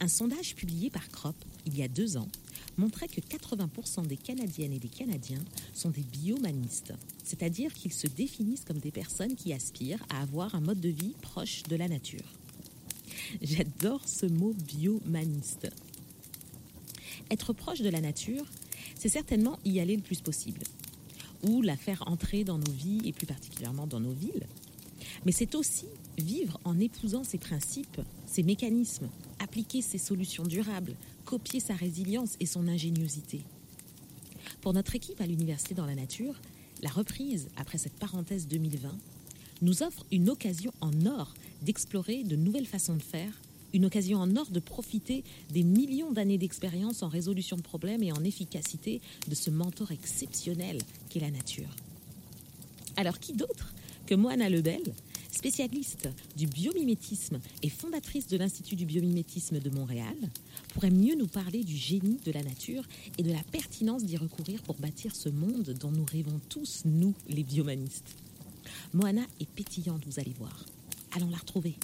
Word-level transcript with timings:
Un 0.00 0.08
sondage 0.08 0.54
publié 0.54 0.90
par 0.90 1.08
Crop 1.08 1.34
il 1.66 1.76
y 1.76 1.82
a 1.82 1.88
deux 1.88 2.16
ans 2.16 2.28
montrait 2.76 3.08
que 3.08 3.20
80% 3.20 4.06
des 4.06 4.16
Canadiennes 4.16 4.72
et 4.72 4.78
des 4.78 4.88
Canadiens 4.88 5.42
sont 5.74 5.90
des 5.90 6.02
biomanistes, 6.02 6.94
c'est-à-dire 7.24 7.74
qu'ils 7.74 7.92
se 7.92 8.06
définissent 8.06 8.64
comme 8.64 8.78
des 8.78 8.92
personnes 8.92 9.34
qui 9.34 9.52
aspirent 9.52 10.04
à 10.10 10.22
avoir 10.22 10.54
un 10.54 10.60
mode 10.60 10.80
de 10.80 10.88
vie 10.88 11.14
proche 11.20 11.64
de 11.64 11.74
la 11.74 11.88
nature. 11.88 12.24
J'adore 13.42 14.06
ce 14.06 14.26
mot 14.26 14.54
biomaniste. 14.54 15.68
Être 17.30 17.52
proche 17.52 17.80
de 17.80 17.90
la 17.90 18.00
nature, 18.00 18.46
c'est 18.94 19.08
certainement 19.08 19.58
y 19.64 19.80
aller 19.80 19.96
le 19.96 20.02
plus 20.02 20.20
possible, 20.20 20.62
ou 21.42 21.60
la 21.60 21.76
faire 21.76 22.04
entrer 22.06 22.44
dans 22.44 22.58
nos 22.58 22.72
vies 22.72 23.02
et 23.04 23.12
plus 23.12 23.26
particulièrement 23.26 23.88
dans 23.88 24.00
nos 24.00 24.12
villes. 24.12 24.46
Mais 25.26 25.32
c'est 25.32 25.56
aussi 25.56 25.86
vivre 26.16 26.60
en 26.64 26.78
épousant 26.78 27.24
ses 27.24 27.38
principes, 27.38 28.00
ses 28.26 28.44
mécanismes, 28.44 29.08
appliquer 29.48 29.80
ses 29.80 29.96
solutions 29.96 30.44
durables, 30.44 30.94
copier 31.24 31.58
sa 31.58 31.74
résilience 31.74 32.36
et 32.38 32.44
son 32.44 32.68
ingéniosité. 32.68 33.40
Pour 34.60 34.74
notre 34.74 34.94
équipe 34.94 35.22
à 35.22 35.26
l'Université 35.26 35.74
dans 35.74 35.86
la 35.86 35.94
nature, 35.94 36.34
la 36.82 36.90
reprise 36.90 37.48
après 37.56 37.78
cette 37.78 37.94
parenthèse 37.94 38.46
2020 38.46 38.90
nous 39.62 39.82
offre 39.82 40.04
une 40.12 40.28
occasion 40.28 40.70
en 40.82 41.06
or 41.06 41.32
d'explorer 41.62 42.24
de 42.24 42.36
nouvelles 42.36 42.66
façons 42.66 42.94
de 42.94 43.02
faire, 43.02 43.40
une 43.72 43.86
occasion 43.86 44.18
en 44.18 44.36
or 44.36 44.50
de 44.50 44.60
profiter 44.60 45.24
des 45.50 45.62
millions 45.62 46.12
d'années 46.12 46.36
d'expérience 46.36 47.02
en 47.02 47.08
résolution 47.08 47.56
de 47.56 47.62
problèmes 47.62 48.02
et 48.02 48.12
en 48.12 48.22
efficacité 48.24 49.00
de 49.28 49.34
ce 49.34 49.48
mentor 49.48 49.92
exceptionnel 49.92 50.76
qu'est 51.08 51.20
la 51.20 51.30
nature. 51.30 51.74
Alors 52.98 53.18
qui 53.18 53.32
d'autre 53.32 53.72
que 54.04 54.14
Moana 54.14 54.50
Lebel, 54.50 54.82
spécialiste 55.38 56.08
du 56.36 56.48
biomimétisme 56.48 57.38
et 57.62 57.68
fondatrice 57.68 58.26
de 58.26 58.36
l'Institut 58.36 58.74
du 58.74 58.86
biomimétisme 58.86 59.60
de 59.60 59.70
Montréal, 59.70 60.16
pourrait 60.74 60.90
mieux 60.90 61.14
nous 61.14 61.28
parler 61.28 61.62
du 61.62 61.76
génie 61.76 62.18
de 62.24 62.32
la 62.32 62.42
nature 62.42 62.82
et 63.18 63.22
de 63.22 63.32
la 63.32 63.42
pertinence 63.52 64.04
d'y 64.04 64.16
recourir 64.16 64.60
pour 64.62 64.74
bâtir 64.74 65.14
ce 65.14 65.28
monde 65.28 65.76
dont 65.80 65.92
nous 65.92 66.04
rêvons 66.04 66.40
tous, 66.48 66.82
nous, 66.86 67.14
les 67.28 67.44
biomanistes. 67.44 68.16
Moana 68.92 69.22
est 69.40 69.48
pétillante, 69.48 70.02
vous 70.06 70.18
allez 70.18 70.34
voir. 70.36 70.64
Allons 71.14 71.30
la 71.30 71.36
retrouver. 71.36 71.76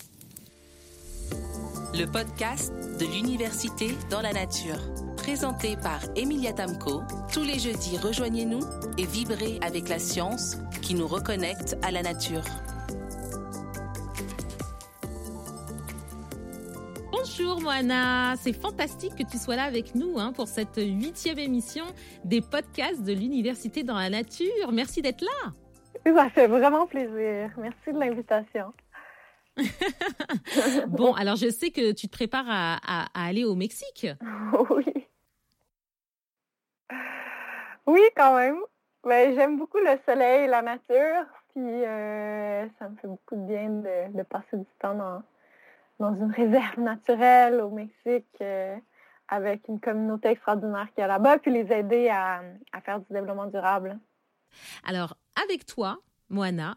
Le 1.95 2.07
podcast 2.07 2.73
de 2.99 3.07
l'Université 3.07 3.95
dans 4.11 4.21
la 4.21 4.33
nature. 4.33 4.81
Présenté 5.17 5.77
par 5.77 6.01
Emilia 6.17 6.53
Tamco, 6.53 7.03
tous 7.33 7.45
les 7.45 7.61
jeudis 7.61 7.99
rejoignez-nous 7.99 8.63
et 8.99 9.07
vibrez 9.07 9.61
avec 9.63 9.89
la 9.89 10.01
science 10.01 10.57
qui 10.83 10.95
nous 10.95 11.07
reconnecte 11.07 11.77
à 11.83 11.93
la 11.93 12.03
nature. 12.03 12.43
Moana, 17.65 18.37
c'est 18.37 18.53
fantastique 18.53 19.17
que 19.17 19.23
tu 19.23 19.39
sois 19.39 19.57
là 19.57 19.65
avec 19.65 19.95
nous 19.95 20.19
hein, 20.19 20.35
pour 20.35 20.49
cette 20.49 20.77
huitième 20.77 21.39
émission 21.39 21.87
des 22.23 22.43
podcasts 22.43 23.03
de 23.03 23.15
l'Université 23.15 23.83
dans 23.83 23.97
la 23.97 24.11
nature. 24.11 24.71
Merci 24.71 25.01
d'être 25.01 25.23
là. 25.23 25.53
Ça 26.05 26.29
fait 26.29 26.47
vraiment 26.47 26.87
plaisir. 26.87 27.51
Merci 27.57 27.93
de 27.95 27.99
l'invitation. 27.99 28.75
bon, 30.89 31.15
alors 31.15 31.37
je 31.37 31.49
sais 31.49 31.71
que 31.71 31.93
tu 31.93 32.07
te 32.07 32.13
prépares 32.15 32.45
à, 32.47 33.07
aller 33.15 33.45
au 33.45 33.55
Mexique. 33.55 34.07
Oui. 34.71 35.07
Oui, 37.87 38.01
quand 38.15 38.37
même. 38.37 38.59
Ben, 39.05 39.35
J'aime 39.35 39.59
beaucoup 39.59 39.79
le 39.79 39.99
soleil 40.07 40.45
et 40.45 40.49
la 40.49 40.61
nature. 40.61 41.25
Puis 41.55 41.63
euh, 41.63 42.67
ça 42.79 42.91
me 42.91 42.97
fait 42.97 43.09
beaucoup 43.09 43.37
de 43.37 43.47
bien 43.47 43.71
de, 43.71 44.23
passer 44.25 44.59
du 44.59 44.67
temps 44.81 44.95
dans, 44.95 45.23
dans 46.05 46.15
une 46.15 46.33
réserve 46.33 46.81
naturelle 46.81 47.61
au 47.61 47.71
Mexique 47.71 48.27
euh, 48.41 48.77
avec 49.29 49.67
une 49.69 49.81
communauté 49.81 50.29
extraordinaire 50.29 50.89
qui 50.95 51.01
est 51.01 51.07
là-bas, 51.07 51.39
puis 51.39 51.51
les 51.51 51.73
aider 51.73 52.09
à, 52.09 52.43
à 52.73 52.81
faire 52.81 53.01
du 53.01 53.07
développement 53.11 53.47
durable. 53.47 53.99
Alors, 54.85 55.17
avec 55.43 55.65
toi, 55.65 55.99
Moana, 56.29 56.77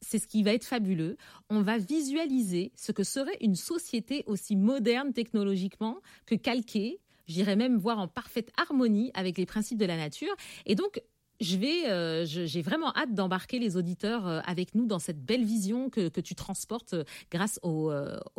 c'est 0.00 0.18
ce 0.18 0.26
qui 0.26 0.42
va 0.42 0.52
être 0.52 0.64
fabuleux. 0.64 1.16
On 1.48 1.62
va 1.62 1.78
visualiser 1.78 2.72
ce 2.74 2.92
que 2.92 3.04
serait 3.04 3.36
une 3.40 3.54
société 3.54 4.24
aussi 4.26 4.56
moderne 4.56 5.12
technologiquement 5.12 5.98
que 6.26 6.34
calquée, 6.34 7.00
j'irais 7.28 7.56
même 7.56 7.76
voir 7.76 7.98
en 7.98 8.08
parfaite 8.08 8.50
harmonie 8.56 9.10
avec 9.14 9.38
les 9.38 9.46
principes 9.46 9.78
de 9.78 9.86
la 9.86 9.96
nature. 9.96 10.34
Et 10.66 10.74
donc, 10.74 11.00
je 11.40 11.56
vais, 11.56 11.90
euh, 11.90 12.24
j'ai 12.24 12.62
vraiment 12.62 12.92
hâte 12.96 13.12
d'embarquer 13.12 13.58
les 13.58 13.76
auditeurs 13.76 14.26
euh, 14.26 14.40
avec 14.46 14.74
nous 14.74 14.86
dans 14.86 14.98
cette 14.98 15.24
belle 15.24 15.44
vision 15.44 15.90
que, 15.90 16.08
tu 16.20 16.34
transportes 16.34 16.94
euh, 16.94 17.04
grâce 17.30 17.60
au, 17.62 17.92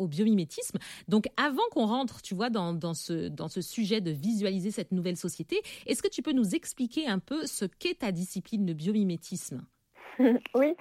biomimétisme. 0.07 0.77
Donc, 1.07 1.27
avant 1.37 1.63
qu'on 1.71 1.85
rentre, 1.85 2.21
tu 2.21 2.33
vois, 2.33 2.49
dans, 2.49 2.93
ce, 2.93 3.61
sujet 3.61 4.01
de 4.01 4.11
visualiser 4.11 4.71
cette 4.71 4.91
nouvelle 4.91 5.17
société, 5.17 5.61
est-ce 5.85 6.01
que 6.01 6.07
tu 6.07 6.21
peux 6.21 6.31
nous 6.31 6.55
expliquer 6.55 7.07
un 7.07 7.19
peu 7.19 7.45
ce 7.45 7.65
qu'est 7.65 7.99
ta 7.99 8.11
discipline, 8.11 8.65
le 8.65 8.73
biomimétisme? 8.73 9.65
Oui, 10.55 10.75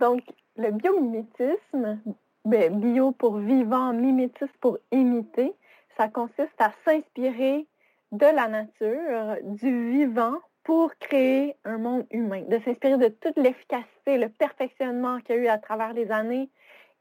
donc 0.00 0.20
le 0.56 0.70
biomimétisme, 0.72 2.00
ben, 2.44 2.78
bio 2.78 3.12
pour 3.12 3.38
vivant, 3.38 3.94
mimétisme 3.94 4.52
pour 4.60 4.78
imiter, 4.90 5.52
ça 5.96 6.08
consiste 6.08 6.58
à 6.58 6.72
s'inspirer 6.84 7.66
de 8.10 8.26
la 8.26 8.48
nature, 8.48 9.36
du 9.44 9.90
vivant 9.92 10.38
pour 10.64 10.94
créer 10.98 11.56
un 11.64 11.78
monde 11.78 12.06
humain, 12.10 12.42
de 12.48 12.58
s'inspirer 12.64 12.96
de 12.96 13.08
toute 13.08 13.36
l'efficacité, 13.36 14.18
le 14.18 14.28
perfectionnement 14.28 15.18
qu'il 15.20 15.36
y 15.36 15.38
a 15.38 15.42
eu 15.42 15.46
à 15.48 15.58
travers 15.58 15.92
les 15.92 16.10
années 16.10 16.48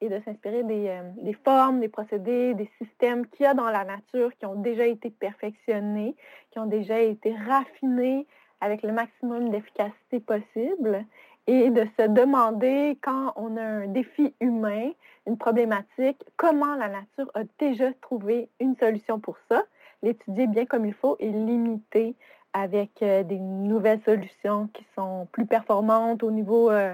et 0.02 0.10
de 0.10 0.20
s'inspirer 0.26 0.64
des, 0.64 0.88
euh, 0.88 1.02
des, 1.22 1.34
formes, 1.34 1.80
des 1.80 1.88
procédés, 1.88 2.56
des 2.56 2.70
systèmes 2.82 3.28
qu'il 3.28 3.44
y 3.44 3.48
a 3.48 3.54
dans 3.54 3.70
la 3.70 3.86
nature 3.86 4.32
qui 4.40 4.46
ont 4.48 4.56
déjà 4.56 4.88
été 4.88 5.12
perfectionnés, 5.12 6.16
qui 6.50 6.60
ont 6.60 6.66
déjà 6.66 7.00
été 7.00 7.36
raffinés 7.36 8.26
avec 8.62 8.82
le 8.82 8.92
maximum 8.92 9.50
d'efficacité 9.50 10.20
possible 10.20 11.06
et 11.48 11.70
de 11.70 11.86
se 12.00 12.08
demander 12.08 12.98
quand 13.02 13.34
on 13.36 13.58
a 13.58 13.64
un 13.64 13.88
défi 13.88 14.34
humain, 14.40 14.92
une 15.28 15.38
problématique, 15.38 16.24
comment 16.38 16.76
la 16.76 16.88
nature 16.88 17.32
a 17.34 17.42
déjà 17.60 17.92
trouvé 18.02 18.50
une 18.60 18.76
solution 18.78 19.20
pour 19.20 19.38
ça, 19.50 19.64
l'étudier 20.04 20.48
bien 20.48 20.66
comme 20.66 20.86
il 20.86 20.94
faut 20.94 21.16
et 21.20 21.30
limiter 21.30 22.16
avec 22.54 23.02
euh, 23.02 23.24
des 23.24 23.40
nouvelles 23.40 24.02
solutions 24.06 24.68
qui 24.74 24.86
sont 24.96 25.28
plus 25.32 25.46
performantes 25.46 26.24
au 26.24 26.32
niveau 26.32 26.70
euh, 26.70 26.94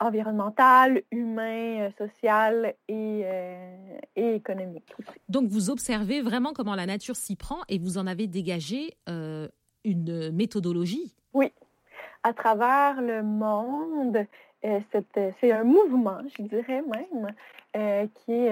environnemental, 0.00 1.02
humain, 1.10 1.80
euh, 1.80 1.90
social 1.98 2.74
et, 2.88 3.24
et, 4.16 4.34
économique. 4.34 4.94
Donc 5.28 5.48
vous 5.48 5.70
observez 5.70 6.22
vraiment 6.22 6.52
comment 6.52 6.74
la 6.74 6.86
nature 6.86 7.16
s'y 7.16 7.36
prend 7.36 7.58
et 7.68 7.78
vous 7.78 7.98
en 7.98 8.06
avez 8.06 8.26
dégagé 8.26 8.96
une 9.84 10.30
méthodologie? 10.32 11.14
Oui, 11.34 11.52
à 12.22 12.32
travers 12.32 13.00
le 13.00 13.22
monde, 13.22 14.24
c'est 14.62 15.52
un 15.52 15.64
mouvement, 15.64 16.18
je 16.36 16.42
dirais 16.42 16.82
même, 16.82 17.28
qui, 17.74 18.48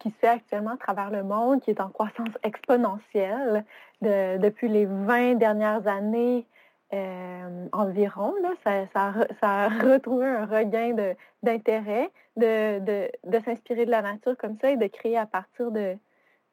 qui 0.00 0.10
se 0.10 0.16
fait 0.20 0.28
actuellement 0.28 0.72
à 0.72 0.76
travers 0.76 1.10
le 1.10 1.22
monde, 1.22 1.60
qui 1.60 1.70
est 1.70 1.80
en 1.80 1.88
croissance 1.88 2.28
exponentielle 2.42 3.64
depuis 4.00 4.68
les 4.68 4.86
20 4.86 5.34
dernières 5.34 5.86
années 5.86 6.46
euh, 6.94 7.66
environ. 7.72 8.34
Là, 8.42 8.86
ça, 8.90 9.12
a 9.42 9.68
retrouvé 9.68 10.26
un 10.26 10.46
regain 10.46 10.94
d'intérêt 11.42 12.10
de, 12.36 12.78
de, 13.24 13.38
s'inspirer 13.44 13.84
de 13.84 13.90
la 13.90 14.02
nature 14.02 14.36
comme 14.36 14.56
ça 14.60 14.70
et 14.70 14.76
de 14.76 14.86
créer 14.86 15.16
à 15.16 15.26
partir 15.26 15.72
de, 15.72 15.96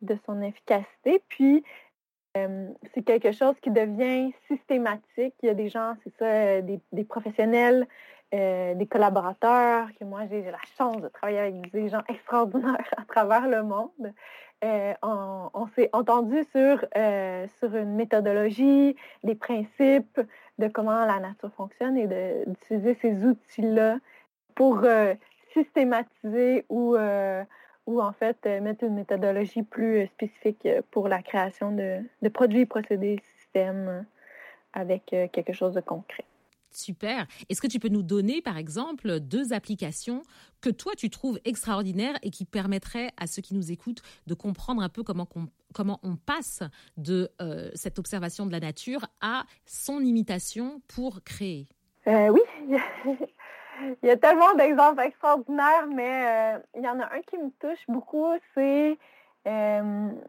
de 0.02 0.18
son 0.25 0.41
efficacité. 0.41 1.22
Puis, 1.28 1.63
euh, 2.38 2.69
c'est 2.94 3.03
quelque 3.03 3.34
chose 3.34 3.56
qui 3.62 3.69
devient 3.69 4.34
systématique. 4.47 5.35
Il 5.44 5.47
y 5.47 5.50
a 5.50 5.53
des 5.53 5.69
gens, 5.69 5.96
c'est 6.03 6.18
ça, 6.18 6.62
des, 6.62 6.79
des 6.91 7.03
professionnels, 7.03 7.85
euh, 8.34 8.76
des 8.76 8.88
collaborateurs, 8.88 9.90
que 10.00 10.06
moi 10.06 10.22
j'ai 10.30 10.42
la 10.44 10.58
chance 10.78 11.02
de 11.02 11.10
travailler 11.10 11.40
avec 11.40 11.72
des 11.74 11.90
gens 11.90 12.02
extraordinaires 12.08 12.94
à 12.98 13.04
travers 13.04 13.46
le 13.46 13.62
monde. 13.62 14.14
Euh, 14.64 14.94
on, 15.02 15.68
s'est 15.76 15.90
entendu 15.92 16.46
sur, 16.52 16.86
euh, 16.96 17.46
sur 17.60 17.76
une 17.76 17.96
méthodologie, 17.96 18.96
des 19.24 19.36
principes 19.36 20.22
de 20.60 20.68
comment 20.70 21.04
la 21.04 21.20
nature 21.20 21.52
fonctionne 21.58 21.98
et 21.98 22.08
d'utiliser 22.46 22.98
ces 23.02 23.26
outils-là 23.26 23.98
pour 24.56 24.86
systématiser 25.52 26.66
ou, 26.70 26.96
ou 27.88 28.02
en 28.02 28.12
fait 28.14 28.46
mettre 28.46 28.84
une 28.84 28.96
méthodologie 28.96 29.64
plus 29.64 30.06
spécifique 30.08 30.68
pour 30.92 31.08
la 31.08 31.22
création 31.24 31.72
de, 31.72 32.00
de 32.22 32.30
produits, 32.30 32.68
procédés, 32.68 33.20
systèmes 33.40 34.06
avec 34.74 35.06
quelque 35.08 35.54
chose 35.54 35.74
de 35.74 35.82
concret. 35.82 36.24
Super. 36.72 37.28
Est-ce 37.50 37.62
que 37.62 37.68
tu 37.68 37.79
peux 37.79 37.90
nous 37.90 38.02
donner, 38.02 38.41
par 38.41 38.58
exemple, 38.58 39.20
deux 39.20 39.52
applications 39.52 40.23
que 40.62 40.70
toi, 40.70 40.94
tu 40.96 41.09
trouves 41.09 41.40
extraordinaires 41.44 42.18
et 42.22 42.29
qui 42.29 42.46
permettraient 42.46 43.12
à 43.18 43.28
ceux 43.28 43.41
qui 43.41 43.53
nous 43.53 43.72
écoutent 43.72 44.02
de 44.28 44.34
comprendre 44.34 44.82
un 44.82 44.90
peu 44.90 45.03
comment, 45.03 45.28
on, 45.35 45.47
comment 45.73 46.00
on 46.03 46.16
passe 46.16 46.64
de 46.97 47.29
euh, 47.41 47.70
cette 47.73 48.00
observation 48.00 48.46
de 48.46 48.52
la 48.52 48.59
nature 48.59 49.06
à 49.20 49.44
son 49.66 50.00
imitation 50.00 50.82
pour 50.88 51.23
créer? 51.23 51.68
Euh, 52.08 52.29
Oui, 52.29 52.41
il 54.03 54.08
y 54.08 54.09
a 54.09 54.18
tellement 54.18 54.53
d'exemples 54.56 55.02
extraordinaires, 55.02 55.88
mais 55.94 56.56
euh, 56.56 56.59
il 56.78 56.84
y 56.84 56.88
en 56.88 57.00
a 57.00 57.06
un 57.06 57.22
qui 57.22 57.38
me 57.38 57.50
touche 57.59 57.84
beaucoup, 57.90 58.28
c'est 58.53 58.97
une, 59.46 60.22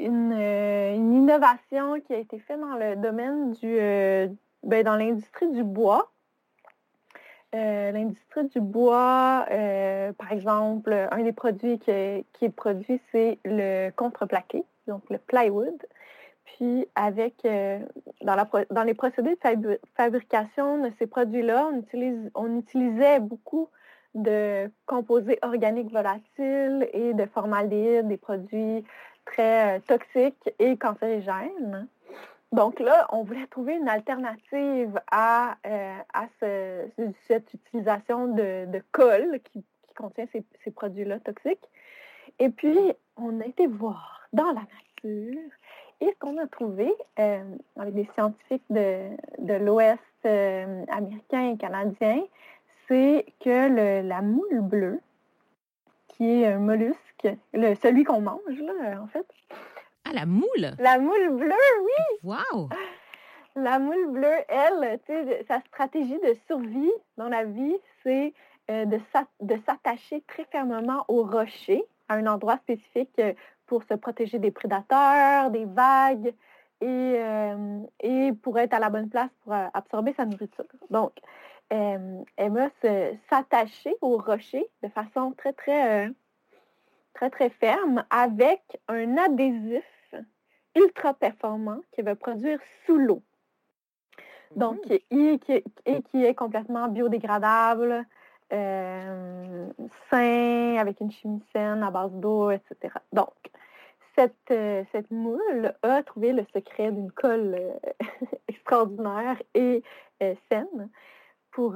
innovation 0.00 2.00
qui 2.00 2.14
a 2.14 2.18
été 2.18 2.38
faite 2.40 2.60
dans 2.60 2.76
le 2.76 2.96
domaine 2.96 3.52
du, 3.52 3.78
ben, 4.64 4.84
dans 4.84 4.96
l'industrie 4.96 5.50
du 5.50 5.64
bois. 5.64 6.10
l'industrie 7.52 8.46
du 8.48 8.60
bois, 8.60 9.46
par 10.18 10.32
exemple, 10.32 11.08
un 11.10 11.22
des 11.22 11.32
produits 11.32 11.78
qui 11.78 11.90
est 11.90 12.54
produit, 12.54 13.00
c'est 13.12 13.38
le 13.44 13.90
contreplaqué, 13.90 14.64
donc 14.86 15.02
le 15.10 15.18
plywood. 15.18 15.80
Puis 16.44 16.86
avec 16.94 17.44
euh, 17.44 17.78
dans, 18.22 18.82
les 18.84 18.94
procédés 18.94 19.36
de 19.56 19.80
fabrication 19.96 20.78
de 20.78 20.90
ces 20.98 21.06
produits-là, 21.06 21.70
on, 22.34 22.58
utilisait 22.58 23.20
beaucoup 23.20 23.68
de 24.14 24.70
composés 24.86 25.38
organiques 25.42 25.90
volatiles 25.90 26.88
et 26.92 27.14
de 27.14 27.26
formaldéhyde, 27.26 28.08
des 28.08 28.16
produits 28.16 28.84
très 29.24 29.78
euh, 29.78 29.80
toxiques 29.86 30.54
et 30.58 30.76
cancérigènes. 30.76 31.88
Donc 32.54 32.78
là, 32.78 33.08
on 33.10 33.24
voulait 33.24 33.48
trouver 33.48 33.74
une 33.74 33.88
alternative 33.88 35.00
à, 35.10 35.56
euh, 35.66 36.86
cette 37.26 37.52
utilisation 37.52 38.28
de, 38.28 38.80
colle 38.92 39.40
qui, 39.42 39.64
contient 39.96 40.26
ces, 40.32 40.70
produits-là 40.70 41.18
toxiques. 41.18 41.68
Et 42.38 42.50
puis, 42.50 42.78
on 43.16 43.40
a 43.40 43.44
été 43.44 43.66
voir 43.66 44.28
dans 44.32 44.52
la 44.52 44.62
nature 44.62 45.50
et 46.00 46.06
ce 46.06 46.18
qu'on 46.20 46.38
a 46.38 46.46
trouvé 46.46 46.94
euh, 47.18 47.42
avec 47.76 47.94
des 47.94 48.08
scientifiques 48.14 48.64
de, 48.70 49.10
l'Ouest 49.58 50.00
euh, 50.24 50.84
américain 50.92 51.54
et 51.54 51.56
canadien, 51.56 52.22
c'est 52.86 53.26
que 53.40 54.02
la 54.06 54.22
moule 54.22 54.60
bleue, 54.60 55.00
qui 56.06 56.42
est 56.42 56.46
un 56.46 56.60
mollusque, 56.60 57.28
celui 57.52 58.04
qu'on 58.04 58.20
mange, 58.20 58.62
en 59.00 59.08
fait. 59.08 59.26
Ah, 60.04 60.12
la 60.12 60.26
moule? 60.26 60.74
La 60.78 60.98
moule 60.98 61.30
bleue, 61.30 61.54
oui! 61.82 62.18
Wow! 62.22 62.68
La 63.56 63.78
moule 63.78 64.10
bleue, 64.10 64.38
elle, 64.48 64.98
sa 65.46 65.60
stratégie 65.60 66.18
de 66.18 66.36
survie 66.46 66.92
dans 67.16 67.28
la 67.28 67.44
vie, 67.44 67.76
c'est 68.02 68.34
euh, 68.70 68.84
de 68.84 69.56
s'attacher 69.64 70.22
très 70.26 70.44
fermement 70.46 71.04
au 71.08 71.22
rocher, 71.22 71.84
à 72.08 72.14
un 72.14 72.26
endroit 72.26 72.56
spécifique 72.58 73.20
pour 73.66 73.82
se 73.84 73.94
protéger 73.94 74.38
des 74.38 74.50
prédateurs, 74.50 75.50
des 75.50 75.64
vagues 75.64 76.34
et, 76.80 77.14
euh, 77.16 77.80
et 78.00 78.32
pour 78.42 78.58
être 78.58 78.74
à 78.74 78.78
la 78.78 78.90
bonne 78.90 79.08
place 79.08 79.30
pour 79.42 79.52
euh, 79.52 79.66
absorber 79.72 80.12
sa 80.14 80.26
nourriture. 80.26 80.64
Donc, 80.90 81.12
euh, 81.72 82.22
elle 82.36 82.52
va 82.52 82.68
s'attacher 83.30 83.94
au 84.00 84.18
rocher 84.18 84.66
de 84.82 84.88
façon 84.88 85.32
très, 85.36 85.52
très, 85.52 86.10
très, 87.14 87.30
très 87.30 87.50
ferme 87.50 88.04
avec 88.10 88.60
un 88.88 89.16
adhésif 89.16 89.84
ultra 90.76 91.14
performant 91.14 91.80
qu'elle 91.92 92.04
va 92.04 92.14
produire 92.14 92.58
sous 92.86 92.96
l'eau. 92.96 93.22
Donc, 94.56 94.78
mmh. 94.86 94.98
et, 95.10 95.38
qui 96.02 96.24
est 96.24 96.34
complètement 96.34 96.88
biodégradable, 96.88 98.06
euh, 98.52 99.66
sain, 100.10 100.76
avec 100.78 101.00
une 101.00 101.10
chimie 101.10 101.42
saine 101.52 101.82
à 101.82 101.90
base 101.90 102.12
d'eau, 102.12 102.50
etc. 102.50 102.94
Donc, 103.12 103.32
cette, 104.14 104.34
euh, 104.52 104.84
cette 104.92 105.10
moule 105.10 105.74
a 105.82 106.02
trouvé 106.04 106.32
le 106.32 106.44
secret 106.54 106.92
d'une 106.92 107.10
colle 107.10 107.56
euh, 107.58 107.92
extraordinaire 108.48 109.42
et 109.54 109.82
saine 110.48 110.88
pour, 111.50 111.74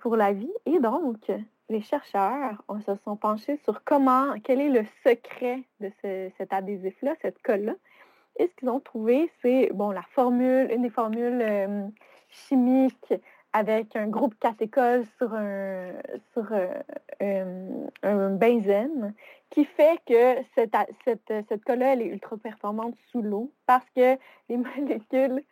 pour 0.00 0.16
la 0.16 0.32
vie. 0.32 0.52
Et 0.66 0.78
donc, 0.80 1.30
les 1.68 1.80
chercheurs 1.80 2.62
on, 2.68 2.80
se 2.80 2.94
sont 2.96 3.16
penchés 3.16 3.58
sur 3.64 3.82
comment, 3.84 4.34
quel 4.44 4.60
est 4.60 4.68
le 4.68 4.84
secret 5.04 5.62
de 5.80 5.90
cet 6.36 6.52
adhésif-là, 6.52 7.14
cette 7.22 7.40
colle-là. 7.42 7.74
Et 8.36 8.48
ce 8.48 8.54
qu'ils 8.56 8.70
ont 8.70 8.80
trouvé, 8.80 9.30
c'est 9.42 9.70
bon, 9.74 9.90
la 9.90 10.02
formule, 10.14 10.70
une 10.72 10.82
des 10.82 10.90
formules 10.90 11.92
chimiques 12.28 13.14
avec 13.52 13.94
un 13.96 14.08
groupe 14.08 14.34
catéchol 14.40 15.04
sur 15.18 15.34
un, 15.34 15.92
sur 16.32 16.46
euh, 16.52 17.86
un, 18.02 18.30
benzène 18.30 19.14
qui 19.50 19.64
fait 19.64 19.98
que 20.06 20.42
cette, 20.54 20.74
cette, 21.04 21.46
cette 21.48 21.64
colle 21.64 21.82
est 21.82 22.06
ultra 22.06 22.36
performante 22.38 22.94
sous 23.10 23.20
l'eau 23.20 23.52
parce 23.66 23.88
que 23.94 24.16
les 24.48 24.56
molécules 24.56 25.42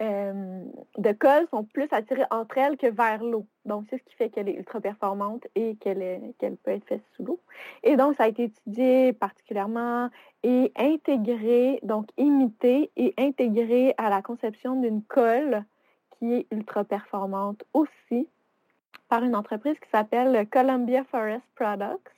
euh, 0.00 0.64
de 0.96 1.12
colle 1.12 1.46
sont 1.50 1.64
plus 1.64 1.88
attirées 1.90 2.24
entre 2.30 2.58
elles 2.58 2.76
que 2.76 2.86
vers 2.86 3.22
l'eau. 3.22 3.46
Donc, 3.64 3.86
c'est 3.90 3.98
ce 3.98 4.02
qui 4.04 4.14
fait 4.14 4.30
qu'elle 4.30 4.48
est 4.48 4.54
ultra 4.54 4.80
performante 4.80 5.46
et 5.54 5.76
qu'elle 5.76 6.32
peut 6.38 6.70
être 6.70 6.86
faite 6.86 7.02
sous 7.16 7.24
l'eau. 7.24 7.40
Et 7.82 7.96
donc, 7.96 8.16
ça 8.16 8.24
a 8.24 8.28
été 8.28 8.44
étudié 8.44 9.12
particulièrement 9.12 10.08
et 10.42 10.72
intégré, 10.76 11.80
donc 11.82 12.08
imité 12.16 12.90
et 12.96 13.12
intégré 13.18 13.94
à 13.98 14.08
la 14.08 14.22
conception 14.22 14.80
d'une 14.80 15.02
colle 15.02 15.64
qui 16.18 16.32
est 16.32 16.46
ultra 16.52 16.84
performante 16.84 17.64
aussi 17.74 18.28
par 19.08 19.24
une 19.24 19.34
entreprise 19.34 19.78
qui 19.80 19.88
s'appelle 19.90 20.46
Columbia 20.48 21.02
Forest 21.04 21.44
Products 21.54 22.12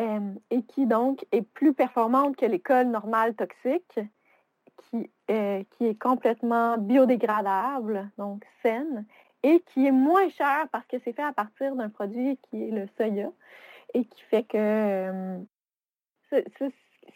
euh, 0.00 0.34
et 0.50 0.62
qui 0.62 0.86
donc 0.86 1.24
est 1.32 1.42
plus 1.42 1.72
performante 1.72 2.36
que 2.36 2.46
l'école 2.46 2.88
normale 2.88 3.34
toxique, 3.34 4.00
qui, 4.76 5.08
euh, 5.30 5.62
qui 5.70 5.86
est 5.86 6.00
complètement 6.00 6.78
biodégradable, 6.78 8.10
donc 8.18 8.44
saine, 8.62 9.04
et 9.42 9.60
qui 9.60 9.86
est 9.86 9.92
moins 9.92 10.28
cher 10.30 10.66
parce 10.72 10.86
que 10.86 10.96
c'est 11.04 11.12
fait 11.12 11.22
à 11.22 11.32
partir 11.32 11.76
d'un 11.76 11.90
produit 11.90 12.38
qui 12.48 12.68
est 12.68 12.70
le 12.70 12.86
soya 12.96 13.30
et 13.92 14.04
qui 14.04 14.22
fait 14.22 14.42
que 14.42 14.56
euh, 14.56 15.38
ce 16.30 16.38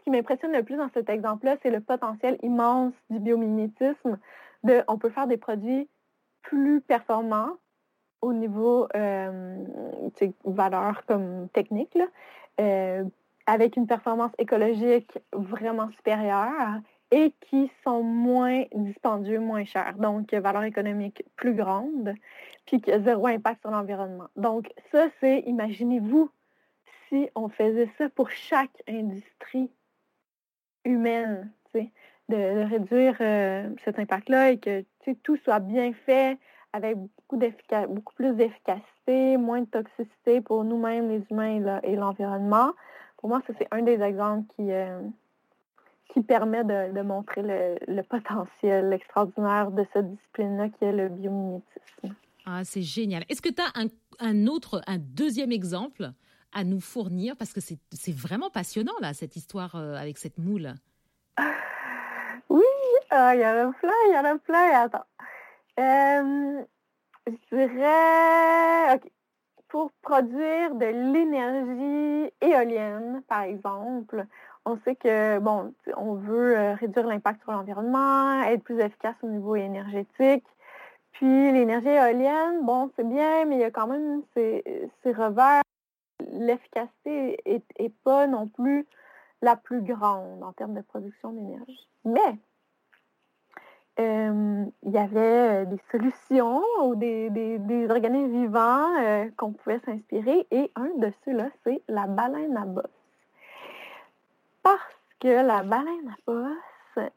qui 0.05 0.10
m'impressionne 0.10 0.52
le 0.52 0.62
plus 0.62 0.76
dans 0.76 0.90
cet 0.94 1.08
exemple-là, 1.08 1.56
c'est 1.62 1.70
le 1.70 1.81
potentiel 1.81 2.38
immense 2.43 2.93
du 3.10 3.19
biomimétisme 3.19 4.19
on 4.88 4.99
peut 4.99 5.10
faire 5.10 5.26
des 5.26 5.37
produits 5.37 5.88
plus 6.43 6.81
performants 6.81 7.56
au 8.20 8.32
niveau 8.32 8.88
euh, 8.96 9.64
valeur 10.44 11.05
comme 11.06 11.49
technique, 11.50 11.99
euh, 12.60 13.05
avec 13.46 13.76
une 13.76 13.87
performance 13.87 14.32
écologique 14.38 15.19
vraiment 15.32 15.88
supérieure 15.90 16.81
et 17.10 17.32
qui 17.40 17.70
sont 17.84 18.02
moins 18.02 18.64
dispendieux, 18.75 19.40
moins 19.40 19.64
chers. 19.64 19.94
Donc, 19.96 20.32
valeur 20.32 20.64
économique 20.64 21.25
plus 21.37 21.55
grande, 21.55 22.14
puis 22.66 22.81
qui 22.81 22.93
a 22.93 23.00
zéro 23.00 23.26
impact 23.26 23.62
sur 23.62 23.70
l'environnement. 23.70 24.29
Donc, 24.36 24.72
ça, 24.93 25.08
c'est, 25.20 25.41
imaginez-vous, 25.46 26.31
si 27.08 27.31
on 27.34 27.48
faisait 27.48 27.91
ça 27.96 28.08
pour 28.10 28.31
chaque 28.31 28.82
industrie 28.86 29.70
humaine, 30.84 31.50
de, 32.29 32.69
réduire 32.69 33.17
euh, 33.20 33.70
cet 33.84 33.98
impact-là 33.98 34.50
et 34.50 34.58
que 34.58 34.84
tout 35.22 35.36
soit 35.38 35.60
bien 35.60 35.93
fait 35.93 36.38
avec 36.72 36.96
beaucoup, 36.96 37.43
beaucoup 37.88 38.15
plus 38.15 38.34
d'efficacité, 38.34 39.36
moins 39.38 39.62
de 39.62 39.67
toxicité 39.67 40.41
pour 40.41 40.65
nous-mêmes, 40.65 41.08
les 41.08 41.22
humains 41.31 41.81
et 41.82 41.96
l'environnement. 41.96 42.72
Pour 43.17 43.31
moi, 43.31 43.41
ça, 43.46 43.55
c'est 43.58 43.69
un 43.70 43.82
des 43.82 44.03
exemples 44.03 44.44
qui, 44.55 44.70
euh, 44.70 45.00
qui 46.12 46.22
permet 46.22 46.65
de, 46.65 47.03
montrer 47.03 47.43
le, 47.43 48.03
potentiel 48.03 48.93
extraordinaire 48.93 49.70
de 49.70 49.84
cette 49.93 50.10
discipline-là 50.10 50.69
qui 50.70 50.84
est 50.84 50.93
le 50.93 51.08
biomimétisme. 51.08 52.15
Ah, 52.46 52.62
c'est 52.65 52.82
génial. 52.82 53.24
Est-ce 53.29 53.43
que 53.43 53.50
tu 53.50 53.60
as 53.60 53.81
un, 53.81 53.88
un, 54.20 54.46
autre, 54.46 54.81
un 54.86 54.98
deuxième 54.98 55.53
exemple 55.53 56.10
à 56.53 56.65
nous 56.65 56.81
fournir? 56.81 57.36
Parce 57.36 57.53
que 57.53 57.60
c'est 57.60 58.15
vraiment 58.15 58.48
passionnant, 58.48 58.94
là, 59.00 59.12
cette 59.12 59.36
histoire 59.36 59.74
euh, 59.74 59.94
avec 59.96 60.19
cette 60.19 60.38
moule. 60.38 60.74
Ah, 63.10 63.34
il 63.34 63.41
y 63.41 63.46
en 63.46 63.70
a 63.70 63.72
plein, 63.72 63.91
il 64.06 64.12
y 64.12 64.19
en 64.19 64.24
a 64.24 64.38
plein. 64.38 64.82
Attends. 64.82 65.06
Euh, 65.79 66.62
je 67.27 67.56
dirais, 67.56 68.94
OK, 68.94 69.10
pour 69.69 69.93
produire 70.03 70.74
de 70.74 70.86
l'énergie 70.86 72.32
éolienne, 72.43 73.22
par 73.27 73.43
exemple, 73.43 74.27
on 74.69 74.79
sait 74.84 74.96
que, 74.96 75.39
bon, 75.39 75.72
on 75.96 76.15
veut 76.15 76.58
euh, 76.58 76.75
réduire 76.75 77.06
l'impact 77.06 77.43
sur 77.43 77.53
l'environnement, 77.53 78.43
être 78.43 78.63
plus 78.63 78.79
efficace 78.81 79.17
au 79.22 79.29
niveau 79.29 79.56
énergétique. 79.56 80.44
Puis 81.13 81.53
l'énergie 81.53 81.89
éolienne, 81.89 82.65
bon, 82.65 82.91
c'est 82.94 83.08
bien, 83.08 83.46
mais 83.46 83.56
il 83.56 83.60
y 83.60 83.65
a 83.65 83.70
quand 83.70 83.87
même 83.87 84.22
ces, 84.34 84.63
revers. 85.06 85.63
L'efficacité 86.32 87.41
n'est 87.81 87.93
pas 88.05 88.27
non 88.27 88.46
plus 88.46 88.87
la 89.41 89.56
plus 89.56 89.81
grande 89.82 90.43
en 90.43 90.53
termes 90.53 90.75
de 90.75 90.82
production 90.82 91.32
d'énergie. 91.32 91.89
Mais 92.05 92.39
euh, 94.01 94.65
il 94.82 94.93
y 94.93 94.98
avait 94.98 95.63
euh, 95.63 95.65
des 95.65 95.81
solutions 95.91 96.63
ou 96.84 96.94
des, 96.94 97.87
organismes 97.89 98.43
vivants 98.43 98.91
qu'on 99.37 99.53
pouvait 99.53 99.81
s'inspirer 99.87 100.46
et 100.51 100.70
un 100.77 100.91
de 100.98 101.10
ceux-là, 101.25 101.48
c'est 101.65 101.82
la 101.89 102.06
baleine 102.06 102.56
à 102.56 102.67
bosse. 102.67 102.97
Parce 104.69 105.15
que 105.20 105.46
la 105.46 105.63
baleine 105.63 106.10
à 106.10 106.17
bosse, 106.27 107.08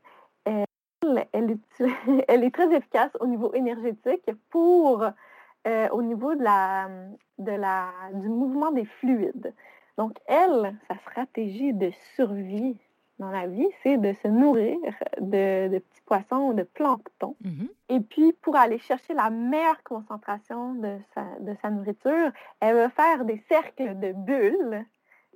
elle, 0.46 0.66
elle, 1.34 2.44
est 2.44 2.52
très 2.52 2.74
efficace 2.74 3.12
au 3.20 3.28
niveau 3.28 3.54
énergétique 3.54 4.30
pour 4.50 5.06
au 5.92 6.02
niveau 6.02 6.34
de 6.36 6.44
la, 6.44 6.88
de 7.38 7.52
la, 7.52 7.92
du 8.14 8.30
mouvement 8.30 8.72
des 8.72 8.86
fluides. 8.86 9.54
Donc, 9.98 10.18
elle, 10.26 10.76
sa 10.88 10.98
stratégie 11.00 11.74
de 11.74 11.92
survie 12.16 12.78
dans 13.20 13.30
la 13.30 13.48
vie, 13.48 13.68
c'est 13.84 13.98
de 13.98 14.14
se 14.24 14.28
nourrir 14.28 14.80
de, 15.20 15.78
petits 15.78 16.02
poissons, 16.06 16.54
de 16.54 16.64
plancton. 16.64 17.36
Mm-hmm. 17.44 17.70
Et 17.90 18.00
puis, 18.00 18.34
pour 18.42 18.56
aller 18.56 18.80
chercher 18.80 19.14
la 19.14 19.30
meilleure 19.30 19.84
concentration 19.84 20.74
de 20.76 20.98
sa, 21.14 21.26
de 21.42 21.56
sa 21.62 21.70
nourriture, 21.70 22.32
elle 22.62 22.76
va 22.76 22.90
faire 22.90 23.26
des 23.26 23.44
cercles 23.48 24.00
de 24.00 24.14
bulles 24.14 24.86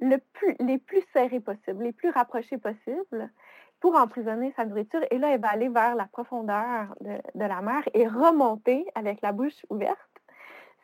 le 0.01 0.17
plus, 0.17 0.55
les 0.59 0.77
plus 0.77 1.03
serrés 1.13 1.39
possibles, 1.39 1.83
les 1.83 1.93
plus 1.93 2.09
rapprochés 2.09 2.57
possibles 2.57 3.29
pour 3.79 3.95
emprisonner 3.95 4.53
sa 4.55 4.65
nourriture. 4.65 5.01
Et 5.11 5.17
là, 5.17 5.33
elle 5.33 5.41
va 5.41 5.49
aller 5.49 5.69
vers 5.69 5.95
la 5.95 6.05
profondeur 6.05 6.95
de, 7.01 7.19
la 7.35 7.61
mer 7.61 7.83
et 7.93 8.07
remonter 8.07 8.85
avec 8.95 9.21
la 9.21 9.31
bouche 9.31 9.65
ouverte, 9.69 9.99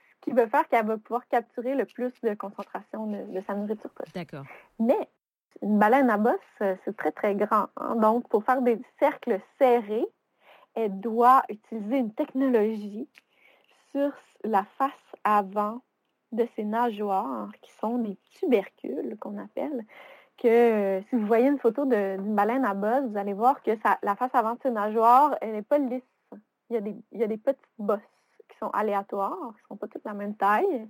ce 0.09 0.21
qui 0.21 0.31
va 0.31 0.47
faire 0.47 0.67
qu'elle 0.67 0.85
va 0.85 0.97
pouvoir 0.97 1.27
capturer 1.27 1.75
le 1.75 1.85
plus 1.85 2.13
de 2.21 2.33
concentration 2.33 3.07
de, 3.07 3.41
sa 3.41 3.55
nourriture 3.55 3.89
possible. 3.91 4.13
D'accord. 4.15 4.45
Mais 4.79 5.09
une 5.61 5.79
baleine 5.79 6.09
à 6.09 6.17
bosse, 6.17 6.39
c'est 6.59 6.95
très, 6.95 7.11
très 7.11 7.35
grand. 7.35 7.67
Hein. 7.77 7.95
Donc, 7.95 8.27
pour 8.29 8.43
faire 8.43 8.61
des 8.61 8.79
cercles 8.99 9.39
serrés, 9.57 10.07
elle 10.75 10.99
doit 10.99 11.43
utiliser 11.49 11.97
une 11.97 12.13
technologie 12.13 13.09
sur 13.91 14.11
la 14.43 14.63
face 14.77 14.91
avant 15.23 15.81
de 16.31 16.47
ses 16.55 16.63
nageoires, 16.63 17.49
qui 17.61 17.71
sont 17.73 17.97
des 17.97 18.17
tubercules 18.39 19.17
qu'on 19.19 19.37
appelle, 19.37 19.85
que 20.37 20.47
euh, 20.47 21.01
si 21.09 21.15
vous 21.15 21.25
voyez 21.25 21.47
une 21.47 21.59
photo 21.59 21.85
d'une 21.85 22.35
baleine 22.35 22.65
à 22.65 22.73
bosse, 22.73 23.03
vous 23.09 23.17
allez 23.17 23.33
voir 23.33 23.61
que 23.61 23.71
la 24.01 24.15
face 24.15 24.33
avant 24.33 24.55
de 24.55 24.59
ses 24.61 24.71
nageoires, 24.71 25.35
elle 25.41 25.51
n'est 25.51 25.61
pas 25.61 25.77
lisse. 25.77 26.01
Il 26.69 26.75
y, 26.75 26.77
a 26.77 26.81
des, 26.81 26.95
il 27.11 27.19
y 27.19 27.23
a 27.23 27.27
des 27.27 27.37
petites 27.37 27.59
bosses 27.77 27.99
qui 28.47 28.57
sont 28.57 28.69
aléatoires, 28.69 29.53
qui 29.57 29.63
ne 29.63 29.67
sont 29.67 29.75
pas 29.75 29.87
toutes 29.87 30.05
la 30.05 30.13
même 30.13 30.35
taille. 30.35 30.87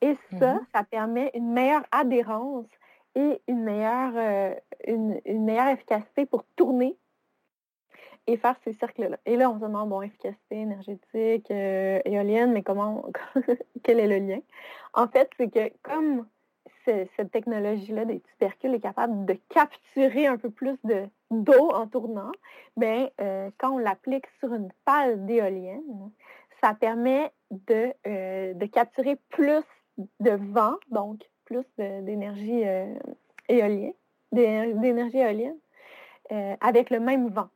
Et 0.00 0.16
ça, 0.38 0.54
mm-hmm. 0.54 0.60
ça 0.72 0.84
permet 0.84 1.30
une 1.34 1.52
meilleure 1.52 1.84
adhérence 1.90 2.66
et 3.14 3.40
une 3.48 3.62
meilleure, 3.62 4.12
euh, 4.16 4.54
une, 4.86 5.44
meilleure 5.44 5.68
efficacité 5.68 6.26
pour 6.26 6.44
tourner 6.56 6.96
et 8.26 8.36
faire 8.36 8.56
ces 8.64 8.72
cercles-là. 8.74 9.18
Et 9.26 9.36
là, 9.36 9.50
on 9.50 9.56
se 9.56 9.60
demande, 9.60 9.88
bon, 9.90 10.02
efficacité 10.02 10.56
énergétique, 10.56 11.50
euh, 11.50 12.00
éolienne, 12.04 12.52
mais 12.52 12.62
comment, 12.62 13.06
quel 13.82 14.00
est 14.00 14.06
le 14.06 14.26
lien? 14.26 14.40
En 14.92 15.08
fait, 15.08 15.30
c'est 15.36 15.50
que 15.50 15.72
comme 15.82 16.26
cette 16.84 17.30
technologie-là 17.32 18.04
des 18.04 18.20
tubercules 18.20 18.74
est 18.74 18.80
capable 18.80 19.24
de 19.24 19.38
capturer 19.48 20.26
un 20.26 20.36
peu 20.36 20.50
plus 20.50 20.76
d'eau 21.30 21.70
en 21.70 21.86
tournant, 21.86 22.32
bien, 22.76 23.08
euh, 23.22 23.50
quand 23.56 23.72
on 23.72 23.78
l'applique 23.78 24.26
sur 24.38 24.52
une 24.52 24.68
pale 24.84 25.24
d'éolienne, 25.24 26.10
ça 26.62 26.74
permet 26.74 27.32
de, 27.50 27.92
de 28.52 28.66
capturer 28.66 29.16
plus 29.30 29.64
de 30.20 30.30
vent, 30.30 30.76
donc 30.90 31.20
plus 31.44 31.64
d'énergie 31.78 32.66
euh, 32.66 32.94
éolienne, 33.48 33.92
d'énergie 34.32 35.18
éolienne, 35.18 35.58
euh, 36.32 36.56
avec 36.60 36.90
le 36.90 37.00
même 37.00 37.28
vent. 37.28 37.48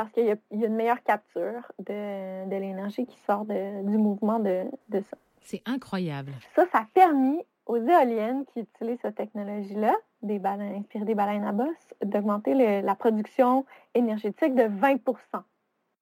Parce 0.00 0.12
qu'il 0.12 0.24
y, 0.24 0.30
a 0.30 0.66
une 0.66 0.76
meilleure 0.76 1.02
capture 1.02 1.72
de, 1.78 2.48
l'énergie 2.48 3.04
qui 3.04 3.18
sort 3.26 3.44
du 3.44 3.98
mouvement 3.98 4.38
de, 4.38 4.64
ça. 4.90 5.18
C'est 5.42 5.60
incroyable. 5.66 6.32
Ça, 6.54 6.64
ça 6.72 6.78
a 6.78 6.86
permis 6.94 7.38
aux 7.66 7.76
éoliennes 7.76 8.46
qui 8.46 8.60
utilisent 8.60 9.00
cette 9.02 9.16
technologie-là, 9.16 9.94
des 10.22 10.38
baleines, 10.38 10.76
inspirées 10.76 11.04
des 11.04 11.14
baleines 11.14 11.44
à 11.44 11.52
bosse, 11.52 11.92
d'augmenter 12.02 12.80
la 12.80 12.94
production 12.94 13.66
énergétique 13.92 14.54
de 14.54 14.62
20% 14.62 15.42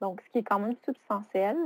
Donc, 0.01 0.21
ce 0.21 0.31
qui 0.31 0.39
est 0.39 0.45
quand 0.45 0.61
même 0.61 0.77
substantiel 0.85 1.57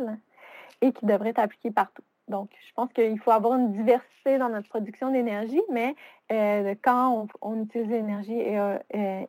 et 0.81 0.91
qui 0.91 1.05
devrait 1.05 1.29
être 1.29 1.39
appliqué 1.39 1.71
partout. 1.71 2.03
Donc, 2.29 2.51
je 2.67 2.73
pense 2.75 2.93
qu'il 2.93 3.19
faut 3.19 3.33
avoir 3.33 3.59
une 3.59 3.73
diversité 3.73 4.39
dans 4.39 4.49
notre 4.49 4.69
production 4.69 5.11
d'énergie, 5.11 5.61
mais 5.71 5.95
euh, 6.31 6.75
quand 6.83 7.27
on, 7.41 7.63
utilise 7.63 7.89
l'énergie 7.89 8.41
euh, 8.41 8.79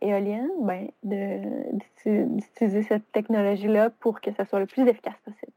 éolienne, 0.01 0.49
ben, 0.61 0.89
d'utiliser 1.03 2.83
cette 2.83 3.11
technologie-là 3.11 3.89
pour 3.89 4.21
que 4.21 4.31
ça 4.33 4.45
soit 4.45 4.59
le 4.59 4.67
plus 4.67 4.87
efficace 4.87 5.17
possible. 5.25 5.51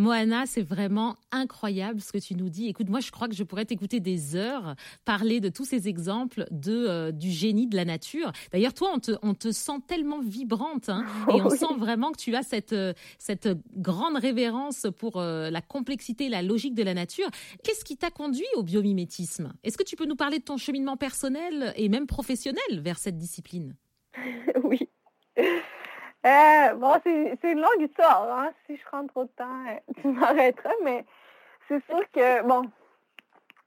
Moana, 0.00 0.46
c'est 0.46 0.62
vraiment 0.62 1.16
incroyable 1.30 2.00
ce 2.00 2.10
que 2.10 2.18
tu 2.18 2.34
nous 2.34 2.48
dis. 2.48 2.68
Écoute, 2.68 2.88
moi, 2.88 3.00
je 3.00 3.10
crois 3.10 3.28
que 3.28 3.34
je 3.34 3.44
pourrais 3.44 3.66
t'écouter 3.66 4.00
des 4.00 4.34
heures 4.34 4.74
parler 5.04 5.40
de 5.40 5.50
tous 5.50 5.66
ces 5.66 5.88
exemples 5.88 6.46
de, 6.50 6.86
euh, 6.88 7.12
du 7.12 7.30
génie 7.30 7.66
de 7.66 7.76
la 7.76 7.84
nature. 7.84 8.32
D'ailleurs, 8.50 8.72
toi, 8.72 8.90
on 8.94 8.98
te, 8.98 9.12
on 9.20 9.34
te 9.34 9.52
sent 9.52 9.78
tellement 9.86 10.20
vibrante 10.20 10.88
hein, 10.88 11.04
et 11.28 11.42
on 11.42 11.50
sent 11.50 11.74
vraiment 11.78 12.12
que 12.12 12.18
tu 12.18 12.34
as 12.34 12.42
cette, 12.42 12.72
euh, 12.72 12.94
cette 13.18 13.48
grande 13.76 14.16
révérence 14.16 14.86
pour 14.96 15.18
euh, 15.18 15.50
la 15.50 15.60
complexité 15.60 16.26
et 16.26 16.30
la 16.30 16.40
logique 16.40 16.74
de 16.74 16.82
la 16.82 16.94
nature. 16.94 17.28
Qu'est-ce 17.62 17.84
qui 17.84 17.98
t'a 17.98 18.10
conduit 18.10 18.46
au 18.56 18.62
biomimétisme? 18.62 19.52
Est-ce 19.64 19.76
que 19.76 19.84
tu 19.84 19.96
peux 19.96 20.06
nous 20.06 20.16
parler 20.16 20.38
de 20.38 20.44
ton 20.44 20.56
cheminement 20.56 20.96
personnel 20.96 21.74
et 21.76 21.90
même 21.90 22.06
professionnel 22.06 22.80
vers 22.80 22.98
cette 22.98 23.18
discipline? 23.18 23.76
Oui. 24.64 24.80
Euh, 26.26 26.74
bon, 26.74 27.00
c'est 27.02 27.52
une 27.52 27.60
longue 27.60 27.80
histoire. 27.80 28.30
Hein? 28.30 28.52
Si 28.66 28.76
je 28.76 28.84
prends 28.84 29.06
trop 29.06 29.24
de 29.24 29.30
temps, 29.30 29.64
euh, 29.68 29.92
tu 30.00 30.08
m'arrêteras, 30.08 30.74
mais 30.84 31.04
c'est 31.68 31.82
sûr 31.86 32.00
que, 32.12 32.42
bon, 32.46 32.62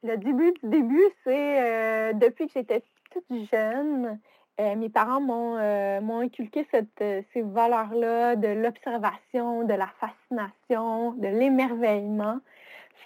le 0.04 0.18
début 0.18 0.52
du 0.52 0.70
début, 0.70 1.06
c'est 1.24 1.62
euh, 1.62 2.14
depuis 2.14 2.48
que 2.48 2.54
j'étais 2.54 2.84
toute 3.12 3.48
jeune, 3.52 4.20
mes 4.60 4.90
parents 4.90 5.20
m'ont 5.20 6.20
inculqué 6.20 6.68
cette, 6.70 7.04
ces 7.34 7.42
valeurs-là 7.42 8.36
de 8.36 8.50
l'observation, 8.50 9.64
de 9.64 9.74
la 9.74 9.88
fascination, 10.00 11.14
de 11.14 11.28
l'émerveillement 11.28 12.40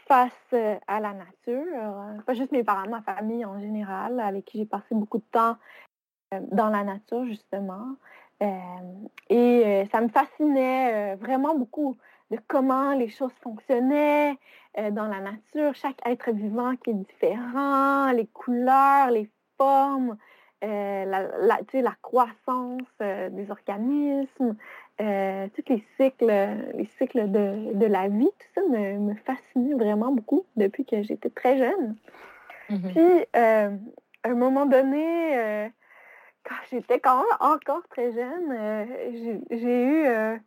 face 0.08 0.54
à 0.88 1.00
la 1.00 1.14
nature. 1.14 2.24
Pas 2.26 2.34
juste 2.34 2.52
mes 2.52 2.66
parents, 2.66 2.90
ma 2.90 3.02
famille 3.02 3.46
en 3.46 3.60
général, 3.62 4.20
avec 4.20 4.44
qui 4.44 4.58
j'ai 4.58 4.66
passé 4.66 4.88
beaucoup 4.92 5.20
de 5.20 5.26
temps 5.32 5.56
dans 6.52 6.70
la 6.70 6.84
nature, 6.84 7.24
justement. 7.26 7.96
Euh, 8.44 8.48
et 9.30 9.64
euh, 9.66 9.86
ça 9.92 10.02
me 10.02 10.10
fascinait 10.10 11.14
euh, 11.14 11.16
vraiment 11.16 11.56
beaucoup 11.56 11.98
de 12.30 12.38
comment 12.48 12.94
les 12.94 13.10
choses 13.10 13.34
fonctionnaient 13.42 14.38
dans 14.92 15.08
la 15.08 15.22
nature, 15.22 15.74
chaque 15.74 15.98
être 16.06 16.30
vivant 16.32 16.76
qui 16.76 16.92
est 16.92 16.94
différent, 16.94 18.12
les 18.12 18.28
couleurs, 18.28 19.10
les 19.10 19.28
formes, 19.58 20.18
la, 20.62 21.06
la, 21.06 21.60
la, 21.74 21.96
croissance 22.04 22.82
des 23.00 23.50
organismes, 23.50 24.56
tous 25.00 25.70
les 25.70 25.84
cycles, 25.96 26.32
les 26.76 26.88
cycles 27.00 27.32
de, 27.32 27.74
de, 27.74 27.86
la 27.88 28.08
vie, 28.08 28.30
tout 28.38 28.48
ça 28.54 28.62
me, 28.70 29.00
me, 29.00 29.16
fascinait 29.16 29.74
vraiment 29.74 30.12
beaucoup 30.12 30.46
depuis 30.58 30.86
que 30.86 31.02
j'étais 31.02 31.32
très 31.32 31.58
jeune. 31.58 31.96
Mm-hmm. 32.70 32.92
Puis, 32.92 33.26
à 33.34 34.30
un 34.30 34.36
moment 34.36 34.68
donné, 34.68 35.72
quand 36.48 36.56
j'étais 36.72 37.00
quand 37.00 37.18
même 37.18 37.38
encore 37.40 37.84
très 37.90 38.12
jeune, 38.14 38.52
euh, 38.52 38.86
j'ai 39.52 39.84
eu 39.84 40.06
euh, 40.06 40.38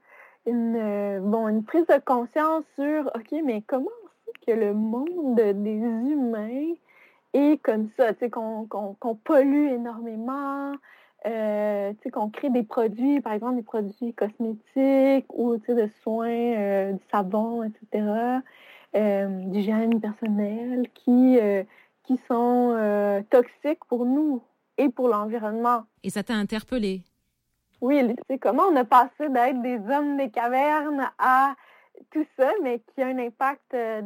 une, 0.46 0.76
euh, 0.76 1.20
bon, 1.20 1.48
une 1.48 1.64
prise 1.64 1.86
de 1.86 1.98
conscience 1.98 2.64
sur, 2.74 3.10
OK, 3.14 3.38
mais 3.44 3.62
comment 3.66 3.86
c'est 4.24 4.46
que 4.46 4.58
le 4.58 4.72
monde 4.72 5.36
des 5.36 5.76
humains 5.76 6.74
est 7.34 7.62
comme 7.62 7.88
ça, 7.96 8.14
tu 8.14 8.20
sais, 8.20 8.30
qu'on 8.30 8.66
pollue 9.24 9.68
énormément, 9.72 10.72
qu'on 11.24 12.30
crée 12.30 12.50
des 12.50 12.62
produits, 12.62 13.20
par 13.20 13.34
exemple 13.34 13.56
des 13.56 13.62
produits 13.62 14.14
cosmétiques 14.14 15.26
ou 15.32 15.56
de 15.56 15.86
soins, 16.02 16.92
du 16.92 17.02
savon, 17.10 17.62
etc., 17.62 18.40
d'hygiène 18.94 20.00
personnelle 20.00 20.88
qui, 20.94 21.38
qui 22.02 22.16
sont 22.26 23.22
toxiques 23.30 23.84
pour 23.86 24.06
nous 24.06 24.42
et 24.80 24.88
pour 24.88 25.08
l'environnement. 25.08 25.84
Et 26.02 26.10
ça 26.10 26.22
t'a 26.22 26.34
interpellé? 26.34 27.02
Oui, 27.82 28.02
c'est 28.28 28.38
comment 28.38 28.64
on 28.64 28.76
a 28.76 28.84
passé 28.84 29.28
d'être 29.28 29.60
des 29.60 29.78
hommes 29.92 30.16
des 30.16 30.30
cavernes 30.30 31.10
à 31.18 31.54
tout 32.10 32.24
ça, 32.38 32.50
mais 32.62 32.80
qui 32.80 33.02
a 33.02 33.06
un 33.06 33.18
impact 33.18 33.74
euh, 33.74 34.02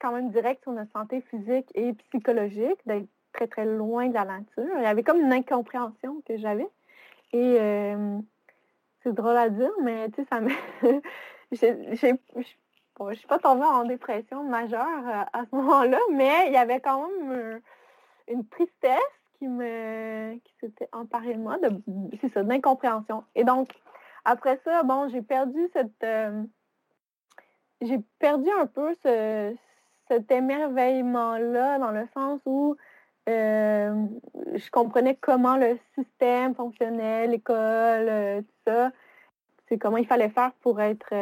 quand 0.00 0.12
même 0.12 0.30
direct 0.30 0.62
sur 0.64 0.72
notre 0.72 0.90
santé 0.92 1.22
physique 1.30 1.68
et 1.74 1.92
psychologique, 2.10 2.78
d'être 2.86 3.08
très, 3.32 3.46
très 3.46 3.64
loin 3.64 4.08
de 4.08 4.14
la 4.14 4.24
nature. 4.24 4.64
Il 4.78 4.82
y 4.82 4.86
avait 4.86 5.04
comme 5.04 5.20
une 5.20 5.32
incompréhension 5.32 6.22
que 6.26 6.36
j'avais. 6.38 6.68
Et 7.32 7.56
euh, 7.60 8.18
c'est 9.02 9.14
drôle 9.14 9.36
à 9.36 9.48
dire, 9.48 9.72
mais 9.82 10.08
tu 10.10 10.22
sais, 10.22 10.28
ça 10.28 10.40
me... 10.40 10.50
bon, 12.98 13.10
je 13.10 13.18
suis 13.18 13.28
pas 13.28 13.38
tombée 13.38 13.64
en 13.64 13.84
dépression 13.84 14.42
majeure 14.42 15.08
euh, 15.08 15.24
à 15.32 15.44
ce 15.48 15.54
moment-là, 15.54 15.98
mais 16.12 16.46
il 16.48 16.52
y 16.52 16.56
avait 16.56 16.80
quand 16.80 17.08
même 17.08 17.60
une 18.28 18.44
tristesse 18.48 19.15
qui 19.38 19.48
me 19.48 20.34
qui 20.38 20.54
s'était 20.60 20.88
emparé 20.92 21.34
de 21.34 21.40
moi, 21.40 21.58
de, 21.58 21.70
c'est 22.20 22.32
ça, 22.32 22.42
d'incompréhension. 22.42 23.24
Et 23.34 23.44
donc, 23.44 23.70
après 24.24 24.60
ça, 24.64 24.82
bon, 24.82 25.08
j'ai 25.08 25.22
perdu 25.22 25.68
cette 25.72 26.02
euh, 26.04 26.42
j'ai 27.80 27.98
perdu 28.18 28.48
un 28.58 28.66
peu 28.66 28.94
ce, 29.04 29.54
cet 30.08 30.30
émerveillement-là, 30.30 31.78
dans 31.78 31.90
le 31.90 32.06
sens 32.14 32.40
où 32.46 32.76
euh, 33.28 34.06
je 34.54 34.70
comprenais 34.70 35.16
comment 35.16 35.56
le 35.56 35.78
système 35.94 36.54
fonctionnait, 36.54 37.26
l'école, 37.26 37.56
euh, 37.58 38.40
tout 38.40 38.54
ça. 38.66 38.92
C'est 39.68 39.78
comment 39.78 39.96
il 39.96 40.06
fallait 40.06 40.30
faire 40.30 40.52
pour 40.60 40.80
être 40.80 41.12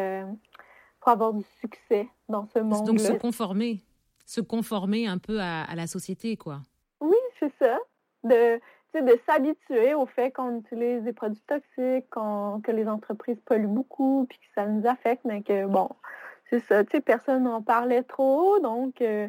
pour 1.01 1.13
avoir 1.13 1.33
du 1.33 1.45
succès 1.61 2.09
dans 2.29 2.47
ce 2.55 2.59
monde. 2.59 2.87
Donc 2.87 3.01
se 3.01 3.13
conformer, 3.13 3.81
se 4.27 4.43
conformer 4.43 5.07
un 5.07 5.19
peu 5.19 5.41
à, 5.41 5.63
à 5.63 5.75
la 5.75 5.87
société, 5.87 6.37
quoi. 6.37 6.61
Oui, 7.01 7.17
c'est 7.41 7.53
ça 7.59 7.79
de 8.25 8.61
de 9.01 9.19
s'habituer 9.27 9.95
au 9.95 10.07
fait 10.07 10.31
qu'on 10.31 10.59
utilise 10.59 11.03
des 11.03 11.13
produits 11.13 11.43
toxiques, 11.47 12.09
que 12.11 12.71
les 12.71 12.87
entreprises 12.89 13.41
polluent 13.45 13.67
beaucoup, 13.67 14.27
puis 14.29 14.39
que 14.39 14.45
ça 14.55 14.67
nous 14.67 14.87
affecte, 14.87 15.25
mais 15.25 15.43
que 15.43 15.67
bon, 15.67 15.89
c'est 16.51 16.61
ça, 16.61 16.85
tu 16.85 16.93
sais, 16.93 17.01
personne 17.01 17.45
n'en 17.45 17.63
parlait 17.63 18.03
trop, 18.03 18.59
donc 18.61 19.01
euh, 19.01 19.29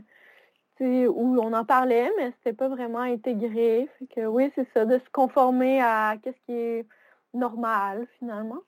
où 0.82 1.40
on 1.40 1.54
en 1.54 1.66
parlait, 1.66 2.12
mais 2.18 2.32
c'était 2.38 2.54
pas 2.54 2.68
vraiment 2.68 3.00
intégré. 3.00 3.90
Fait 3.98 4.08
que 4.08 4.26
oui, 4.26 4.52
c'est 4.56 4.68
ça, 4.74 4.86
de 4.86 5.00
se 5.00 5.10
conformer 5.12 5.82
à 5.82 6.16
ce 6.24 6.30
qui 6.46 6.54
est 6.54 6.86
normal 7.34 8.08
finalement. 8.20 8.62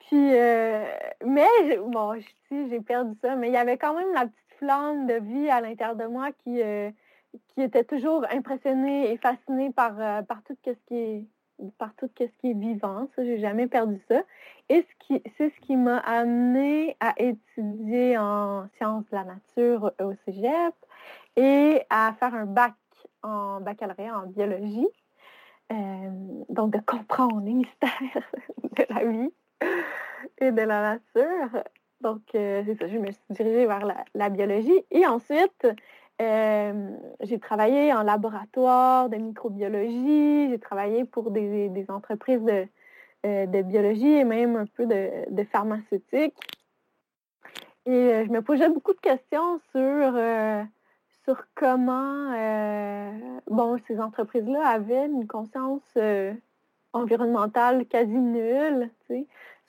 Puis, 0.00 0.36
euh, 0.36 0.84
mais 1.24 1.78
bon, 1.86 2.14
j'ai 2.50 2.80
perdu 2.80 3.16
ça, 3.22 3.34
mais 3.36 3.48
il 3.48 3.54
y 3.54 3.56
avait 3.56 3.78
quand 3.78 3.94
même 3.94 4.12
la 4.12 4.26
petite 4.26 4.58
flamme 4.58 5.06
de 5.06 5.14
vie 5.14 5.50
à 5.50 5.60
l'intérieur 5.60 5.96
de 5.96 6.06
moi 6.06 6.30
qui, 6.44 6.62
euh, 6.62 6.90
qui 7.48 7.62
était 7.62 7.84
toujours 7.84 8.24
impressionnée 8.30 9.12
et 9.12 9.16
fascinée 9.18 9.70
par, 9.70 9.98
euh, 9.98 10.22
par 10.22 10.42
tout 10.42 10.56
ce 10.64 10.70
qui 10.86 10.94
est 10.94 11.24
par 11.78 11.94
tout 11.94 12.10
ce 12.18 12.24
qui 12.24 12.50
est 12.50 12.54
vivant. 12.58 13.08
Ça, 13.16 13.24
j'ai 13.24 13.38
jamais 13.38 13.66
perdu 13.66 13.98
ça. 14.08 14.22
Et 14.68 14.82
ce 14.82 15.06
qui, 15.06 15.22
c'est 15.38 15.48
ce 15.48 15.60
qui 15.60 15.74
m'a 15.76 15.98
amené 15.98 16.96
à 17.00 17.14
étudier 17.16 18.18
en 18.18 18.68
sciences 18.76 19.04
de 19.10 19.16
la 19.16 19.24
nature 19.24 19.92
au 20.02 20.12
Cégep 20.24 20.74
et 21.36 21.80
à 21.88 22.14
faire 22.18 22.34
un 22.34 22.44
bac 22.44 22.74
en 23.22 23.60
baccalauréat 23.60 24.18
en 24.18 24.26
biologie. 24.26 24.88
donc, 25.70 26.72
de 26.72 26.80
comprendre 26.80 27.40
les 27.40 27.54
mystères 27.54 27.90
de 28.76 28.84
la 28.90 29.04
vie 29.04 29.32
et 30.38 30.52
de 30.52 30.62
la 30.62 30.98
nature. 30.98 31.62
Donc, 32.00 32.22
euh, 32.34 32.62
c'est 32.66 32.78
ça, 32.78 32.88
je 32.88 32.98
me 32.98 33.10
suis 33.10 33.22
dirigée 33.30 33.66
vers 33.66 33.86
la, 34.14 34.28
biologie. 34.30 34.84
Et 34.90 35.06
ensuite, 35.06 35.66
euh, 36.20 36.96
j'ai 37.20 37.38
travaillé 37.38 37.92
en 37.92 38.02
laboratoire 38.02 39.08
de 39.08 39.16
microbiologie, 39.16 40.48
j'ai 40.50 40.58
travaillé 40.58 41.04
pour 41.04 41.30
des, 41.30 41.86
entreprises 41.88 42.42
de, 42.42 42.66
euh, 43.26 43.46
de, 43.46 43.62
biologie 43.62 44.12
et 44.12 44.24
même 44.24 44.56
un 44.56 44.66
peu 44.66 44.86
de, 44.86 45.44
pharmaceutique. 45.44 46.34
Et 47.84 48.24
je 48.26 48.30
me 48.30 48.42
posais 48.42 48.68
beaucoup 48.68 48.94
de 48.94 49.00
questions 49.00 49.60
sur, 49.70 50.12
sur 51.24 51.46
comment 51.54 52.32
bon, 53.46 53.78
ces 53.86 54.00
entreprises-là 54.00 54.66
avaient 54.66 55.06
une 55.06 55.28
conscience 55.28 55.96
environnementale 56.92 57.86
quasi 57.86 58.16
nulle. 58.16 58.90
Tu 59.06 59.14
sais 59.14 59.26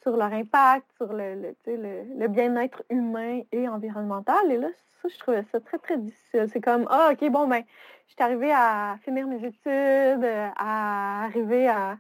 sur 0.07 0.15
leur 0.15 0.31
impact, 0.31 0.85
sur 0.95 1.11
le, 1.11 1.53
le, 1.65 2.27
bien-être 2.29 2.81
humain 2.89 3.41
et 3.51 3.67
environnemental. 3.67 4.49
Et 4.49 4.57
là, 4.57 4.69
ça, 5.01 5.09
je 5.09 5.19
trouvais 5.19 5.43
ça 5.51 5.59
très, 5.59 5.77
très 5.79 5.97
difficile. 5.97 6.47
C'est 6.47 6.61
comme, 6.61 6.87
ah, 6.89 7.11
OK, 7.11 7.29
bon, 7.29 7.45
ben, 7.45 7.61
je 8.07 8.13
suis 8.13 8.23
arrivée 8.23 8.53
à 8.53 8.97
finir 9.03 9.27
mes 9.27 9.43
études, 9.43 10.25
à 10.55 11.25
arriver 11.25 11.67
à, 11.67 11.97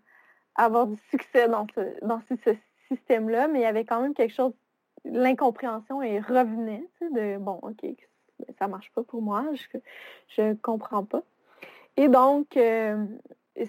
avoir 0.55 0.87
du 0.87 0.95
succès 1.11 1.49
dans 1.49 1.67
ce, 1.75 2.05
dans 2.05 2.21
ce, 2.29 2.55
système-là, 2.87 3.49
mais 3.49 3.59
il 3.59 3.63
y 3.63 3.65
avait 3.65 3.83
quand 3.83 4.01
même 4.01 4.13
quelque 4.13 4.33
chose, 4.33 4.53
l'incompréhension 5.03 6.01
et 6.01 6.21
revenait, 6.21 6.87
de, 7.01 7.37
bon, 7.37 7.59
OK, 7.61 7.85
ça 8.57 8.69
marche 8.69 8.89
pas 8.95 9.03
pour 9.03 9.21
moi, 9.21 9.43
je 10.29 10.41
ne 10.41 10.53
comprends 10.53 11.03
pas. 11.03 11.23
Et 11.97 12.07
donc, 12.07 12.55
euh, 12.55 13.05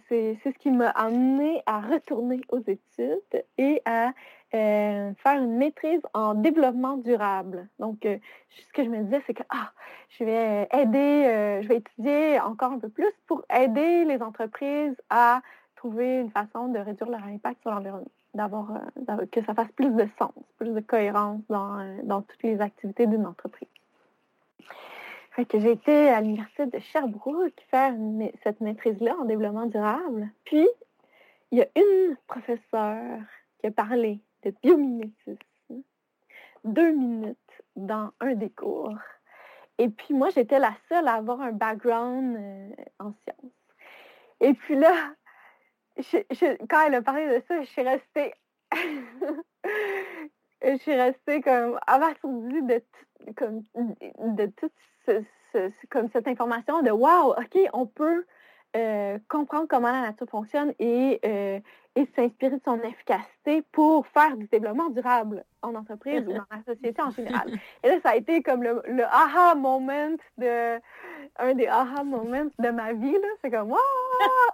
c'est 0.09 0.39
ce 0.45 0.49
qui 0.51 0.71
m'a 0.71 0.91
amené 0.91 1.63
à 1.67 1.81
retourner 1.81 2.41
aux 2.51 2.61
études 2.61 3.45
et 3.57 3.81
à 3.85 4.13
euh, 4.55 5.13
faire 5.15 5.43
une 5.43 5.57
maîtrise 5.57 6.01
en 6.15 6.35
développement 6.35 6.97
durable. 6.97 7.69
Donc, 7.79 8.05
euh, 8.07 8.19
ce 8.51 8.73
que 8.73 8.85
je 8.85 8.89
me 8.89 9.03
disais, 9.05 9.23
c'est 9.27 9.35
que 9.35 9.43
ah, 9.51 9.73
je 10.11 10.25
vais 10.25 10.69
aider, 10.73 10.99
euh, 10.99 11.63
je 11.63 11.69
vais 11.69 11.77
étudier 11.77 12.41
encore 12.41 12.73
un 12.73 12.79
peu 12.79 12.89
plus 12.89 13.13
pour 13.27 13.45
aider 13.55 14.05
les 14.05 14.23
entreprises 14.23 14.97
à 15.11 15.41
trouver 15.77 16.21
une 16.21 16.31
façon 16.31 16.69
de 16.69 16.79
réduire 16.79 17.11
leur 17.11 17.25
impact 17.25 17.61
sur 17.63 17.71
l'environnement, 17.71 18.11
d'avoir 18.35 18.81
que 19.31 19.45
ça 19.45 19.55
fasse 19.55 19.71
plus 19.73 19.91
de 19.91 20.09
sens, 20.19 20.33
plus 20.59 20.71
de 20.71 20.81
cohérence 20.81 21.41
dans, 21.49 21.79
dans 22.03 22.23
toutes 22.23 22.43
les 22.43 22.61
activités 22.61 23.07
d'une 23.07 23.27
entreprise 23.27 23.69
que 25.45 25.61
j'ai 25.61 25.73
été 25.73 26.09
à 26.09 26.21
l'Université 26.21 26.67
de 26.67 26.79
Sherbrooke 26.79 27.61
faire 27.71 27.95
cette 28.43 28.61
maîtrise-là 28.61 29.17
en 29.21 29.25
développement 29.25 29.67
durable. 29.67 30.29
Puis, 30.45 30.67
il 31.51 31.59
y 31.59 31.63
a 31.63 31.69
une 31.77 32.17
professeure 32.27 33.21
qui 33.61 33.67
a 33.67 33.71
parlé 33.71 34.21
de 34.45 34.53
biomimétisme 34.63 35.39
deux 36.65 36.93
minutes 36.93 37.37
dans 37.77 38.11
un 38.21 38.35
des 38.35 38.51
cours. 38.51 38.97
Et 39.79 39.89
puis 39.89 40.15
moi, 40.15 40.31
j'étais 40.31 40.59
la 40.59 40.75
seule 40.89 41.07
à 41.07 41.15
avoir 41.15 41.41
un 41.41 41.53
background 41.53 42.37
euh, 42.37 42.71
en 42.99 43.13
sciences. 43.23 43.53
Et 44.41 44.55
puis 44.55 44.77
là, 44.77 44.93
quand 46.69 46.87
elle 46.87 46.95
a 46.97 47.03
parlé 47.03 47.29
de 47.29 47.43
ça, 47.47 47.63
je 47.63 47.69
suis 47.69 47.83
restée... 47.83 48.35
je 50.63 50.77
suis 50.79 50.95
restée 50.95 51.41
comme 51.41 51.79
abasourdie 51.87 52.63
de, 52.63 52.83
comme, 53.37 53.63
de 53.75 54.47
tout 54.57 54.71
comme 55.91 56.09
cette 56.13 56.29
information 56.29 56.83
de 56.83 56.91
wow, 56.91 57.31
OK, 57.31 57.59
on 57.73 57.87
peut 57.87 58.25
euh, 58.77 59.19
comprendre 59.29 59.67
comment 59.69 59.91
la 59.91 60.03
nature 60.03 60.29
fonctionne 60.29 60.75
et, 60.79 61.19
euh, 61.25 61.59
et 61.97 62.07
s'inspirer 62.15 62.57
de 62.57 62.61
son 62.65 62.81
efficacité 62.83 63.63
pour 63.73 64.07
faire 64.09 64.37
du 64.37 64.47
développement 64.47 64.91
durable 64.91 65.45
en 65.63 65.75
entreprise 65.75 66.23
ou 66.27 66.33
dans 66.33 66.45
la 66.51 66.63
société 66.67 67.01
en 67.01 67.11
général. 67.11 67.49
Et 67.83 67.89
là, 67.89 67.95
ça 68.03 68.11
a 68.11 68.17
été 68.17 68.43
comme 68.43 68.63
le, 68.63 69.05
aha 69.05 69.55
moment 69.55 70.15
de 70.37 70.79
un 71.39 71.55
des 71.55 71.67
aha 71.67 72.05
moments 72.05 72.51
de 72.59 72.69
ma 72.69 72.93
vie. 72.93 73.17
C'est 73.41 73.51
comme 73.51 73.71
wow! 73.71 73.79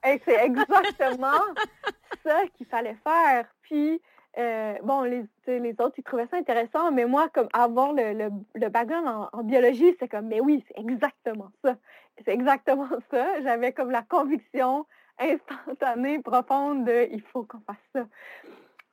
Et 0.06 0.20
c'est 0.24 0.44
exactement 0.44 1.32
ça 2.24 2.42
qu'il 2.56 2.66
fallait 2.66 2.96
faire. 3.02 3.46
Puis 3.62 4.00
euh, 4.36 4.74
bon, 4.82 5.02
les, 5.02 5.24
les 5.46 5.72
autres, 5.80 5.94
ils 5.98 6.02
trouvaient 6.02 6.26
ça 6.26 6.36
intéressant, 6.36 6.90
mais 6.90 7.06
moi, 7.06 7.28
comme 7.28 7.48
avoir 7.52 7.92
le, 7.92 8.30
le, 8.54 8.68
background 8.68 9.28
en, 9.32 9.42
biologie, 9.44 9.94
c'est 10.00 10.08
comme, 10.08 10.26
mais 10.26 10.40
oui, 10.40 10.64
c'est 10.66 10.80
exactement 10.80 11.50
ça. 11.64 11.76
C'est 12.24 12.32
exactement 12.32 12.88
ça. 13.10 13.40
J'avais 13.42 13.72
comme 13.72 13.90
la 13.90 14.02
conviction 14.02 14.86
instantanée, 15.18 16.20
profonde 16.20 16.84
de 16.84 17.08
il 17.12 17.22
faut 17.22 17.44
qu'on 17.44 17.60
fasse 17.60 17.76
ça. 17.94 18.06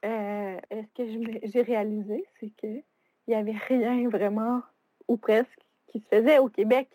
Euh, 0.06 0.60
ce 0.71 1.04
que 1.04 1.41
j'ai 1.43 1.62
réalisé, 1.62 2.25
c'est 2.39 2.49
qu'il 2.51 2.84
n'y 3.27 3.36
avait 3.36 3.58
rien 3.67 4.10
vraiment, 4.10 4.62
ou 5.08 5.17
presque, 5.17 5.60
qui 5.88 5.99
se 5.99 6.15
faisait 6.15 6.38
au 6.38 6.49
Québec. 6.49 6.89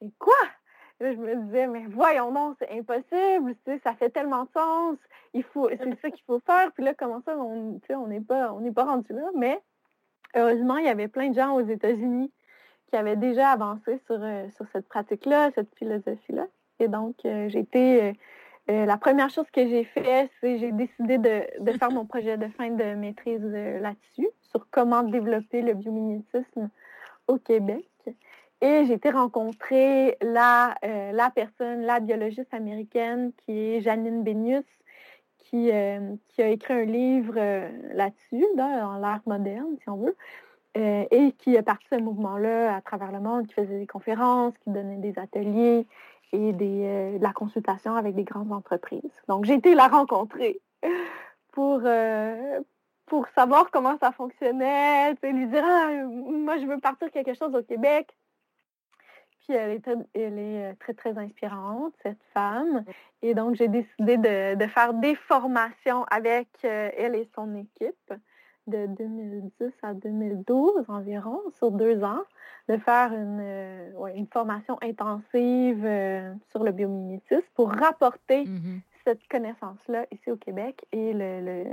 Et 0.00 0.10
quoi? 0.18 0.34
Je 1.02 1.16
me 1.16 1.34
disais, 1.46 1.66
mais 1.66 1.84
voyons 1.88 2.30
non, 2.30 2.54
c'est 2.58 2.70
impossible, 2.70 3.54
ça 3.82 3.94
fait 3.94 4.10
tellement 4.10 4.44
de 4.44 4.50
sens, 4.50 4.96
il 5.34 5.42
faut, 5.42 5.68
c'est 5.68 6.00
ça 6.00 6.10
qu'il 6.10 6.22
faut 6.26 6.40
faire. 6.40 6.70
Puis 6.72 6.84
là, 6.84 6.94
comment 6.94 7.20
ça, 7.24 7.36
on 7.36 7.80
on 7.90 8.06
n'est 8.06 8.20
pas, 8.20 8.52
on 8.52 8.72
pas 8.72 8.84
rendu 8.84 9.12
là. 9.12 9.28
Mais 9.36 9.60
heureusement, 10.34 10.76
il 10.76 10.86
y 10.86 10.88
avait 10.88 11.08
plein 11.08 11.30
de 11.30 11.34
gens 11.34 11.54
aux 11.54 11.66
États-Unis 11.66 12.30
qui 12.88 12.96
avaient 12.96 13.16
déjà 13.16 13.50
avancé 13.50 14.00
sur, 14.06 14.18
euh, 14.20 14.48
sur 14.56 14.66
cette 14.72 14.88
pratique-là, 14.88 15.50
cette 15.54 15.74
philosophie-là. 15.76 16.46
Et 16.78 16.88
donc, 16.88 17.16
euh, 17.24 17.48
j'ai 17.48 17.60
été. 17.60 18.02
Euh, 18.02 18.12
la 18.86 18.96
première 18.96 19.28
chose 19.28 19.50
que 19.50 19.66
j'ai 19.66 19.82
fait, 19.82 20.30
c'est 20.40 20.58
j'ai 20.58 20.70
décidé 20.70 21.18
de, 21.18 21.42
de, 21.64 21.72
faire 21.72 21.90
mon 21.90 22.06
projet 22.06 22.36
de 22.36 22.46
fin 22.46 22.70
de 22.70 22.94
maîtrise 22.94 23.42
là-dessus, 23.42 24.28
sur 24.40 24.68
comment 24.70 25.02
développer 25.02 25.62
le 25.62 25.74
biomimétisme 25.74 26.70
au 27.26 27.38
Québec. 27.38 27.88
Et 28.62 28.84
j'ai 28.86 28.92
été 28.92 29.10
rencontrer 29.10 30.16
la, 30.22 30.76
euh, 30.84 31.10
la 31.10 31.30
personne, 31.30 31.82
la 31.82 31.98
biologiste 31.98 32.54
américaine 32.54 33.32
qui 33.38 33.58
est 33.58 33.80
Janine 33.80 34.22
Benius, 34.22 34.64
qui, 35.38 35.72
euh, 35.72 36.14
qui 36.28 36.42
a 36.42 36.48
écrit 36.48 36.74
un 36.74 36.84
livre 36.84 37.34
euh, 37.36 37.68
là-dessus, 37.92 38.46
dans 38.56 38.98
l'ère 39.00 39.20
moderne, 39.26 39.76
si 39.82 39.88
on 39.90 39.96
veut, 39.96 40.16
et 40.76 41.32
qui 41.38 41.58
a 41.58 41.62
parti 41.64 41.86
ce 41.90 41.96
mouvement-là 41.96 42.76
à 42.76 42.80
travers 42.80 43.10
le 43.10 43.18
monde, 43.18 43.48
qui 43.48 43.54
faisait 43.54 43.80
des 43.80 43.86
conférences, 43.88 44.56
qui 44.58 44.70
donnait 44.70 44.96
des 44.96 45.18
ateliers 45.18 45.86
et 46.32 46.52
des, 46.52 47.18
de 47.18 47.22
la 47.22 47.32
consultation 47.32 47.96
avec 47.96 48.14
des 48.14 48.24
grandes 48.24 48.52
entreprises. 48.52 49.22
Donc, 49.28 49.44
j'ai 49.44 49.54
été 49.54 49.74
la 49.74 49.88
rencontrer 49.88 50.60
pour, 51.52 51.82
pour 53.06 53.28
savoir 53.34 53.70
comment 53.70 53.98
ça 53.98 54.12
fonctionnait, 54.12 55.14
lui 55.22 55.46
dire 55.48 55.64
ah, 55.66 55.90
moi, 56.06 56.56
je 56.56 56.64
veux 56.64 56.78
partir 56.78 57.10
quelque 57.10 57.34
chose 57.34 57.54
au 57.54 57.62
Québec 57.62 58.14
puis 59.42 59.56
elle 59.56 59.70
est, 59.70 59.88
elle 60.14 60.38
est 60.38 60.70
euh, 60.70 60.72
très, 60.78 60.94
très 60.94 61.18
inspirante, 61.18 61.92
cette 62.02 62.22
femme. 62.32 62.84
Et 63.22 63.34
donc, 63.34 63.54
j'ai 63.56 63.68
décidé 63.68 64.16
de, 64.16 64.66
faire 64.66 64.94
des 64.94 65.14
formations 65.14 66.04
avec 66.04 66.48
euh, 66.64 66.90
elle 66.96 67.14
et 67.14 67.28
son 67.34 67.54
équipe 67.56 68.12
de 68.68 68.86
2010 68.86 69.72
à 69.82 69.94
2012 69.94 70.84
environ, 70.88 71.40
sur 71.58 71.72
deux 71.72 72.04
ans, 72.04 72.22
de 72.68 72.76
faire 72.76 73.12
une, 73.12 73.40
euh, 73.40 74.06
une 74.14 74.28
formation 74.28 74.78
intensive 74.82 75.82
sur 76.50 76.62
le 76.62 76.70
biomimétisme 76.70 77.42
pour 77.54 77.70
rapporter 77.70 78.44
mmh 78.44 78.80
cette 79.04 79.26
connaissance-là 79.28 80.06
ici 80.12 80.30
au 80.30 80.36
Québec 80.36 80.86
et 80.92 81.12
le, 81.12 81.64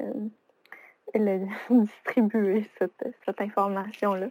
le, 1.14 1.46
distribuer 1.70 2.68
cette, 2.80 3.16
cette 3.24 3.40
information-là. 3.40 4.30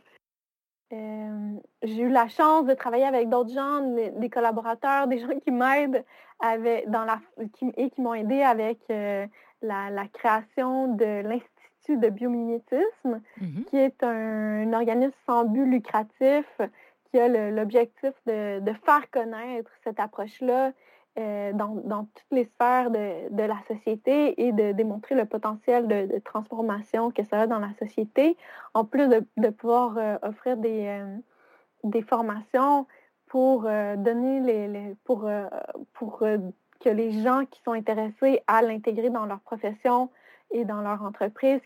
Euh, 0.92 1.54
j'ai 1.82 2.02
eu 2.02 2.08
la 2.08 2.28
chance 2.28 2.64
de 2.66 2.74
travailler 2.74 3.04
avec 3.04 3.28
d'autres 3.28 3.52
gens, 3.52 3.80
des, 3.80 4.30
collaborateurs, 4.30 5.06
des 5.06 5.18
gens 5.18 5.38
qui 5.44 5.50
m'aident 5.50 6.04
avec, 6.40 6.88
dans 6.90 7.04
la, 7.04 7.20
et 7.76 7.90
qui 7.90 8.00
m'ont 8.00 8.14
aidé 8.14 8.42
avec 8.42 8.78
la, 8.88 10.08
création 10.12 10.94
de 10.94 11.22
l'Institut 11.22 11.98
de 11.98 12.08
biomimétisme, 12.08 13.20
mm-hmm. 13.40 13.64
qui 13.66 13.76
est 13.76 14.02
un, 14.02 14.72
organisme 14.72 15.12
sans 15.26 15.44
but 15.44 15.66
lucratif 15.66 16.46
qui 17.10 17.18
a 17.18 17.28
l'objectif 17.50 18.12
de, 18.26 18.72
faire 18.84 19.10
connaître 19.10 19.70
cette 19.84 20.00
approche-là 20.00 20.72
euh, 21.18 21.52
dans, 21.52 22.04
toutes 22.04 22.30
les 22.30 22.44
sphères 22.44 22.90
de, 22.90 23.42
la 23.42 23.58
société 23.66 24.46
et 24.46 24.52
de 24.52 24.72
démontrer 24.72 25.14
le 25.14 25.24
potentiel 25.24 25.88
de, 25.88 26.18
transformation 26.20 27.10
que 27.10 27.24
ça 27.24 27.42
a 27.42 27.46
dans 27.46 27.58
la 27.58 27.72
société, 27.78 28.36
en 28.74 28.84
plus 28.84 29.08
de, 29.08 29.50
pouvoir 29.50 29.96
euh, 29.98 30.16
offrir 30.22 30.56
des, 30.56 30.86
euh, 30.86 31.16
des 31.84 32.02
formations 32.02 32.86
pour 33.26 33.62
donner 33.62 34.40
les, 34.40 34.96
pour, 35.04 35.28
pour 35.92 36.20
que 36.20 36.88
les 36.88 37.22
gens 37.22 37.44
qui 37.44 37.60
sont 37.62 37.72
intéressés 37.72 38.40
à 38.46 38.62
l'intégrer 38.62 39.10
dans 39.10 39.26
leur 39.26 39.40
profession 39.40 40.08
et 40.50 40.64
dans 40.64 40.80
leur 40.80 41.02
entreprise, 41.02 41.60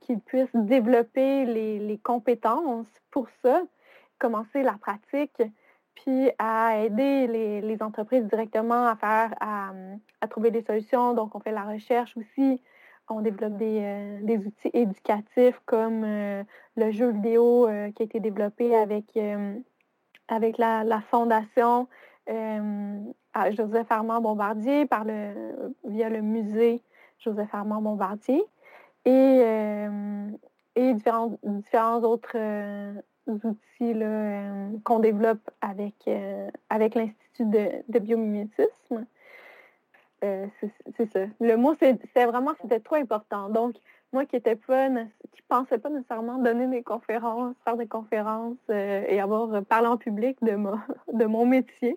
qu'ils 0.00 0.20
puissent 0.20 0.54
développer 0.54 1.44
les, 1.46 1.98
compétences 2.02 2.86
pour 3.10 3.26
ça, 3.42 3.62
commencer 4.18 4.62
la 4.62 4.74
pratique, 4.74 5.42
puis 6.02 6.30
à 6.38 6.78
aider 6.78 7.26
les, 7.26 7.82
entreprises 7.82 8.24
directement 8.24 8.86
à 8.86 8.96
faire, 8.96 9.34
à, 9.40 9.72
trouver 10.28 10.50
des 10.50 10.62
solutions. 10.62 11.14
Donc, 11.14 11.34
on 11.34 11.40
fait 11.40 11.52
la 11.52 11.64
recherche 11.64 12.16
aussi. 12.16 12.62
On 13.08 13.20
développe 13.20 13.56
des, 13.56 13.80
euh, 13.82 14.36
outils 14.38 14.70
éducatifs 14.72 15.60
comme 15.66 16.04
euh, 16.04 16.44
le 16.76 16.90
jeu 16.92 17.10
vidéo 17.10 17.66
euh, 17.66 17.90
qui 17.90 18.02
a 18.02 18.04
été 18.04 18.20
développé 18.20 18.76
avec, 18.76 19.18
avec 20.28 20.58
la, 20.58 20.84
la 20.84 21.00
fondation 21.00 21.88
Joseph 23.50 23.90
Armand 23.90 24.20
Bombardier 24.20 24.86
par 24.86 25.04
le, 25.04 25.74
via 25.84 26.08
le 26.08 26.20
musée 26.20 26.82
Joseph 27.18 27.52
Armand 27.52 27.82
Bombardier 27.82 28.42
et, 29.04 29.42
et 30.76 30.94
différents, 30.94 31.36
différents 31.42 32.02
autres 32.02 32.36
outils 33.34 33.94
euh, 33.94 34.68
qu'on 34.84 35.00
développe 35.00 35.50
avec, 35.60 36.08
avec 36.68 36.94
l'Institut 36.94 37.44
de, 37.46 37.98
biomimétisme. 37.98 39.06
c'est 40.20 41.12
ça. 41.12 41.20
Le 41.40 41.56
mot, 41.56 41.74
c'est 41.78 42.26
vraiment, 42.26 42.52
c'était 42.60 42.80
trop 42.80 42.96
important. 42.96 43.48
Donc, 43.48 43.76
moi 44.12 44.26
qui 44.26 44.36
était 44.36 44.56
pas, 44.56 44.88
qui 45.32 45.42
pensais 45.48 45.78
pas 45.78 45.88
nécessairement 45.88 46.38
donner 46.38 46.66
des 46.66 46.82
conférences, 46.82 47.54
faire 47.64 47.76
des 47.76 47.86
conférences 47.86 48.58
et 48.68 49.20
avoir 49.20 49.64
parlé 49.64 49.86
en 49.86 49.96
public 49.96 50.36
de, 50.42 50.56
de 51.12 51.24
mon 51.24 51.46
métier, 51.46 51.96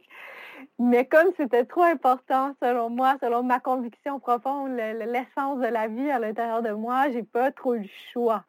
mais 0.80 1.06
comme 1.06 1.28
c'était 1.38 1.66
trop 1.66 1.84
important, 1.84 2.54
selon 2.62 2.90
moi, 2.90 3.16
selon 3.22 3.44
ma 3.44 3.60
conviction 3.60 4.20
profonde, 4.20 4.72
l'essence 4.76 5.60
de 5.60 5.68
la 5.68 5.88
vie 5.88 6.10
à 6.10 6.20
l'intérieur 6.20 6.62
de 6.62 6.72
moi, 6.72 7.10
j'ai 7.12 7.24
pas 7.24 7.52
trop 7.52 7.76
le 7.76 7.86
choix. 8.12 8.44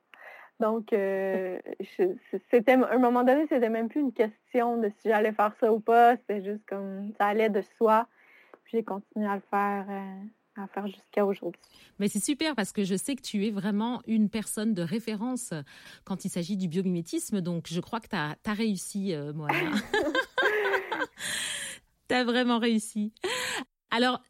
Donc, 0.61 0.93
euh, 0.93 1.59
c'était 2.51 2.73
à 2.73 2.95
un 2.95 2.99
moment 2.99 3.25
donné, 3.25 3.47
c'était 3.49 3.69
même 3.69 3.88
plus 3.88 4.01
une 4.01 4.12
question 4.12 4.79
de 4.79 4.88
si 5.01 5.09
j'allais 5.09 5.33
faire 5.33 5.53
ça 5.61 5.73
ou 5.73 5.81
pas. 5.81 6.17
C'était 6.17 6.45
juste 6.45 6.64
comme 6.67 7.12
ça 7.19 7.27
allait 7.27 7.51
de 7.51 7.62
soi. 7.77 8.07
Puis 8.64 8.79
j'ai 8.79 8.85
continué 8.85 9.27
à 9.27 9.35
le 9.35 9.43
faire. 9.51 9.87
Euh, 9.88 10.25
à 10.57 10.67
faire 10.69 10.87
jusqu'à 10.87 11.27
aujourd'hui. 11.27 11.61
Mais 11.99 12.09
c'est 12.09 12.23
super 12.23 12.55
parce 12.55 12.73
que 12.73 12.85
je 12.85 12.95
sais 12.95 13.17
que 13.17 13.23
tu 13.23 13.47
es 13.47 13.51
vraiment 13.51 14.03
une 14.07 14.31
personne 14.31 14.75
de 14.75 14.83
référence 14.83 15.53
quand 16.05 16.25
il 16.25 16.29
s'agit 16.29 16.57
du 16.57 16.69
biomimétisme. 16.69 17.40
Donc, 17.40 17.67
je 17.69 17.81
crois 17.81 18.01
que 18.01 18.09
tu 18.09 18.17
as, 18.17 18.37
réussi, 18.53 19.14
euh, 19.14 19.33
moi. 19.33 19.49
Tu 22.07 22.14
as 22.14 22.23
vraiment 22.23 22.59
réussi. 22.59 23.12
Alors, 23.90 24.21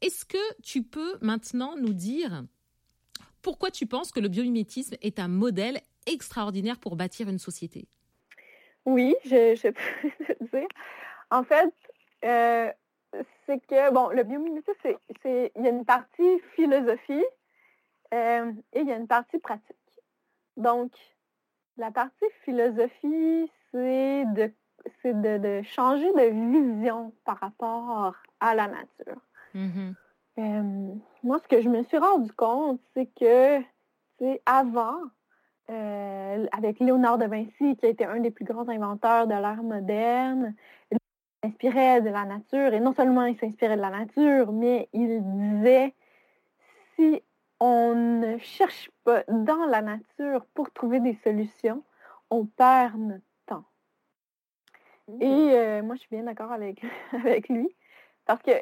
est-ce 0.00 0.24
que 0.24 0.62
tu 0.62 0.82
peux 0.84 1.18
maintenant 1.20 1.76
nous 1.76 1.92
dire 1.92 2.44
pourquoi 3.44 3.70
tu 3.70 3.86
penses 3.86 4.10
que 4.10 4.20
le 4.20 4.28
biomimétisme 4.28 4.96
est 5.02 5.20
un 5.20 5.28
modèle 5.28 5.80
extraordinaire 6.06 6.78
pour 6.78 6.96
bâtir 6.96 7.28
une 7.28 7.38
société? 7.38 7.86
Oui, 8.86 9.14
je, 9.24 9.68
peux 9.68 10.34
te 10.34 10.56
dire. 10.56 10.68
En 11.30 11.44
fait, 11.44 11.72
euh, 12.24 12.72
c'est 13.46 13.64
que, 13.66 13.92
bon, 13.92 14.08
le 14.08 14.24
biomimétisme, 14.24 14.98
c'est, 15.22 15.52
il 15.56 15.62
y 15.62 15.66
a 15.66 15.70
une 15.70 15.84
partie 15.84 16.40
philosophie 16.56 17.24
euh, 18.14 18.50
et 18.72 18.80
il 18.80 18.88
y 18.88 18.92
a 18.92 18.96
une 18.96 19.06
partie 19.06 19.38
pratique. 19.38 19.76
Donc, 20.56 20.92
la 21.76 21.90
partie 21.90 22.26
philosophie, 22.44 23.50
c'est 23.70 24.24
de 24.34 24.50
c'est 25.00 25.18
de, 25.18 25.62
changer 25.62 26.12
de 26.12 26.50
vision 26.52 27.12
par 27.24 27.38
rapport 27.38 28.14
à 28.40 28.54
la 28.54 28.68
nature. 28.68 29.20
Mm-hmm. 29.54 29.94
Euh, 30.38 30.94
moi, 31.24 31.38
ce 31.42 31.48
que 31.48 31.60
je 31.60 31.68
me 31.68 31.82
suis 31.82 31.98
rendu 31.98 32.32
compte, 32.32 32.80
c'est 32.94 33.06
que 33.06 33.60
avant, 34.46 35.00
euh, 35.70 36.46
avec 36.52 36.78
Léonard 36.78 37.18
de 37.18 37.26
Vinci, 37.26 37.76
qui 37.76 37.86
a 37.86 37.88
été 37.88 38.04
un 38.04 38.20
des 38.20 38.30
plus 38.30 38.44
grands 38.44 38.68
inventeurs 38.68 39.26
de 39.26 39.34
l'ère 39.34 39.62
moderne, 39.62 40.54
il 40.92 40.98
s'inspirait 41.42 42.00
de 42.00 42.10
la 42.10 42.24
nature, 42.24 42.72
et 42.72 42.80
non 42.80 42.94
seulement 42.94 43.24
il 43.24 43.36
s'inspirait 43.38 43.76
de 43.76 43.82
la 43.82 43.90
nature, 43.90 44.52
mais 44.52 44.88
il 44.92 45.22
disait, 45.22 45.94
si 46.94 47.22
on 47.58 47.94
ne 47.94 48.38
cherche 48.38 48.90
pas 49.04 49.24
dans 49.28 49.66
la 49.66 49.82
nature 49.82 50.46
pour 50.54 50.70
trouver 50.72 51.00
des 51.00 51.18
solutions, 51.24 51.82
on 52.30 52.46
perd 52.46 52.96
notre 52.98 53.24
et 55.20 55.26
euh, 55.26 55.82
moi, 55.82 55.96
je 55.96 56.00
suis 56.00 56.08
bien 56.10 56.24
d'accord 56.24 56.52
avec, 56.52 56.82
avec 57.12 57.48
lui. 57.48 57.68
Parce 58.26 58.42
que 58.42 58.52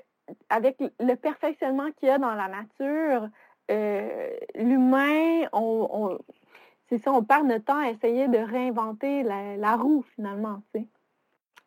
avec 0.49 0.77
le 0.81 1.15
perfectionnement 1.15 1.91
qu'il 1.93 2.09
y 2.09 2.11
a 2.11 2.19
dans 2.19 2.35
la 2.35 2.49
nature, 2.49 3.29
euh, 3.71 4.31
l'humain, 4.55 5.47
on, 5.53 6.19
c'est 6.89 6.99
ça, 6.99 7.13
on 7.13 7.23
perd 7.23 7.47
notre 7.47 7.65
temps 7.65 7.79
à 7.79 7.91
essayer 7.91 8.29
de 8.29 8.39
réinventer 8.39 9.23
la, 9.23 9.77
roue 9.77 10.05
finalement. 10.15 10.63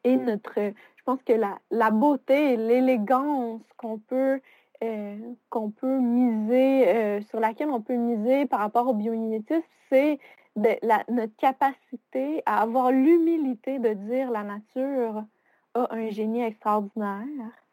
Et 0.04 0.18
notre, 0.18 0.54
je 0.56 1.04
pense 1.04 1.22
que 1.24 1.34
la, 1.34 1.58
la 1.72 1.90
beauté, 1.92 2.58
l'élégance 2.58 3.62
qu'on 3.78 3.98
peut 3.98 4.40
euh, 4.84 5.18
qu'on 5.50 5.72
peut 5.72 6.00
miser, 6.00 7.22
sur 7.30 7.40
laquelle 7.40 7.70
on 7.70 7.82
peut 7.82 7.96
miser 7.96 8.46
par 8.46 8.60
rapport 8.60 8.88
au 8.88 8.94
biomimétisme, 8.94 9.64
c'est 9.90 10.20
notre 10.56 11.36
capacité 11.38 12.42
à 12.46 12.62
avoir 12.62 12.92
l'humilité 12.92 13.80
de 13.80 13.94
dire 13.94 14.32
la 14.32 14.44
nature 14.44 15.26
a 15.74 15.94
un 15.94 16.10
génie 16.10 16.44
extraordinaire. 16.44 17.65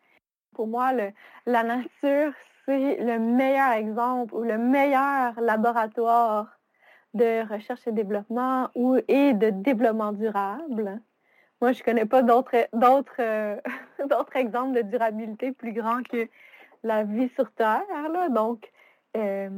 Pour 0.54 0.66
moi, 0.66 0.92
la 1.46 1.62
nature, 1.62 2.32
c'est 2.64 2.96
le 3.00 3.18
meilleur 3.18 3.72
exemple 3.72 4.34
ou 4.34 4.42
le 4.42 4.58
meilleur 4.58 5.40
laboratoire 5.40 6.58
de 7.14 7.46
recherche 7.48 7.86
et 7.86 7.92
développement 7.92 8.68
ou, 8.74 8.96
et 9.08 9.34
de 9.34 9.50
développement 9.50 10.12
durable. 10.12 11.00
Moi, 11.60 11.72
je 11.72 11.80
ne 11.80 11.84
connais 11.84 12.06
pas 12.06 12.22
d'autres, 12.22 13.20
euh, 13.20 13.56
exemples 14.34 14.74
de 14.74 14.82
durabilité 14.82 15.52
plus 15.52 15.72
grands 15.72 16.02
que 16.02 16.28
la 16.82 17.04
vie 17.04 17.28
sur 17.36 17.52
Terre. 17.52 17.84
Là. 18.12 18.28
Donc, 18.30 18.70
euh, 19.16 19.48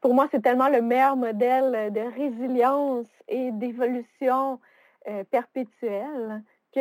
pour 0.00 0.14
moi, 0.14 0.28
c'est 0.30 0.42
tellement 0.42 0.68
le 0.68 0.82
meilleur 0.82 1.16
modèle 1.16 1.92
de 1.92 2.00
résilience 2.00 3.06
et 3.28 3.50
d'évolution 3.52 4.60
euh, 5.08 5.24
perpétuelle 5.24 6.42
que 6.74 6.80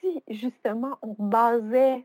si 0.00 0.22
justement 0.28 0.98
on 1.02 1.14
basait 1.18 2.04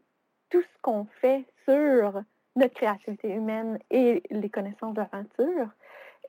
tout 0.49 0.61
ce 0.61 0.81
qu'on 0.81 1.05
fait 1.21 1.45
sur 1.65 2.21
notre 2.55 2.73
créativité 2.73 3.29
humaine 3.29 3.79
et 3.91 4.23
les 4.31 4.49
connaissances 4.49 4.93
de 4.93 5.01
la 5.01 5.09
nature, 5.13 5.69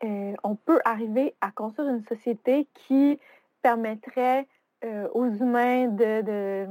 euh, 0.04 0.34
on 0.44 0.54
peut 0.54 0.80
arriver 0.84 1.34
à 1.40 1.50
construire 1.50 1.88
une 1.88 2.04
société 2.04 2.68
qui 2.74 3.18
permettrait 3.62 4.46
euh, 4.84 5.08
aux 5.12 5.26
humains 5.26 5.88
de, 5.88 6.68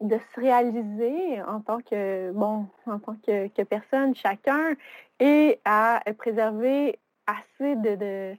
de, 0.00 0.18
se 0.18 0.40
réaliser 0.40 1.40
en 1.42 1.60
tant 1.60 1.78
que 1.78 2.32
bon, 2.32 2.66
en 2.86 2.98
tant 2.98 3.14
que, 3.24 3.48
que 3.48 3.62
personne, 3.62 4.14
chacun, 4.14 4.74
et 5.20 5.60
à 5.64 6.02
préserver 6.18 6.98
assez 7.26 7.76
de, 7.76 8.36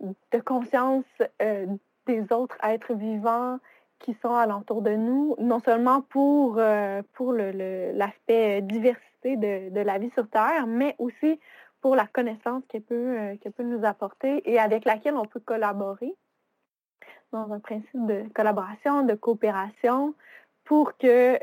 de, 0.00 0.40
conscience 0.40 1.04
euh, 1.42 1.66
des 2.06 2.32
autres 2.32 2.56
êtres 2.64 2.94
vivants 2.94 3.58
qui 4.04 4.14
sont 4.20 4.34
alentour 4.34 4.82
de 4.82 4.90
nous, 4.90 5.34
non 5.38 5.60
seulement 5.60 6.02
pour, 6.02 6.58
euh, 6.58 7.00
pour 7.14 7.32
l'aspect 7.32 8.60
diversité 8.60 9.36
de, 9.36 9.80
la 9.80 9.98
vie 9.98 10.10
sur 10.10 10.28
Terre, 10.28 10.66
mais 10.66 10.94
aussi 10.98 11.40
pour 11.80 11.96
la 11.96 12.06
connaissance 12.06 12.62
qu'elle 12.68 12.82
peut, 12.82 13.18
euh, 13.18 13.50
peut 13.56 13.62
nous 13.62 13.82
apporter 13.86 14.42
et 14.50 14.58
avec 14.58 14.84
laquelle 14.84 15.14
on 15.16 15.24
peut 15.24 15.40
collaborer 15.40 16.14
dans 17.32 17.50
un 17.50 17.60
principe 17.60 18.06
de 18.06 18.24
collaboration, 18.34 19.04
de 19.04 19.14
coopération, 19.14 20.14
pour 20.64 20.98
qu'on 20.98 21.38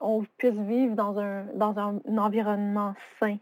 on 0.00 0.24
puisse 0.38 0.54
vivre 0.54 0.94
dans 0.94 1.18
un, 1.18 1.46
dans 1.54 1.76
un 1.78 2.00
environnement 2.16 2.94
sain 3.18 3.38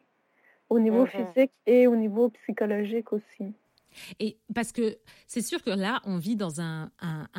au 0.71 0.79
niveau 0.79 1.05
mm-hmm. 1.05 1.33
physique 1.35 1.53
et 1.67 1.87
au 1.87 1.95
niveau 1.95 2.31
psychologique 2.31 3.13
aussi. 3.13 3.55
Et 4.19 4.39
parce 4.55 4.73
que 4.73 4.99
c'est 5.27 5.43
sûr 5.43 5.63
que 5.63 5.71
là, 5.71 6.01
on 6.05 6.19
vit 6.19 6.37
dans 6.37 6.61
un, 6.61 6.91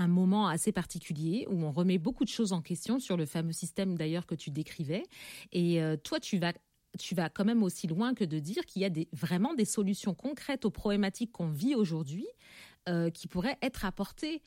moment 0.07 0.47
assez 0.47 0.71
particulier 0.71 1.47
où 1.49 1.63
on 1.63 1.71
remet 1.71 1.97
beaucoup 1.97 2.23
de 2.23 2.29
choses 2.29 2.53
en 2.53 2.61
question 2.61 2.99
sur 2.99 3.17
le 3.17 3.25
fameux 3.25 3.51
système 3.51 3.97
d'ailleurs 3.97 4.25
que 4.25 4.35
tu 4.35 4.51
décrivais. 4.51 5.03
Et 5.51 5.81
euh, 5.81 5.97
toi, 5.97 6.19
tu 6.19 6.37
vas 6.37 6.53
tu 6.99 7.15
vas 7.15 7.27
quand 7.27 7.45
même 7.45 7.63
aussi 7.63 7.87
loin 7.87 8.13
que 8.13 8.23
de 8.23 8.37
dire 8.37 8.65
qu'il 8.67 8.83
y 8.83 8.85
a 8.85 8.89
des, 8.89 9.07
vraiment 9.13 9.55
des 9.55 9.65
solutions 9.65 10.13
concrètes 10.13 10.63
aux 10.63 10.69
problématiques 10.69 11.31
qu'on 11.31 11.49
vit 11.49 11.73
aujourd'hui 11.73 12.27
euh, 12.87 13.09
qui 13.09 13.27
pourraient 13.27 13.57
être 13.63 13.83
apportées 13.83 14.43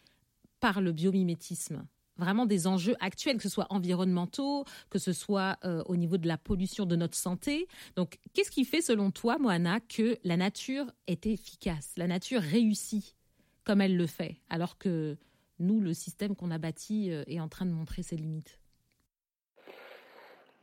par 0.61 0.81
le 0.81 0.93
biomimétisme 0.93 1.85
vraiment 2.19 2.47
des 2.47 2.67
enjeux 2.67 2.95
actuels, 3.01 3.37
que 3.37 3.43
ce 3.43 3.49
soit 3.49 3.67
environnementaux, 3.71 4.65
que 4.91 4.99
ce 4.99 5.13
soit 5.13 5.59
euh, 5.65 5.83
au 5.87 5.97
niveau 5.97 6.17
de 6.17 6.27
la 6.27 6.39
pollution 6.39 6.87
de 6.87 6.97
notre 6.97 7.17
santé. 7.17 7.69
Donc, 7.97 8.19
qu'est-ce 8.33 8.51
qui 8.51 8.65
fait, 8.65 8.81
selon 8.81 9.11
toi, 9.11 9.39
Moana, 9.39 9.81
que 9.81 10.19
la 10.25 10.37
nature 10.37 10.87
est 11.07 11.27
efficace, 11.27 11.93
la 11.97 12.07
nature 12.07 12.41
réussit 12.41 13.15
comme 13.65 13.81
elle 13.81 13.97
le 13.97 14.07
fait, 14.07 14.37
alors 14.49 14.79
que 14.79 15.17
nous, 15.59 15.81
le 15.81 15.95
système 15.95 16.37
qu'on 16.37 16.51
a 16.51 16.59
bâti 16.59 17.11
euh, 17.11 17.25
est 17.27 17.41
en 17.41 17.49
train 17.49 17.67
de 17.67 17.73
montrer 17.73 18.03
ses 18.03 18.17
limites? 18.17 18.61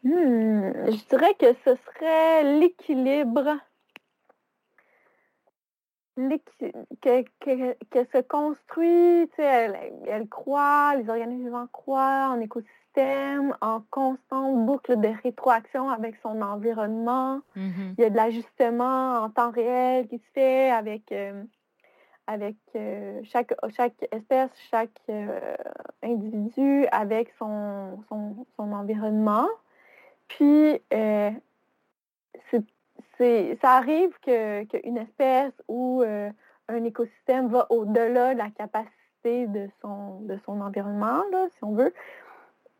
Hmm, 0.04 0.72
Je 0.90 1.10
dirais 1.10 1.34
que 1.40 1.54
ce 1.66 1.76
serait 1.86 2.60
l'équilibre 2.60 3.58
que, 6.16 7.76
que, 7.90 8.06
se 8.12 8.22
construit, 8.22 9.30
elle, 9.38 9.78
elle 10.08 10.28
croît, 10.28 10.96
les 10.96 11.10
organismes 11.10 11.46
vivants 11.46 11.68
croient 11.72 12.30
en 12.30 12.40
écosystème, 12.40 13.56
en 13.62 13.82
constante 13.90 14.66
boucle 14.66 15.00
de 15.00 15.10
rétroaction 15.24 15.90
avec 15.90 16.16
son 16.22 16.42
environnement. 16.42 17.42
Mm-hmm. 17.58 17.96
Il 17.98 18.02
y 18.02 18.06
a 18.06 18.10
de 18.10 18.16
l'ajustement 18.16 19.24
en 19.24 19.30
temps 19.30 19.52
réel 19.52 20.08
qui 20.08 20.20
se 20.20 20.32
fait 20.34 20.70
avec, 20.70 21.12
euh, 21.12 21.44
avec 22.28 22.58
euh, 22.76 23.20
chaque, 23.24 23.54
chaque 23.76 24.08
espèce, 24.12 24.52
chaque 24.70 25.02
euh, 25.10 25.56
individu, 26.04 26.86
avec 26.92 27.34
son, 27.40 28.04
son, 28.08 28.46
son 28.56 28.72
environnement. 28.72 29.48
Puis, 30.28 30.80
c'est 32.50 32.64
ça 33.62 33.72
arrive 33.72 34.18
qu'une 34.20 34.98
espèce 34.98 35.54
ou 35.68 36.02
euh, 36.02 36.30
un 36.68 36.84
écosystème 36.84 37.48
va 37.48 37.68
au-delà 37.70 38.34
de 38.34 38.40
la 38.40 38.50
capacité 38.50 39.48
de 39.48 39.70
son, 39.82 40.22
de 40.22 40.38
son 40.46 40.62
environnement, 40.62 41.24
si 41.58 41.64
on 41.64 41.74
veut, 41.74 41.94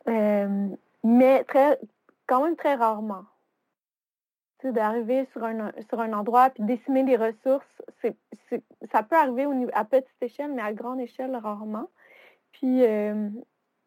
euh, 0.08 0.68
mais 1.04 1.44
très, 1.46 1.80
quand 2.28 2.44
même 2.44 2.56
très 2.56 2.76
rarement. 2.76 3.26
D'arriver 4.64 5.26
sur 5.34 5.44
un, 5.44 5.74
sur 5.90 6.00
un 6.00 6.14
endroit 6.14 6.50
puis 6.50 6.64
décimer 6.64 7.04
les 7.04 7.18
ressources, 7.18 7.82
ça 8.92 9.04
peut 9.04 9.18
arriver 9.18 9.46
à 9.74 9.84
petite 9.84 10.22
échelle, 10.22 10.54
mais 10.54 10.62
à 10.62 10.72
grande 10.72 11.02
échelle, 11.02 11.36
rarement. 11.36 11.90
Puis, 12.54 12.82
euh, 12.86 13.28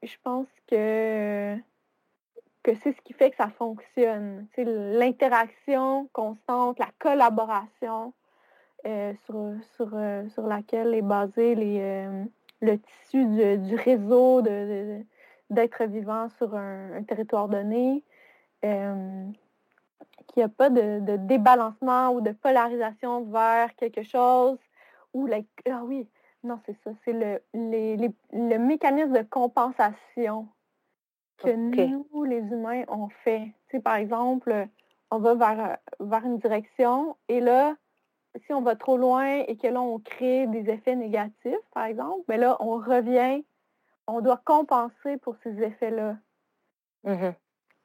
je 0.03 0.17
pense 0.23 0.47
que 0.67 1.57
que 2.67 2.75
c'est 2.83 2.93
ce 2.93 3.01
qui 3.03 3.13
fait 3.13 3.31
que 3.31 3.37
ça 3.37 3.49
fonctionne. 3.49 4.49
C'est 4.55 4.65
l'interaction 4.65 6.09
constante, 6.13 6.81
la 6.81 6.89
collaboration 6.99 8.13
euh, 8.87 9.15
sur, 9.25 9.53
sur, 9.77 9.91
euh, 9.95 10.29
sur, 10.31 10.49
laquelle 10.49 10.93
est 10.93 11.03
basé 11.03 11.55
les, 11.55 11.79
euh, 11.81 12.25
le 12.61 12.79
tissu 12.79 13.25
du, 13.59 13.77
réseau 13.77 14.43
d'êtres 14.43 15.85
vivants 15.85 16.29
sur 16.39 16.57
un, 16.57 17.05
territoire 17.05 17.49
donné. 17.49 18.03
qu'il 18.63 19.33
n'y 20.37 20.43
a 20.43 20.49
pas 20.49 20.69
de, 20.69 21.17
débalancement 21.19 22.11
ou 22.11 22.21
de 22.21 22.33
polarisation 22.33 23.23
vers 23.27 23.77
quelque 23.77 24.03
chose 24.03 24.59
ou 25.15 25.29
ah 25.71 25.83
oui, 25.85 26.09
non, 26.43 26.59
c'est 26.67 26.77
ça, 26.83 26.91
c'est 27.05 27.13
le, 27.13 27.41
le 27.55 28.59
mécanisme 28.59 29.13
de 29.13 29.23
compensation 29.23 30.49
que 31.39 31.51
nous, 31.51 32.25
les 32.25 32.39
humains, 32.39 32.85
on 32.89 33.09
fait. 33.25 33.53
Tu 33.69 33.81
par 33.81 33.97
exemple, 33.97 34.69
on 35.11 35.19
va 35.19 35.35
vers, 35.35 35.79
vers 36.01 36.25
une 36.25 36.39
direction 36.39 37.17
et 37.29 37.41
là, 37.41 37.77
si 38.45 38.53
on 38.53 38.61
va 38.61 38.77
trop 38.77 38.97
loin 38.97 39.43
et 39.47 39.57
que 39.57 39.67
là, 39.67 39.81
on 39.81 39.99
crée 39.99 40.47
des 40.49 40.71
effets 40.71 40.97
négatifs, 40.97 41.55
par 41.73 41.85
exemple, 41.85 42.23
mais 42.29 42.37
ben 42.37 42.43
là, 42.43 42.57
on 42.61 42.77
revient, 42.77 43.45
on 44.07 44.21
doit 44.21 44.41
compenser 44.45 45.17
pour 45.19 45.37
ces 45.43 45.63
effets-là. 45.63 46.17
Mmh 47.05 47.31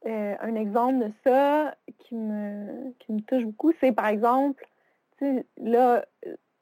euh, 0.07 0.35
un 0.39 0.55
exemple 0.55 0.97
de 0.97 1.11
ça 1.23 1.75
qui 1.99 2.15
me, 2.15 2.91
qui 2.97 3.13
me 3.13 3.19
touche 3.21 3.43
beaucoup, 3.43 3.71
c'est 3.79 3.91
par 3.91 4.07
exemple, 4.07 4.67
tu 5.19 5.45
là, 5.57 6.03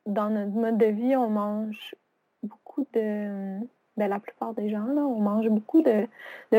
dans 0.05 0.29
notre 0.29 0.51
mode 0.51 0.77
de 0.77 0.87
vie, 0.87 1.15
on 1.15 1.29
mange 1.29 1.95
beaucoup 2.43 2.85
de 2.91 3.59
ben, 3.99 4.09
la 4.09 4.19
plupart 4.19 4.53
des 4.53 4.69
gens, 4.69 4.85
on 4.87 5.19
mange 5.19 5.47
beaucoup 5.49 5.81
de, 5.81 6.07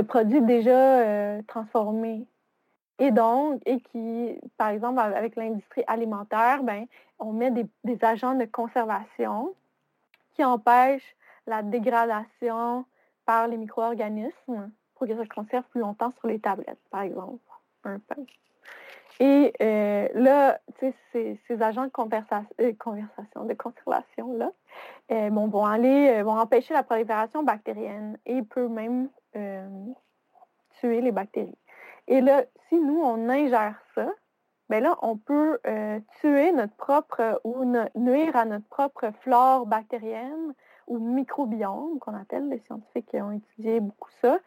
produits 0.03 0.43
déjà 0.43 1.01
euh, 1.01 1.43
transformés. 1.49 2.27
Et 2.99 3.11
donc, 3.11 3.63
et 3.65 3.81
qui, 3.81 4.39
par 4.59 4.69
exemple, 4.69 5.01
avec 5.01 5.35
l'industrie 5.35 5.83
alimentaire, 5.87 6.63
ben, 6.63 6.87
on 7.19 7.33
met 7.33 7.51
des, 7.51 8.05
agents 8.05 8.35
de 8.35 8.45
conservation 8.45 9.55
qui 10.35 10.45
empêchent 10.45 11.17
la 11.47 11.63
dégradation 11.63 12.85
par 13.25 13.49
les 13.49 13.57
micro-organismes 13.57 14.71
pour 14.95 15.07
que 15.07 15.17
ça 15.17 15.25
se 15.25 15.29
conserve 15.29 15.65
plus 15.71 15.81
longtemps 15.81 16.13
sur 16.19 16.29
les 16.29 16.39
tablettes, 16.39 16.79
par 16.91 17.03
exemple, 17.03 17.39
un 17.85 17.99
pain. 18.01 18.23
Et 19.21 19.53
euh, 19.61 20.09
là, 20.15 20.59
tu 20.79 20.95
sais, 21.13 21.39
ces, 21.47 21.63
agents 21.63 21.85
de 21.85 21.91
euh, 21.91 22.73
conversation, 22.79 23.45
de 23.45 23.53
conservation, 23.53 24.33
là, 24.39 24.51
euh, 25.13 25.29
vont 25.31 25.67
aller, 25.67 26.23
vont 26.23 26.39
empêcher 26.39 26.73
la 26.73 26.83
prolifération 26.83 27.43
bactérienne 27.43 28.17
et 28.25 28.43
peuvent 28.43 28.71
même 28.71 29.11
tuer 30.81 31.03
les 31.03 31.13
bactéries. 31.13 31.59
Et 32.09 32.23
là, 32.23 32.45
si 32.69 32.81
nous, 32.81 32.99
on 32.99 33.29
ingère 33.29 33.79
ça, 33.95 34.09
bien 34.71 34.81
là, 34.81 34.97
on 35.03 35.19
peut 35.19 35.61
tuer 36.21 36.53
notre 36.53 36.75
propre 36.77 37.43
ou 37.45 37.65
nuire 37.95 38.35
à 38.37 38.47
notre 38.47 38.67
propre 38.69 39.11
flore 39.21 39.67
bactérienne 39.67 40.55
ou 40.87 40.99
microbiome, 40.99 41.99
qu'on 42.01 42.15
appelle, 42.15 42.49
les 42.49 42.61
scientifiques 42.61 43.11
qui 43.11 43.21
ont 43.21 43.33
étudié 43.33 43.81
beaucoup 43.81 44.11
ça. 44.23 44.39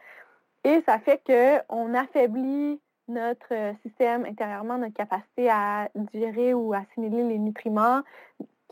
Et 0.63 0.81
ça 0.81 0.97
fait 0.97 1.21
qu'on 1.25 1.93
affaiblit 1.93 2.81
notre 3.07 3.53
euh, 3.53 3.73
système 3.83 4.25
intérieurement, 4.25 4.77
notre 4.77 4.93
capacité 4.93 5.49
à 5.49 5.89
digérer 5.95 6.53
ou 6.53 6.73
assimiler 6.73 7.23
les 7.23 7.37
nutriments, 7.37 8.01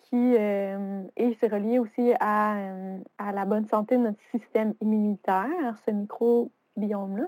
qui 0.03 0.35
euh, 0.37 1.03
et 1.17 1.37
c'est 1.39 1.47
relié 1.47 1.79
aussi 1.79 2.13
à, 2.19 2.57
euh, 2.57 2.97
à, 3.17 3.31
la 3.31 3.45
bonne 3.45 3.67
santé 3.67 3.97
de 3.97 4.03
notre 4.03 4.21
système 4.31 4.73
immunitaire, 4.81 5.75
ce 5.85 5.91
microbiome-là. 5.91 7.27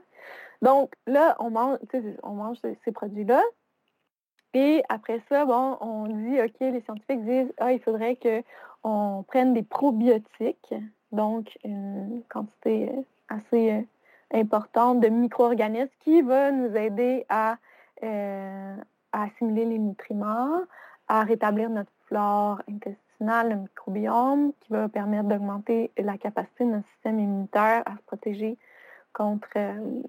Donc 0.62 0.94
là, 1.08 1.36
on 1.40 1.50
mange, 1.50 1.78
on 2.24 2.32
mange 2.32 2.58
ces 2.84 2.92
produits-là. 2.92 3.42
Et 4.54 4.84
après 4.88 5.22
ça, 5.30 5.46
bon, 5.46 5.78
on 5.82 6.06
dit, 6.08 6.40
OK, 6.40 6.56
les 6.60 6.82
scientifiques 6.82 7.26
disent, 7.26 7.54
ah, 7.58 7.74
il 7.74 7.80
faudrait 7.80 8.18
qu'on 8.18 9.24
prenne 9.28 9.54
des 9.54 9.64
probiotiques, 9.64 10.74
donc 11.12 11.58
une 11.64 12.22
quantité 12.30 12.92
assez 13.30 13.86
importante 14.34 15.00
de 15.00 15.08
micro-organismes 15.08 15.92
qui 16.04 16.22
va 16.22 16.52
nous 16.52 16.76
aider 16.76 17.26
à, 17.30 17.58
euh, 18.04 18.76
assimiler 19.12 19.66
les 19.66 19.80
nutriments, 19.80 20.62
à 21.08 21.24
rétablir 21.24 21.70
notre 21.70 21.92
flore 22.08 22.62
intestinale, 22.68 23.50
le 23.50 23.56
microbiome, 23.58 24.52
qui 24.62 24.74
va 24.74 24.90
permettre 24.90 25.30
d'augmenter 25.30 25.92
la 25.98 26.18
capacité 26.18 26.66
de 26.66 26.72
notre 26.72 26.88
système 26.94 27.20
immunitaire 27.20 27.84
à 27.86 27.96
se 27.96 28.02
protéger 28.08 28.58
contre, 29.14 29.48
euh, 29.56 30.02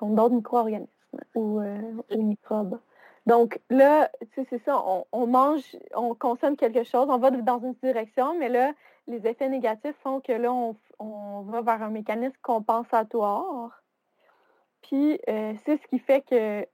d'autres 0.00 0.34
micro-organismes 0.34 0.86
ou, 1.34 1.58
euh, 1.60 1.78
microbes. 2.16 2.78
Donc 3.26 3.60
là, 3.68 4.10
c'est 4.34 4.64
ça, 4.64 4.82
on, 5.12 5.26
mange, 5.26 5.76
on 5.94 6.14
consomme 6.14 6.56
quelque 6.56 6.82
chose, 6.84 7.08
on 7.10 7.18
va 7.18 7.30
dans 7.30 7.58
une 7.58 7.74
direction, 7.82 8.38
mais 8.38 8.48
là, 8.48 8.72
les 9.08 9.26
effets 9.26 9.48
négatifs 9.48 9.96
font 10.02 10.20
que 10.20 10.32
là, 10.32 10.52
on, 10.52 11.42
va 11.42 11.62
vers 11.62 11.82
un 11.82 11.90
mécanisme 11.90 12.36
compensatoire. 12.42 13.82
Puis 14.82 15.18
euh, 15.28 15.54
c'est 15.64 15.80
ce 15.82 15.86
qui 15.88 15.98
fait 15.98 16.24
que, 16.28 16.66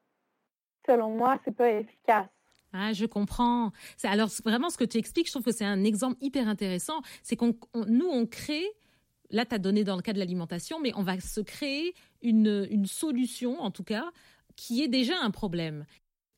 selon 0.87 1.11
moi, 1.11 1.39
c'est 1.45 1.57
pas 1.57 1.71
efficace. 1.71 2.29
Ah, 2.73 2.93
je 2.93 3.07
comprends. 3.07 3.71
Alors 4.03 4.29
vraiment 4.45 4.69
ce 4.69 4.77
que 4.77 4.85
tu 4.85 4.99
expliques, 4.99 5.29
je 5.29 5.33
trouve 5.33 5.45
que 5.45 5.53
c'est 5.53 5.65
un 5.65 5.85
exemple 5.85 6.17
hyper 6.21 6.49
intéressant. 6.49 7.01
C'est 7.23 7.37
qu'on 7.37 7.55
nous 7.87 8.09
on 8.09 8.27
crée 8.27 8.67
là, 9.31 9.45
tu 9.45 9.55
as 9.55 9.59
donné 9.59 9.85
dans 9.85 9.97
le 9.97 10.03
cas 10.03 10.13
de 10.13 10.19
l'alimentation, 10.19 10.81
mais 10.81 10.93
on 10.97 11.03
va 11.03 11.19
se 11.21 11.41
créer 11.41 11.95
une, 12.23 12.67
une, 12.71 12.87
solution, 12.87 13.61
en 13.61 13.71
tout 13.71 13.83
cas, 13.83 14.11
qui 14.57 14.83
est 14.83 14.89
déjà 14.89 15.15
un 15.21 15.31
problème 15.31 15.87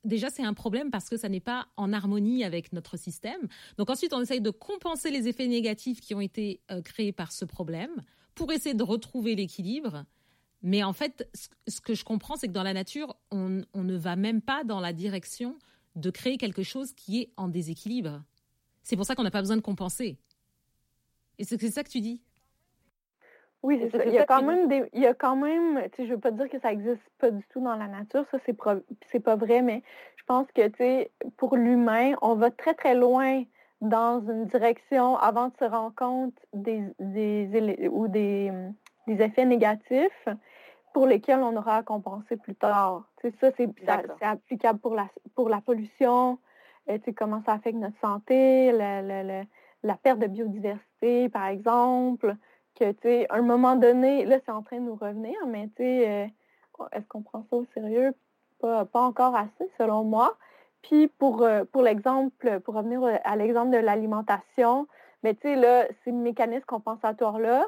déjà, 0.07 0.31
c'est 0.31 0.43
un 0.43 0.55
problème 0.55 0.91
parce 0.91 1.09
que 1.09 1.17
ça 1.17 1.29
n'est 1.29 1.41
pas 1.41 1.69
en 1.77 1.93
harmonie 1.93 2.45
avec 2.45 2.73
notre 2.73 2.97
système. 2.97 3.49
Donc 3.79 3.91
ensuite, 3.91 4.13
on 4.13 4.21
essaye 4.21 4.41
de 4.41 4.51
compenser 4.51 5.11
les 5.11 5.29
effets 5.29 5.47
négatifs 5.47 6.01
qui 6.01 6.15
ont 6.15 6.21
été 6.21 6.61
euh, 6.71 6.81
créés 6.81 7.13
par 7.13 7.33
ce 7.33 7.45
problème 7.45 7.91
pour 8.35 8.53
essayer 8.53 8.75
de 8.75 8.83
retrouver 8.83 9.35
l'équilibre. 9.35 10.05
Mais 10.63 10.83
en 10.83 10.93
fait, 10.93 11.29
ce 11.69 11.81
que 11.81 11.95
je 11.95 12.05
comprends, 12.05 12.37
c'est 12.37 12.49
que 12.49 12.53
dans 12.53 12.63
la 12.63 12.73
nature, 12.73 13.17
on, 13.31 13.63
ne 13.75 13.97
va 13.97 14.17
même 14.17 14.41
pas 14.41 14.65
dans 14.65 14.81
la 14.81 14.93
direction 14.93 15.59
de 15.95 16.11
créer 16.11 16.39
quelque 16.39 16.63
chose 16.63 16.93
qui 16.93 17.21
est 17.21 17.33
en 17.37 17.49
déséquilibre. 17.49 18.23
C'est 18.83 18.97
pour 18.97 19.07
ça 19.07 19.15
qu'on 19.15 19.23
n'a 19.23 19.31
pas 19.31 19.41
besoin 19.41 19.57
de 19.57 19.63
compenser. 19.63 20.19
Et 21.39 21.45
c'est 21.45 21.71
ça 21.71 21.85
que 21.85 21.91
tu 21.91 22.01
dis? 22.01 22.23
Oui, 23.67 23.81
c'est 23.83 23.99
ça. 23.99 24.05
Il 24.05 24.13
y 24.13 24.19
a 24.19 24.25
quand 24.25 24.43
même 24.43 24.69
des, 24.69 24.85
il 24.93 25.01
y 25.01 25.07
a 25.07 25.15
quand 25.15 25.35
même, 25.35 25.83
tu 25.91 25.97
sais, 25.97 26.07
je 26.07 26.15
veux 26.15 26.21
pas 26.21 26.31
dire 26.31 26.49
que 26.49 26.61
ça 26.61 26.71
existe 26.71 27.03
pas 27.19 27.33
du 27.33 27.43
tout 27.49 27.61
dans 27.61 27.75
la 27.75 27.89
nature, 27.89 28.25
ça 28.31 28.39
c'est 28.47 28.57
c'est 29.11 29.21
pas 29.21 29.35
vrai, 29.35 29.61
mais 29.61 29.83
je 30.17 30.25
pense 30.25 30.47
que, 30.53 30.69
tu 30.69 30.77
sais, 30.79 31.11
pour 31.37 31.57
l'humain, 31.57 32.13
on 32.23 32.37
va 32.37 32.53
très 32.53 32.75
très 32.75 32.95
loin 32.95 33.43
dans 33.81 34.21
une 34.21 34.47
direction 34.47 35.17
avant 35.17 35.49
de 35.49 35.57
se 35.59 35.65
rendre 35.65 35.95
compte 35.97 36.35
des, 36.53 36.83
des 37.01 37.89
ou 37.91 38.07
des, 38.07 38.53
des 39.09 39.21
effets 39.21 39.45
négatifs 39.45 40.29
pour 40.95 41.07
lesquels 41.07 41.41
on 41.41 41.57
aura 41.57 41.79
à 41.79 41.83
compenser 41.83 42.37
plus 42.37 42.55
tard. 42.55 43.05
Tu 43.21 43.31
sais, 43.31 43.35
ça, 43.41 43.51
c'est 43.57 44.25
applicable 44.25 44.79
pour 44.79 44.95
la, 44.95 45.09
pour 45.35 45.49
la 45.49 45.61
pollution, 45.61 46.39
tu 46.89 47.01
sais, 47.05 47.13
comment 47.13 47.43
ça 47.45 47.55
affecte 47.55 47.79
notre 47.79 47.99
santé, 48.01 48.71
la, 48.71 49.03
la, 49.03 49.43
la 49.83 49.95
perte 49.97 50.21
de 50.21 50.29
biodiversité, 50.29 51.29
par 51.29 51.47
exemple 51.47 52.37
que, 52.79 52.93
tu 52.93 52.99
sais, 53.03 53.27
à 53.31 53.37
un 53.37 53.43
moment 53.43 53.77
donné, 53.77 54.25
là, 54.25 54.39
c'est 54.45 54.53
en 54.53 54.63
train 54.63 54.79
de 54.79 54.85
nous 54.85 54.97
revenir, 54.97 55.35
mais, 55.47 55.69
tu 55.77 55.83
sais, 55.83 56.31
euh, 56.81 56.85
est-ce 56.93 57.07
qu'on 57.09 57.23
prend 57.23 57.45
ça 57.51 57.57
au 57.57 57.67
sérieux? 57.75 58.15
Pas, 58.61 58.85
pas, 58.85 59.01
encore 59.01 59.35
assez, 59.35 59.71
selon 59.79 60.05
moi. 60.05 60.37
Puis, 60.83 61.09
pour, 61.09 61.43
euh, 61.43 61.65
pour 61.65 61.83
l'exemple, 61.83 62.61
pour 62.61 62.75
revenir 62.75 63.03
à 63.25 63.37
l'exemple 63.37 63.71
de 63.71 63.79
l'alimentation, 63.79 64.87
mais, 65.23 65.35
tu 65.35 65.43
sais, 65.43 65.57
là, 65.57 65.87
ces 66.05 66.13
mécanismes 66.13 66.67
compensatoires-là, 66.67 67.67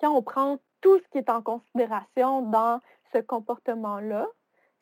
quand 0.00 0.12
on 0.12 0.22
prend 0.22 0.58
tout 0.80 0.98
ce 0.98 1.08
qui 1.10 1.18
est 1.18 1.30
en 1.30 1.42
considération 1.42 2.42
dans 2.42 2.80
ce 3.12 3.18
comportement-là, 3.18 4.26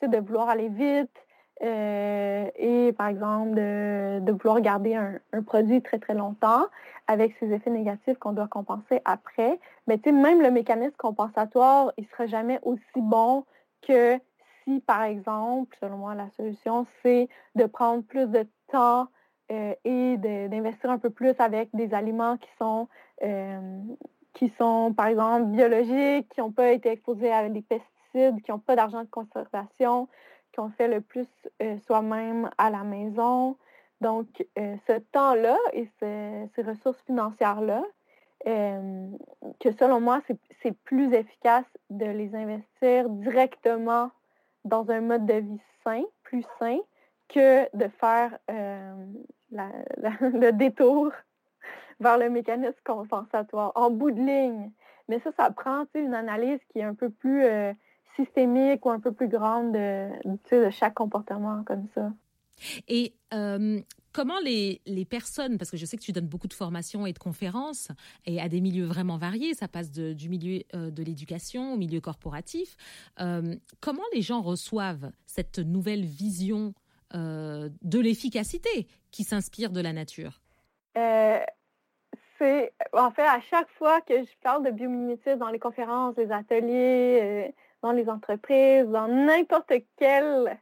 de 0.03 0.19
vouloir 0.19 0.49
aller 0.49 0.69
vite, 0.69 1.26
euh, 1.63 2.51
et 2.57 2.93
par 2.93 3.09
exemple 3.09 3.55
de, 3.55 4.33
vouloir 4.33 4.61
garder 4.61 4.95
un, 4.95 5.43
produit 5.43 5.81
très 5.81 5.99
très 5.99 6.15
longtemps 6.15 6.67
avec 7.07 7.35
ses 7.41 7.51
effets 7.53 7.71
négatifs 7.71 8.19
qu'on 8.19 8.33
doit 8.33 8.49
compenser 8.49 9.01
après. 9.05 9.59
Mais 9.87 9.97
tu 9.99 10.11
sais, 10.11 10.13
même 10.13 10.43
le 10.43 10.51
mécanisme 10.51 10.97
compensatoire, 10.97 11.93
il 11.97 12.05
ne 12.05 12.09
sera 12.09 12.27
jamais 12.27 12.59
aussi 12.63 12.83
bon 12.97 13.45
que 13.83 14.19
si, 14.65 14.81
par 14.81 15.05
exemple, 15.05 15.77
selon 15.81 15.99
moi, 15.99 16.15
la 16.15 16.29
solution, 16.37 16.87
c'est 17.03 17.29
de 17.55 17.65
prendre 17.65 18.03
plus 18.03 18.27
de 18.27 18.47
temps 18.71 19.07
euh, 19.53 19.75
et 19.85 20.17
d'investir 20.19 20.91
un 20.91 20.99
peu 20.99 21.11
plus 21.11 21.35
avec 21.39 21.69
des 21.73 21.95
aliments 21.95 22.37
qui 22.37 22.49
sont, 22.59 22.89
euh, 23.23 23.81
qui 24.35 24.53
sont, 24.59 24.93
par 24.95 25.07
exemple, 25.07 25.45
biologiques, 25.45 26.29
qui 26.31 26.41
n'ont 26.41 26.51
pas 26.51 26.73
été 26.73 26.91
exposés 26.91 27.33
à 27.33 27.49
des 27.49 27.63
pesticides, 27.63 28.43
qui 28.43 28.51
n'ont 28.51 28.59
pas 28.59 28.75
d'argent 28.75 29.03
de 29.03 29.09
conservation, 29.09 30.09
qu'on 30.57 30.71
fait 30.71 30.89
le 30.89 31.01
plus 31.01 31.29
euh, 31.63 31.77
soi-même 31.87 32.51
à 32.59 32.71
la 32.71 32.83
maison. 32.83 33.57
Donc, 34.01 34.27
euh, 34.59 34.77
ce 34.87 34.99
temps-là 35.13 35.57
et 35.73 35.89
ces 36.01 36.63
ressources 36.63 37.01
financières-là, 37.03 37.83
euh, 38.47 39.09
que 39.61 39.73
selon 39.73 40.01
moi, 40.01 40.21
c'est 40.63 40.77
plus 40.85 41.13
efficace 41.13 41.67
de 41.91 42.07
les 42.07 42.35
investir 42.35 43.09
directement 43.09 44.11
dans 44.65 44.91
un 44.91 45.01
mode 45.01 45.27
de 45.27 45.35
vie 45.35 45.61
sain, 45.85 46.03
plus 46.23 46.45
sain, 46.59 46.79
que 47.29 47.65
de 47.77 47.89
faire 47.89 48.39
le 48.49 50.51
détour 50.53 51.13
vers 51.99 52.19
le 52.19 52.29
mécanisme 52.29 52.79
compensatoire 52.85 53.73
en 53.75 53.91
bout 53.91 54.11
de 54.11 54.21
ligne. 54.21 54.71
Mais 55.09 55.19
ça, 55.21 55.33
ça 55.33 55.51
prend 55.51 55.87
une 55.95 56.15
analyse 56.15 56.61
qui 56.69 56.81
est 56.81 56.85
un 56.85 56.95
peu 56.95 57.11
plus 57.11 57.45
systémique 58.15 58.85
ou 58.87 58.91
un 58.91 59.01
peu 59.01 59.13
plus 59.13 59.29
grande 59.29 59.73
de, 59.73 60.09
de 60.51 60.71
chaque 60.71 60.95
comportement 60.95 61.63
comme 61.65 61.87
ça. 61.95 62.13
Et 62.89 63.15
euh, 63.35 63.81
comment 64.13 64.39
les, 64.43 64.81
les, 64.87 65.05
personnes, 65.05 65.59
parce 65.59 65.71
que 65.71 65.77
je 65.77 65.85
sais 65.85 65.97
que 65.97 66.03
tu 66.03 66.13
donnes 66.13 66.29
beaucoup 66.29 66.49
de 66.49 66.55
formations 66.55 67.07
et 67.07 67.13
de 67.13 67.19
conférences 67.19 67.89
et 68.25 68.41
à 68.41 68.49
des 68.49 68.61
milieux 68.61 68.87
vraiment 68.87 69.19
variés, 69.19 69.55
ça 69.55 69.69
passe 69.69 69.91
du 69.91 70.29
milieu 70.29 70.63
euh, 70.75 70.91
de 70.91 71.03
l'éducation 71.03 71.75
au 71.75 71.77
milieu 71.77 72.01
corporatif, 72.01 72.77
euh, 73.21 73.55
comment 73.81 74.05
les 74.15 74.23
gens 74.23 74.41
reçoivent 74.41 75.11
cette 75.27 75.59
nouvelle 75.59 76.05
vision 76.05 76.75
de 77.13 77.99
l'efficacité 78.01 78.89
qui 79.11 79.25
s'inspire 79.25 79.71
de 79.71 79.81
la 79.81 79.95
nature? 79.95 80.43
C'est 80.95 82.73
en 82.93 83.11
fait 83.11 83.23
à 83.23 83.41
chaque 83.41 83.71
fois 83.79 84.03
que 84.03 84.23
je 84.23 84.31
parle 84.43 84.67
de 84.67 84.71
biomimétisme 84.71 85.39
dans 85.39 85.49
les 85.49 85.61
conférences, 85.61 86.15
les 86.19 86.31
ateliers, 86.31 87.55
dans 87.87 87.93
les 87.93 88.09
entreprises, 88.09 88.87
dans 88.89 89.07
n'importe 89.07 89.73
quel 89.97 90.59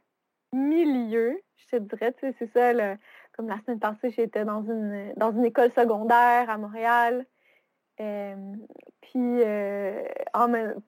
milieu, 0.53 1.41
je 1.57 1.77
te 1.77 1.81
dirais, 1.81 2.13
tu 2.13 2.19
sais, 2.19 2.35
c'est 2.37 2.51
ça, 2.53 2.97
comme 3.35 3.47
la 3.47 3.59
semaine 3.65 3.79
passée, 3.79 4.11
j'étais 4.11 4.45
dans 4.45 4.61
une, 4.61 5.13
dans 5.17 5.31
une 5.31 5.45
école 5.45 5.71
secondaire 5.75 6.49
à 6.49 6.57
Montréal. 6.57 7.25
Euh, 7.99 8.35
puis, 9.01 9.41
euh, 9.43 10.03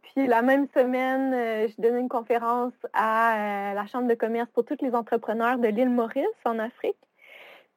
puis 0.04 0.28
la 0.28 0.42
même 0.44 0.68
semaine, 0.76 1.34
euh, 1.34 1.68
je 1.68 1.82
donnais 1.82 2.02
une 2.02 2.10
conférence 2.10 2.74
à 2.94 3.74
la 3.74 3.86
Chambre 3.88 4.08
de 4.08 4.14
commerce 4.14 4.50
pour 4.52 4.64
tous 4.64 4.78
les 4.82 4.94
entrepreneurs 4.94 5.58
de 5.58 5.68
l'île 5.70 5.90
Maurice 5.90 6.26
en 6.46 6.60
Afrique. 6.60 6.98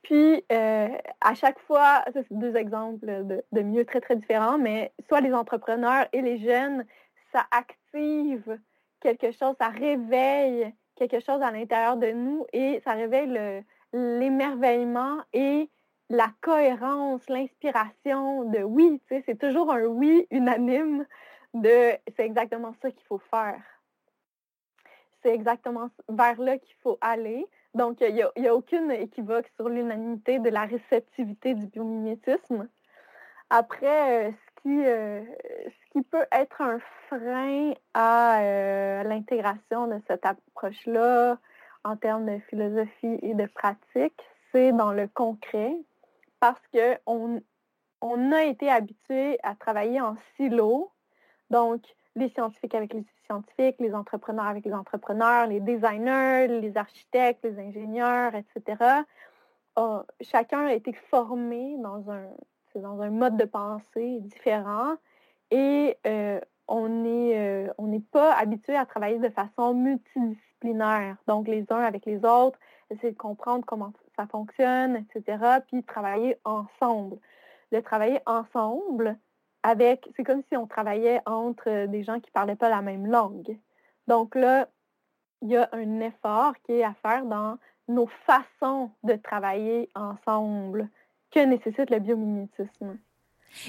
Puis, 0.02 0.44
à 0.50 1.34
chaque 1.34 1.58
fois, 1.60 2.02
c'est 2.12 2.26
deux 2.30 2.56
exemples 2.56 3.06
de 3.06 3.60
milieux 3.60 3.84
très, 3.84 4.00
très 4.00 4.16
différents, 4.16 4.56
mais 4.56 4.92
soit 5.08 5.20
les 5.20 5.34
entrepreneurs 5.34 6.06
et 6.12 6.22
les 6.22 6.38
jeunes 6.38 6.86
ça 7.32 7.46
active 7.50 8.58
quelque 9.00 9.32
chose, 9.32 9.54
ça 9.58 9.68
réveille 9.68 10.72
quelque 10.96 11.20
chose 11.20 11.40
à 11.42 11.50
l'intérieur 11.50 11.96
de 11.96 12.08
nous 12.08 12.46
et 12.52 12.80
ça 12.84 12.92
réveille 12.92 13.64
l'émerveillement 13.92 15.18
et 15.32 15.70
la 16.10 16.28
cohérence, 16.40 17.28
l'inspiration 17.28 18.44
de 18.44 18.58
oui, 18.58 19.00
c'est 19.08 19.38
toujours 19.38 19.72
un 19.72 19.84
oui 19.84 20.26
unanime 20.30 21.06
de 21.54 21.92
c'est 22.16 22.24
exactement 22.24 22.74
ça 22.82 22.90
qu'il 22.90 23.06
faut 23.06 23.22
faire. 23.30 23.62
C'est 25.22 25.32
exactement 25.34 25.90
vers 26.08 26.40
là 26.40 26.58
qu'il 26.58 26.74
faut 26.82 26.98
aller. 27.00 27.46
Donc, 27.74 28.00
il 28.00 28.14
n'y 28.14 28.48
a, 28.48 28.54
aucune 28.54 28.90
équivoque 28.90 29.48
sur 29.54 29.68
l'unanimité 29.68 30.38
de 30.40 30.48
la 30.48 30.64
réceptivité 30.64 31.54
du 31.54 31.66
biomimétisme. 31.66 32.68
Après, 33.48 34.34
euh, 34.66 35.24
ce 35.66 35.92
qui, 35.92 36.02
peut 36.02 36.26
être 36.32 36.60
un 36.60 36.78
frein 37.08 37.72
à 37.94 38.40
euh, 38.42 39.02
l'intégration 39.04 39.86
de 39.86 40.00
cette 40.06 40.26
approche-là 40.26 41.38
en 41.84 41.96
termes 41.96 42.26
de 42.26 42.38
philosophie 42.50 43.18
et 43.22 43.34
de 43.34 43.46
pratique, 43.46 44.20
c'est 44.52 44.72
dans 44.72 44.92
le 44.92 45.08
concret 45.08 45.74
parce 46.40 46.60
qu'on 46.72 47.40
on 48.02 48.32
a 48.32 48.44
été 48.44 48.70
habitué 48.70 49.38
à 49.42 49.54
travailler 49.54 50.00
en 50.00 50.16
silo. 50.36 50.90
Donc, 51.50 51.82
les 52.16 52.28
scientifiques 52.30 52.74
avec 52.74 52.92
les 52.92 53.04
scientifiques, 53.26 53.76
les 53.78 53.94
entrepreneurs 53.94 54.46
avec 54.46 54.64
les 54.64 54.74
entrepreneurs, 54.74 55.46
les 55.46 55.60
designers, 55.60 56.48
les 56.48 56.76
architectes, 56.76 57.44
les 57.44 57.58
ingénieurs, 57.58 58.32
etc. 58.34 59.04
chacun 60.20 60.66
a 60.66 60.74
été 60.74 60.92
formé 61.10 61.76
dans 61.78 62.10
un, 62.10 62.26
c'est 62.72 62.80
dans 62.80 63.00
un 63.00 63.10
mode 63.10 63.36
de 63.36 63.44
pensée 63.44 64.20
différent 64.20 64.96
et 65.50 65.96
euh, 66.06 66.40
on 66.68 66.88
n'est 66.88 67.38
euh, 67.38 67.72
on 67.78 68.00
pas 68.00 68.32
habitué 68.34 68.76
à 68.76 68.86
travailler 68.86 69.18
de 69.18 69.28
façon 69.28 69.74
multidisciplinaire. 69.74 71.16
Donc, 71.26 71.48
les 71.48 71.66
uns 71.70 71.82
avec 71.82 72.06
les 72.06 72.24
autres, 72.24 72.58
essayer 72.90 73.12
de 73.12 73.18
comprendre 73.18 73.64
comment 73.66 73.92
ça 74.16 74.26
fonctionne, 74.26 74.96
etc., 74.96 75.38
puis 75.66 75.82
travailler 75.82 76.36
ensemble. 76.44 77.18
De 77.72 77.80
travailler 77.80 78.20
ensemble 78.26 79.16
avec, 79.62 80.08
c'est 80.16 80.24
comme 80.24 80.42
si 80.48 80.56
on 80.56 80.66
travaillait 80.66 81.20
entre 81.26 81.86
des 81.86 82.02
gens 82.02 82.20
qui 82.20 82.30
ne 82.30 82.32
parlaient 82.32 82.56
pas 82.56 82.68
la 82.68 82.82
même 82.82 83.06
langue. 83.06 83.58
Donc 84.06 84.34
là, 84.34 84.68
il 85.42 85.50
y 85.50 85.56
a 85.56 85.68
un 85.72 86.00
effort 86.00 86.54
qui 86.64 86.72
est 86.72 86.84
à 86.84 86.94
faire 86.94 87.24
dans 87.24 87.58
nos 87.88 88.06
façons 88.26 88.90
de 89.02 89.14
travailler 89.14 89.88
ensemble 89.94 90.88
que 91.30 91.44
nécessite 91.44 91.90
le 91.90 91.98
biomimétisme. 91.98 92.98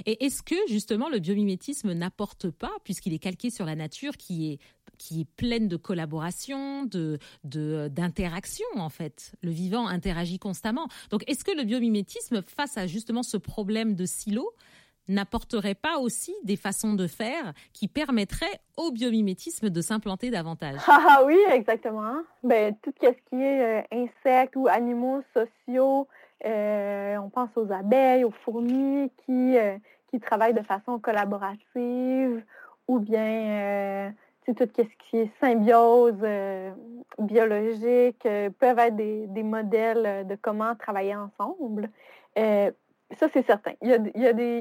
Et 0.05 0.25
est-ce 0.25 0.43
que 0.43 0.55
justement 0.67 1.09
le 1.09 1.19
biomimétisme 1.19 1.93
n'apporte 1.93 2.51
pas, 2.51 2.71
puisqu'il 2.83 3.13
est 3.13 3.19
calqué 3.19 3.49
sur 3.49 3.65
la 3.65 3.75
nature 3.75 4.17
qui 4.17 4.53
est 4.53 4.59
qui 4.97 5.21
est 5.21 5.25
pleine 5.25 5.67
de 5.67 5.77
collaboration, 5.77 6.85
de 6.85 7.17
d'interaction 7.43 8.67
en 8.75 8.89
fait? 8.89 9.33
Le 9.41 9.49
vivant 9.49 9.87
interagit 9.87 10.37
constamment. 10.37 10.87
Donc 11.09 11.23
est-ce 11.27 11.43
que 11.43 11.55
le 11.55 11.63
biomimétisme, 11.63 12.43
face 12.43 12.77
à 12.77 12.85
justement 12.85 13.23
ce 13.23 13.37
problème 13.37 13.95
de 13.95 14.05
silo, 14.05 14.53
n'apporterait 15.07 15.75
pas 15.75 15.97
aussi 15.97 16.33
des 16.43 16.55
façons 16.55 16.93
de 16.93 17.07
faire 17.07 17.53
qui 17.73 17.87
permettraient 17.87 18.59
au 18.77 18.91
biomimétisme 18.91 19.69
de 19.69 19.81
s'implanter 19.81 20.29
davantage? 20.29 20.79
Ah 20.87 21.23
oui, 21.25 21.37
exactement. 21.51 22.21
Ben, 22.43 22.75
tout 22.83 22.93
ce 23.01 23.07
qui 23.07 23.41
est 23.41 23.81
euh, 23.81 23.81
insectes 23.91 24.55
ou 24.55 24.67
animaux 24.67 25.21
sociaux, 25.33 26.07
euh, 26.45 27.17
on 27.17 27.29
pense 27.29 27.49
aux 27.55 27.71
abeilles, 27.71 28.23
aux 28.23 28.31
fourmis 28.31 29.11
qui, 29.25 29.57
euh, 29.57 29.77
qui 30.07 30.19
travaillent 30.19 30.53
de 30.53 30.63
façon 30.63 30.99
collaborative 30.99 32.43
ou 32.87 32.99
bien 32.99 33.21
euh, 33.21 34.09
tout 34.45 34.55
ce 34.57 34.81
qui 35.09 35.17
est 35.17 35.31
symbiose 35.39 36.25
biologique 37.19 38.27
peuvent 38.59 38.79
être 38.79 38.95
des, 38.95 39.27
des, 39.27 39.43
modèles 39.43 40.25
de 40.27 40.35
comment 40.35 40.75
travailler 40.75 41.15
ensemble. 41.15 41.89
ça, 42.35 43.27
c'est 43.31 43.45
certain. 43.45 43.73
Il 43.81 43.89
y, 43.89 43.93
a, 43.93 43.99
des, 43.99 44.11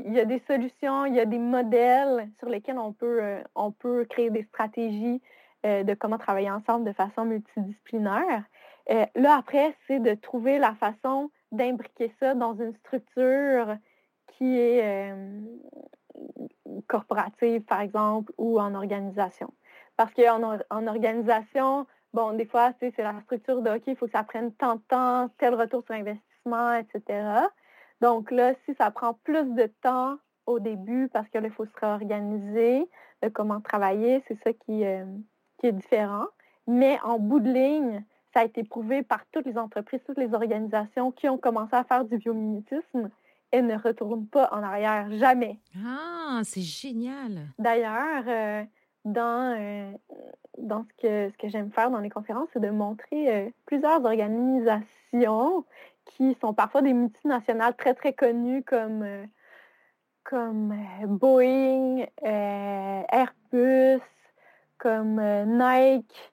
il 0.06 0.12
y, 0.12 0.20
a, 0.20 0.24
des, 0.26 0.42
solutions, 0.46 1.06
il 1.06 1.14
y 1.14 1.20
a 1.20 1.24
des 1.24 1.38
modèles 1.38 2.28
sur 2.38 2.48
lesquels 2.50 2.78
on 2.78 2.92
peut, 2.92 3.38
on 3.54 3.72
peut 3.72 4.04
créer 4.04 4.30
des 4.30 4.44
stratégies 4.44 5.22
de 5.64 5.94
comment 5.94 6.18
travailler 6.18 6.50
ensemble 6.50 6.84
de 6.84 6.92
façon 6.92 7.24
multidisciplinaire. 7.24 8.44
là, 8.88 9.36
après, 9.36 9.74
c'est 9.88 9.98
de 9.98 10.14
trouver 10.14 10.58
la 10.58 10.74
façon 10.74 11.30
d'imbriquer 11.52 12.12
ça 12.20 12.34
dans 12.34 12.54
une 12.54 12.74
structure 12.76 13.76
qui 14.28 14.58
est 14.58 15.12
corporative, 16.86 17.62
par 17.62 17.80
exemple, 17.80 18.32
ou 18.38 18.60
en 18.60 18.74
organisation. 18.74 19.52
Parce 19.96 20.12
qu'en 20.14 20.58
en 20.70 20.86
organisation, 20.86 21.86
bon, 22.12 22.32
des 22.32 22.46
fois, 22.46 22.72
c'est 22.80 22.96
la 22.98 23.20
structure 23.22 23.62
de 23.62 23.70
OK, 23.70 23.82
il 23.86 23.96
faut 23.96 24.06
que 24.06 24.12
ça 24.12 24.24
prenne 24.24 24.52
tant 24.54 24.76
de 24.76 24.82
temps, 24.88 25.28
tel 25.38 25.54
retour 25.54 25.82
sur 25.84 25.94
investissement, 25.94 26.74
etc. 26.74 27.24
Donc 28.00 28.30
là, 28.30 28.54
si 28.64 28.74
ça 28.74 28.90
prend 28.90 29.14
plus 29.24 29.54
de 29.54 29.66
temps 29.82 30.16
au 30.46 30.58
début 30.58 31.08
parce 31.12 31.28
qu'il 31.28 31.50
faut 31.50 31.66
se 31.66 31.80
réorganiser, 31.80 32.88
de 33.22 33.28
comment 33.28 33.60
travailler, 33.60 34.22
c'est 34.26 34.38
ça 34.42 34.52
qui, 34.52 34.84
euh, 34.84 35.04
qui 35.58 35.66
est 35.66 35.72
différent. 35.72 36.26
Mais 36.66 36.98
en 37.02 37.18
bout 37.18 37.40
de 37.40 37.52
ligne, 37.52 38.04
ça 38.32 38.40
a 38.40 38.44
été 38.44 38.62
prouvé 38.64 39.02
par 39.02 39.24
toutes 39.32 39.46
les 39.46 39.58
entreprises, 39.58 40.00
toutes 40.06 40.18
les 40.18 40.34
organisations 40.34 41.10
qui 41.10 41.28
ont 41.28 41.38
commencé 41.38 41.74
à 41.74 41.84
faire 41.84 42.04
du 42.04 42.18
biomimétisme 42.18 43.10
et 43.52 43.62
ne 43.62 43.76
retournent 43.76 44.26
pas 44.26 44.48
en 44.52 44.62
arrière, 44.62 45.10
jamais. 45.12 45.58
Ah, 45.84 46.40
c'est 46.44 46.60
génial. 46.60 47.48
D'ailleurs, 47.58 48.24
euh, 48.28 48.62
dans, 49.04 49.56
euh, 49.58 49.92
dans 50.58 50.84
ce 50.84 51.02
que, 51.02 51.30
ce 51.32 51.36
que 51.36 51.48
j'aime 51.48 51.72
faire 51.72 51.90
dans 51.90 51.98
les 51.98 52.10
conférences, 52.10 52.48
c'est 52.52 52.60
de 52.60 52.70
montrer 52.70 53.52
plusieurs 53.66 54.04
organisations 54.04 55.64
qui 56.04 56.36
sont 56.40 56.54
parfois 56.54 56.82
des 56.82 56.92
multinationales 56.92 57.76
très, 57.76 57.94
très 57.94 58.12
connues 58.12 58.62
comme, 58.62 59.02
euh, 59.02 59.24
comme 60.24 60.72
euh, 60.72 61.06
Boeing, 61.06 62.06
euh, 62.24 63.02
Airbus, 63.08 64.02
comme 64.78 65.20
Nike, 65.46 66.29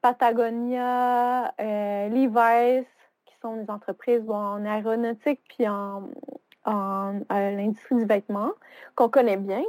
Patagonia, 0.00 1.54
Levi's, 1.58 2.86
qui 3.26 3.34
sont 3.40 3.56
des 3.56 3.70
entreprises 3.70 4.28
en 4.28 4.64
aéronautique 4.64 5.40
puis 5.48 5.68
en, 5.68 6.08
en 6.64 7.20
l'industrie 7.30 7.96
du 7.96 8.04
vêtement, 8.04 8.52
qu'on 8.94 9.08
connaît 9.08 9.36
bien. 9.36 9.62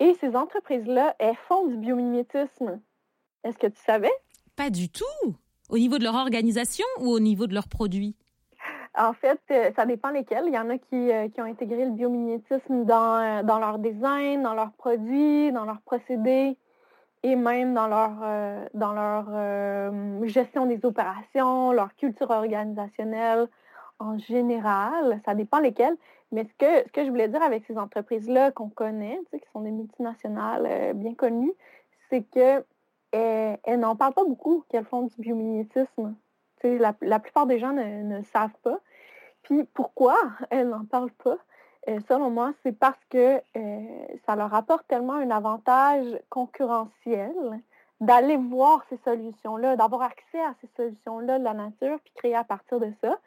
Et 0.00 0.14
ces 0.20 0.34
entreprises-là, 0.34 1.14
elles 1.18 1.36
font 1.48 1.66
du 1.66 1.76
biomimétisme. 1.76 2.80
Est-ce 3.44 3.58
que 3.58 3.66
tu 3.66 3.80
savais? 3.84 4.12
Pas 4.56 4.70
du 4.70 4.88
tout. 4.88 5.04
Au 5.70 5.78
niveau 5.78 5.98
de 5.98 6.04
leur 6.04 6.14
organisation 6.14 6.84
ou 7.00 7.10
au 7.10 7.20
niveau 7.20 7.46
de 7.46 7.54
leurs 7.54 7.68
produits? 7.68 8.16
En 8.96 9.12
fait, 9.12 9.40
euh, 9.50 9.70
ça 9.74 9.86
dépend 9.86 10.10
lesquels. 10.10 10.44
Il 10.46 10.54
y 10.54 10.58
en 10.58 10.70
a 10.70 10.78
qui, 10.78 11.10
euh, 11.10 11.28
qui 11.28 11.40
ont 11.40 11.44
intégré 11.44 11.84
le 11.84 11.90
biomimétisme 11.90 12.84
dans, 12.84 13.16
euh, 13.16 13.42
dans, 13.42 13.58
leur 13.58 13.78
design, 13.78 14.42
dans 14.42 14.54
leurs 14.54 14.72
produits, 14.72 15.50
dans 15.52 15.64
leurs 15.64 15.80
procédés 15.80 16.56
et 17.24 17.36
même 17.36 17.74
dans 17.74 17.88
leur, 17.88 18.12
dans 18.74 18.92
leur 18.92 20.28
gestion 20.28 20.66
des 20.66 20.84
opérations, 20.84 21.72
leur 21.72 21.94
culture 21.96 22.30
organisationnelle 22.30 23.48
en 23.98 24.18
général. 24.18 25.20
Ça 25.24 25.34
dépend 25.34 25.58
lesquels. 25.58 25.96
Mais 26.32 26.44
ce 26.44 26.54
que, 26.58 26.86
ce 26.86 26.92
que 26.92 27.04
je 27.04 27.10
voulais 27.10 27.28
dire 27.28 27.42
avec 27.42 27.64
ces 27.64 27.78
entreprises-là 27.78 28.50
qu'on 28.50 28.68
connaît, 28.68 29.18
tu 29.24 29.30
sais, 29.30 29.40
qui 29.40 29.50
sont 29.52 29.62
des 29.62 29.70
multinationales 29.70 30.92
bien 30.94 31.14
connues, 31.14 31.54
c'est 32.10 32.22
qu'elles 32.22 32.64
elles, 33.12 33.80
n'en 33.80 33.96
parlent 33.96 34.14
pas 34.14 34.24
beaucoup 34.24 34.64
qu'elles 34.68 34.84
font 34.84 35.02
du 35.02 35.14
biomimétisme. 35.18 36.14
La, 36.62 36.94
la, 37.00 37.18
plupart 37.20 37.46
des 37.46 37.58
gens 37.58 37.72
ne, 37.72 38.02
ne, 38.02 38.22
savent 38.22 38.56
pas. 38.62 38.80
Puis 39.42 39.64
pourquoi 39.74 40.16
elles 40.50 40.68
n'en 40.68 40.84
parlent 40.84 41.10
pas? 41.10 41.38
Euh, 41.88 42.00
selon 42.08 42.30
moi, 42.30 42.52
c'est 42.62 42.76
parce 42.76 43.02
que 43.10 43.40
euh, 43.56 44.06
ça 44.26 44.36
leur 44.36 44.54
apporte 44.54 44.86
tellement 44.88 45.14
un 45.14 45.30
avantage 45.30 46.06
concurrentiel 46.30 47.34
d'aller 48.00 48.36
voir 48.36 48.84
ces 48.88 48.96
solutions-là, 48.98 49.76
d'avoir 49.76 50.02
accès 50.02 50.40
à 50.40 50.54
ces 50.60 50.68
solutions-là 50.76 51.38
de 51.38 51.44
la 51.44 51.54
nature, 51.54 51.98
puis 52.02 52.12
créer 52.14 52.34
à 52.34 52.44
partir 52.44 52.80
de 52.80 52.90
ça. 53.00 53.18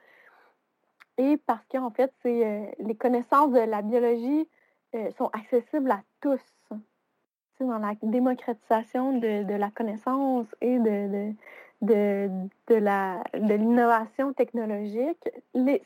Et 1.17 1.37
parce 1.37 1.65
qu'en 1.67 1.91
fait, 1.91 2.13
c'est 2.21 2.45
euh, 2.45 2.65
les 2.79 2.95
connaissances 2.95 3.51
de 3.51 3.59
la 3.59 3.81
biologie 3.81 4.47
sont 5.15 5.27
accessibles 5.27 5.91
à 5.91 6.01
tous. 6.21 6.41
dans 7.59 7.77
la 7.77 7.93
démocratisation 8.01 9.19
de, 9.19 9.53
la 9.53 9.69
connaissance 9.69 10.47
et 10.59 10.79
de, 10.79 11.33
de 11.81 12.29
l'innovation 13.33 14.33
technologique, 14.33 15.29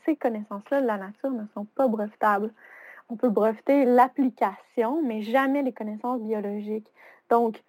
ces 0.04 0.16
connaissances-là 0.16 0.80
de 0.80 0.86
la 0.86 0.98
nature 0.98 1.30
ne 1.30 1.44
sont 1.54 1.64
pas 1.64 1.88
brevetables. 1.88 2.52
On 3.10 3.16
peut 3.16 3.28
breveter 3.28 3.84
l'application, 3.84 5.02
mais 5.02 5.22
jamais 5.22 5.62
les 5.62 5.72
connaissances 5.72 6.20
biologiques. 6.22 6.90
Donc, 7.28 7.62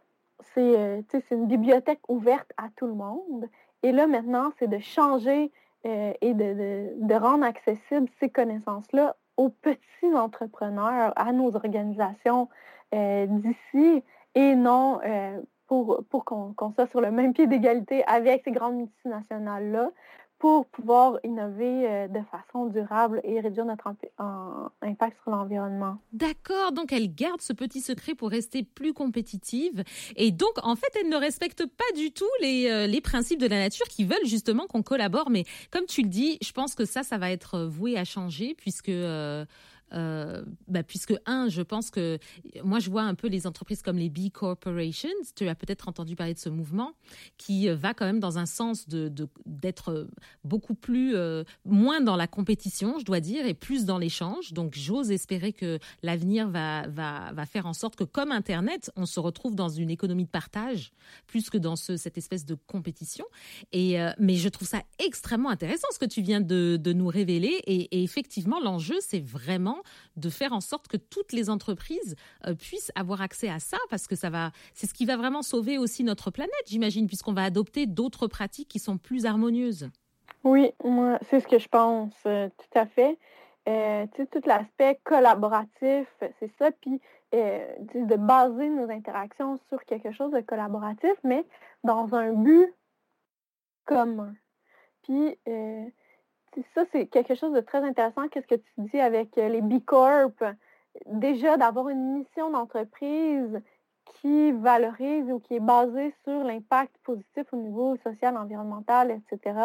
c'est 0.54 0.78
euh, 0.78 1.02
une 1.32 1.48
bibliothèque 1.48 2.02
ouverte 2.08 2.52
à 2.58 2.70
tout 2.76 2.88
le 2.88 2.94
monde. 2.94 3.50
Et 3.82 3.92
là, 3.92 4.08
maintenant, 4.08 4.52
c'est 4.58 4.68
de 4.68 4.80
changer 4.80 5.52
euh, 5.86 6.14
et 6.22 6.34
de, 6.34 6.94
de, 6.96 7.16
rendre 7.16 7.46
accessibles 7.46 8.08
ces 8.20 8.30
connaissances-là 8.30 9.16
aux 9.36 9.50
petits 9.50 10.16
entrepreneurs, 10.16 11.12
à 11.16 11.34
nos 11.34 11.56
organisations 11.56 12.48
euh, 12.94 13.26
d'ici, 13.28 14.04
et 14.36 14.56
non 14.56 15.00
pour, 15.68 16.04
qu'on 16.26 16.74
soit 16.74 16.88
sur 16.88 17.02
le 17.02 17.12
même 17.12 17.34
pied 17.34 17.48
d'égalité 17.48 18.04
avec 18.06 18.44
ces 18.44 18.52
grandes 18.52 18.76
multinationales-là 18.76 19.90
pour 20.44 20.66
pouvoir 20.66 21.20
innover 21.24 21.88
euh, 21.88 22.08
de 22.10 22.20
façon 22.30 22.66
durable 22.66 23.22
et 23.24 23.40
réduire 23.40 23.64
notre 23.64 23.88
impact 24.82 25.18
sur 25.24 25.32
l'environnement. 25.32 26.00
D'accord, 26.12 26.74
donc 26.74 26.92
elle 26.92 27.16
garde 27.16 27.40
ce 27.40 27.54
petit 27.54 27.80
secret 27.80 28.14
pour 28.14 28.30
rester 28.30 28.64
plus 28.64 28.94
compétitive. 28.94 29.86
Et 30.18 30.32
donc, 30.32 30.52
en 30.64 30.76
fait, 30.76 30.90
elle 31.00 31.08
ne 31.08 31.16
respecte 31.16 31.66
pas 31.66 31.96
du 31.96 32.12
tout 32.12 32.30
les, 32.42 32.70
euh, 32.70 32.88
les 32.88 33.00
principes 33.00 33.40
de 33.40 33.48
la 33.48 33.58
nature 33.58 33.86
qui 33.88 34.04
veulent 34.04 34.26
justement 34.26 34.68
qu'on 34.68 34.84
collabore. 34.84 35.30
Mais 35.30 35.46
comme 35.72 35.86
tu 35.86 36.02
le 36.02 36.10
dis, 36.10 36.38
je 36.42 36.52
pense 36.52 36.76
que 36.76 36.84
ça, 36.84 37.04
ça 37.04 37.18
va 37.18 37.32
être 37.32 37.60
voué 37.60 37.98
à 37.98 38.04
changer 38.04 38.54
puisque... 38.54 38.90
Euh, 38.90 39.46
euh, 39.94 40.44
bah, 40.68 40.84
puisque 40.84 41.14
un, 41.26 41.50
je 41.50 41.62
pense 41.62 41.92
que 41.92 42.18
moi 42.64 42.80
je 42.80 42.90
vois 42.90 43.04
un 43.04 43.16
peu 43.16 43.28
les 43.28 43.46
entreprises 43.48 43.82
comme 43.82 43.98
les 43.98 44.10
B 44.10 44.30
corporations. 44.32 45.10
Tu 45.36 45.48
as 45.48 45.56
peut-être 45.56 45.88
entendu 45.88 46.16
parler 46.16 46.34
de 46.34 46.40
ce 46.40 46.50
mouvement 46.50 46.94
qui 47.38 47.70
euh, 47.70 47.76
va 47.76 47.94
quand 47.94 48.06
même 48.06 48.20
dans 48.20 48.38
un 48.38 48.46
sens 48.46 48.88
de 48.88 49.12
d'être 49.46 49.90
euh, 49.90 50.08
beaucoup 50.44 50.76
plus 50.76 51.16
moins 51.66 52.02
dans 52.02 52.16
la 52.16 52.28
compétition, 52.28 52.98
je 53.00 53.06
dois 53.06 53.20
dire, 53.20 53.46
et 53.46 53.54
plus 53.54 53.86
dans 53.86 53.98
l'échange. 53.98 54.54
Donc 54.54 54.76
j'ose 54.76 55.12
espérer 55.12 55.54
que 55.54 55.80
l'avenir 56.02 56.50
va 56.50 56.88
va 56.88 57.32
va 57.34 57.46
faire 57.46 57.66
en 57.66 57.74
sorte 57.74 57.96
que 57.96 58.04
comme 58.04 58.32
Internet, 58.32 58.92
on 58.96 59.06
se 59.06 59.20
retrouve 59.20 59.56
dans 59.56 59.70
une 59.70 59.90
économie 59.90 60.26
de 60.26 60.30
partage 60.30 60.92
plus 61.28 61.50
que 61.50 61.58
dans 61.58 61.76
ce, 61.76 61.98
cette 61.98 62.18
espèce 62.18 62.46
de 62.46 62.56
compétition. 62.56 63.26
Et 63.72 63.98
mais 64.18 64.36
je 64.36 64.50
trouve 64.50 64.68
ça 64.68 64.82
extrêmement 65.00 65.50
intéressant 65.50 65.88
ce 65.92 66.00
que 66.00 66.06
tu 66.06 66.22
viens 66.22 66.42
de, 66.42 66.78
de 66.78 66.94
nous 66.94 67.08
révéler. 67.08 67.62
Et, 67.68 67.98
et 67.98 68.04
effectivement, 68.04 68.60
l'enjeu 68.60 68.96
c'est 69.02 69.24
vraiment 69.24 69.83
de 70.16 70.30
faire 70.30 70.54
en 70.54 70.62
sorte 70.62 70.88
que 70.88 70.98
toutes 70.98 71.32
les 71.32 71.50
entreprises 71.50 72.16
euh, 72.46 72.54
puissent 72.54 72.92
avoir 72.96 73.22
accès 73.22 73.50
à 73.50 73.60
ça, 73.60 73.78
parce 73.90 74.08
que 74.08 74.16
ça 74.16 74.30
va, 74.30 74.52
c'est 74.74 74.88
ce 74.88 74.94
qui 74.94 75.06
va 75.06 75.18
vraiment 75.18 75.42
sauver 75.42 75.78
aussi 75.78 76.04
notre 76.04 76.32
planète, 76.32 76.52
j'imagine, 76.68 77.08
puisqu'on 77.08 77.34
va 77.34 77.44
adopter 77.44 77.86
d'autres 77.86 78.28
pratiques 78.28 78.68
qui 78.68 78.80
sont 78.80 78.98
plus 78.98 79.26
harmonieuses. 79.26 79.90
Oui, 80.44 80.72
moi, 80.84 81.20
c'est 81.30 81.40
ce 81.40 81.48
que 81.48 81.60
je 81.60 81.70
pense, 81.70 82.14
euh, 82.26 82.50
tout 82.50 82.80
à 82.80 82.86
fait. 82.86 83.18
Euh, 83.70 84.06
tout 84.16 84.28
l'aspect 84.46 85.00
collaboratif, 85.04 86.08
c'est 86.40 86.52
ça, 86.60 86.72
puis 86.72 87.00
de 87.32 88.16
baser 88.16 88.70
nos 88.70 88.92
interactions 88.92 89.58
sur 89.70 89.84
quelque 89.86 90.12
chose 90.12 90.32
de 90.32 90.42
collaboratif, 90.42 91.14
mais 91.24 91.46
dans 91.84 92.14
un 92.14 92.34
but 92.34 92.72
commun. 93.86 94.36
Puis, 95.02 95.38
ça, 96.74 96.84
c'est 96.92 97.08
quelque 97.08 97.36
chose 97.36 97.54
de 97.54 97.62
très 97.62 97.84
intéressant. 97.84 98.28
Qu'est-ce 98.28 98.48
que 98.48 98.56
tu 98.56 98.72
dis 98.78 99.00
avec 99.00 99.38
euh, 99.38 99.50
les 99.50 99.62
B 99.62 99.84
Corp? 99.84 100.44
Déjà, 101.08 101.58
d'avoir 101.58 101.90
une 101.90 102.14
mission 102.14 102.52
d'entreprise 102.52 103.62
qui 104.06 104.52
valorise 104.52 105.32
ou 105.32 105.40
qui 105.40 105.56
est 105.56 105.60
basée 105.60 106.14
sur 106.24 106.44
l'impact 106.44 106.96
positif 107.04 107.46
au 107.52 107.58
niveau 107.58 107.96
social, 108.04 108.38
environnemental, 108.38 109.12
etc., 109.12 109.58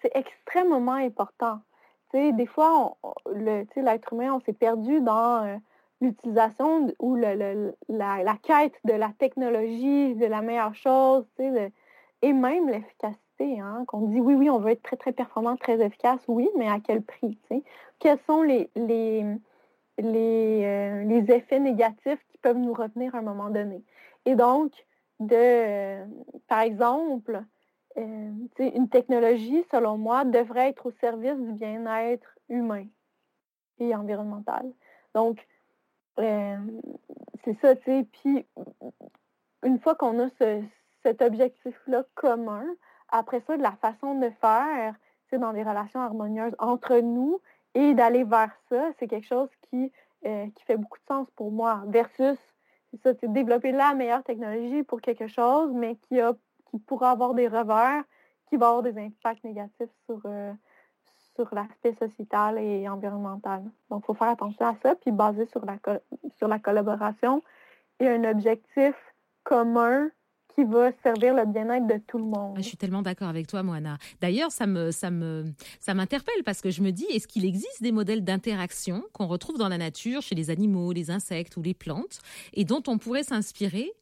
c'est 0.00 0.12
extrêmement 0.14 0.92
important. 0.92 1.60
des 2.12 2.46
fois, 2.46 2.96
l'être 3.34 4.12
humain, 4.12 4.34
on 4.34 4.40
s'est 4.40 4.52
perdu 4.52 5.00
dans 5.00 5.44
euh, 5.44 5.56
l'utilisation 6.00 6.92
ou 6.98 7.14
la, 7.14 8.36
quête 8.42 8.74
de 8.84 8.92
la 8.92 9.10
technologie, 9.18 10.14
de 10.16 10.26
la 10.26 10.42
meilleure 10.42 10.74
chose, 10.74 11.24
et 11.38 12.32
même 12.32 12.68
l'efficacité 12.68 13.20
Hein, 13.42 13.84
qu'on 13.86 14.06
dit 14.08 14.20
oui, 14.20 14.34
oui, 14.34 14.50
on 14.50 14.58
veut 14.58 14.70
être 14.70 14.82
très, 14.82 14.96
très 14.96 15.12
performant, 15.12 15.56
très 15.56 15.84
efficace, 15.84 16.20
oui, 16.28 16.48
mais 16.56 16.68
à 16.68 16.78
quel 16.80 17.02
prix? 17.02 17.38
Quels 17.98 18.18
sont 18.26 18.42
les, 18.42 18.70
les, 18.76 19.24
les, 19.98 20.64
euh, 20.64 21.04
les, 21.04 21.32
effets 21.32 21.58
négatifs 21.58 22.24
qui 22.30 22.38
peuvent 22.38 22.58
nous 22.58 22.72
retenir 22.72 23.14
à 23.14 23.18
un 23.18 23.22
moment 23.22 23.50
donné? 23.50 23.82
Et 24.26 24.36
donc, 24.36 24.72
de, 25.18 25.34
euh, 25.34 26.06
par 26.46 26.60
exemple, 26.60 27.42
euh, 27.98 28.30
une 28.58 28.88
technologie, 28.88 29.64
selon 29.70 29.98
moi, 29.98 30.24
devrait 30.24 30.68
être 30.68 30.86
au 30.86 30.92
service 31.00 31.38
du 31.38 31.52
bien-être 31.52 32.38
humain. 32.48 32.86
et 33.78 33.94
environnementale. 33.94 34.70
Donc, 35.14 35.44
c'est 36.16 37.58
ça, 37.60 37.74
tu 37.74 37.84
sais. 37.84 38.06
Puis, 38.12 38.46
une 39.64 39.80
fois 39.80 39.94
qu'on 39.94 40.20
a 40.20 40.28
cet 41.02 41.22
objectif-là 41.22 42.04
commun, 42.14 42.64
après 43.12 43.40
ça, 43.46 43.56
de 43.56 43.62
la 43.62 43.72
façon 43.72 44.18
de 44.18 44.30
faire, 44.30 44.94
c'est 45.30 45.38
dans 45.38 45.52
des 45.52 45.62
relations 45.62 46.00
harmonieuses 46.00 46.56
entre 46.58 46.98
nous 46.98 47.40
et 47.74 47.94
d'aller 47.94 48.24
vers 48.24 48.50
ça, 48.68 48.90
c'est 48.98 49.06
quelque 49.06 49.26
chose 49.26 49.48
qui, 49.70 49.92
euh, 50.26 50.46
qui 50.54 50.64
fait 50.64 50.76
beaucoup 50.76 50.98
de 50.98 51.06
sens 51.06 51.28
pour 51.36 51.52
moi. 51.52 51.82
Versus, 51.86 52.38
c'est 52.90 53.02
ça, 53.02 53.14
c'est 53.20 53.32
développer 53.32 53.72
la 53.72 53.94
meilleure 53.94 54.24
technologie 54.24 54.82
pour 54.82 55.00
quelque 55.00 55.26
chose, 55.26 55.72
mais 55.72 55.96
qui, 55.96 56.20
a, 56.20 56.34
qui 56.70 56.78
pourra 56.78 57.10
avoir 57.12 57.34
des 57.34 57.48
revers, 57.48 58.02
qui 58.48 58.56
va 58.56 58.68
avoir 58.68 58.82
des 58.82 58.98
impacts 58.98 59.44
négatifs 59.44 59.90
sur, 60.06 60.20
euh, 60.26 60.52
sur 61.34 61.54
l'aspect 61.54 61.94
sociétal 61.94 62.58
et 62.58 62.88
environnemental. 62.88 63.62
Donc, 63.90 64.02
il 64.02 64.06
faut 64.06 64.14
faire 64.14 64.28
attention 64.28 64.66
à 64.66 64.74
ça, 64.82 64.94
puis 64.96 65.12
baser 65.12 65.46
sur 65.46 65.64
la, 65.64 65.76
sur 66.36 66.48
la 66.48 66.58
collaboration 66.58 67.42
et 68.00 68.08
un 68.08 68.24
objectif 68.24 68.94
commun 69.44 70.10
qui 70.54 70.64
va 70.64 70.90
servir 71.02 71.34
le 71.34 71.46
bien-être 71.46 71.86
de 71.86 72.00
tout 72.06 72.18
le 72.18 72.24
monde. 72.24 72.56
Je 72.56 72.62
suis 72.62 72.76
tellement 72.76 73.02
d'accord 73.02 73.28
avec 73.28 73.46
toi, 73.46 73.62
Moana. 73.62 73.98
D'ailleurs, 74.20 74.50
ça 74.52 74.66
me, 74.66 74.90
ça 74.90 75.10
me, 75.10 75.44
ça 75.80 75.94
m'interpelle 75.94 76.42
parce 76.44 76.60
que 76.60 76.70
je 76.70 76.82
me 76.82 76.90
dis, 76.90 77.06
est-ce 77.10 77.26
qu'il 77.26 77.44
existe 77.44 77.82
des 77.82 77.92
modèles 77.92 78.24
d'interaction 78.24 79.04
qu'on 79.12 79.26
retrouve 79.26 79.58
dans 79.58 79.68
la 79.68 79.78
nature, 79.78 80.22
chez 80.22 80.34
les 80.34 80.50
animaux, 80.50 80.92
les 80.92 81.10
insectes 81.10 81.56
ou 81.56 81.62
les 81.62 81.74
plantes, 81.74 82.20
et 82.52 82.64
dont 82.64 82.82
on 82.86 82.98
pourrait 82.98 83.22
s'inspirer 83.22 83.92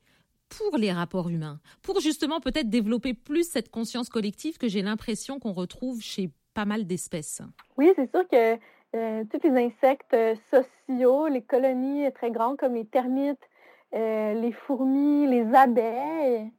pour 0.48 0.76
les 0.78 0.92
rapports 0.92 1.28
humains, 1.28 1.60
pour 1.82 2.00
justement 2.00 2.40
peut-être 2.40 2.68
développer 2.68 3.14
plus 3.14 3.48
cette 3.48 3.70
conscience 3.70 4.08
collective 4.08 4.58
que 4.58 4.68
j'ai 4.68 4.82
l'impression 4.82 5.38
qu'on 5.38 5.52
retrouve 5.52 6.02
chez 6.02 6.30
pas 6.54 6.64
mal 6.64 6.86
d'espèces. 6.86 7.40
Oui, 7.78 7.92
c'est 7.94 8.10
sûr 8.10 8.26
que 8.28 8.58
euh, 8.96 9.24
tous 9.30 9.48
les 9.48 9.66
insectes 9.66 10.14
euh, 10.14 10.34
sociaux, 10.50 11.28
les 11.28 11.42
colonies 11.42 12.10
très 12.12 12.32
grandes 12.32 12.56
comme 12.56 12.74
les 12.74 12.86
termites, 12.86 13.38
les 13.92 14.52
fourmis, 14.52 15.26
les 15.26 15.54
abeilles, 15.54 16.52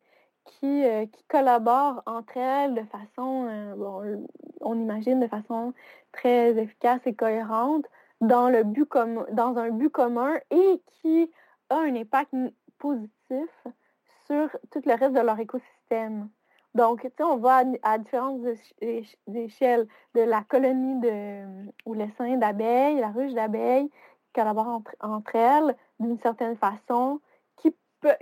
qui, 0.46 0.84
qui, 1.12 1.24
collaborent 1.30 2.02
entre 2.06 2.38
elles 2.38 2.74
de 2.74 2.84
façon, 2.84 3.76
bon, 3.78 4.28
on 4.60 4.76
imagine 4.76 5.20
de 5.20 5.28
façon 5.28 5.74
très 6.12 6.58
efficace 6.58 7.02
et 7.06 7.14
cohérente 7.14 7.86
dans, 8.22 8.50
le 8.50 8.64
but 8.64 8.88
dans 9.32 9.58
un 9.58 9.70
but 9.70 9.90
commun 9.90 10.36
et 10.50 10.82
qui 11.02 11.32
a 11.70 11.78
un 11.78 11.96
impact 11.96 12.34
positif 12.78 13.50
sur 14.28 14.50
tout 14.72 14.82
le 14.86 14.94
reste 14.94 15.14
de 15.14 15.20
leur 15.20 15.40
écosystème. 15.40 16.30
Donc, 16.74 17.06
tu 17.18 17.24
on 17.24 17.38
va 17.38 17.64
à, 17.84 17.98
différentes 17.98 18.46
échelles 19.34 19.88
de 20.16 20.22
la 20.22 20.42
colonie 20.44 21.00
de, 21.02 21.70
ou 21.86 21.94
le 21.94 22.06
sein 22.18 22.38
d'abeilles, 22.38 23.00
la 23.00 23.10
ruche 23.10 23.34
d'abeilles, 23.34 23.90
collaborent 24.34 24.68
entre, 24.68 24.96
entre 25.00 25.36
elles 25.36 25.76
d'une 26.00 26.20
certaine 26.20 26.56
façon, 26.58 27.20
qui 27.58 27.76
peut, 28.02 28.16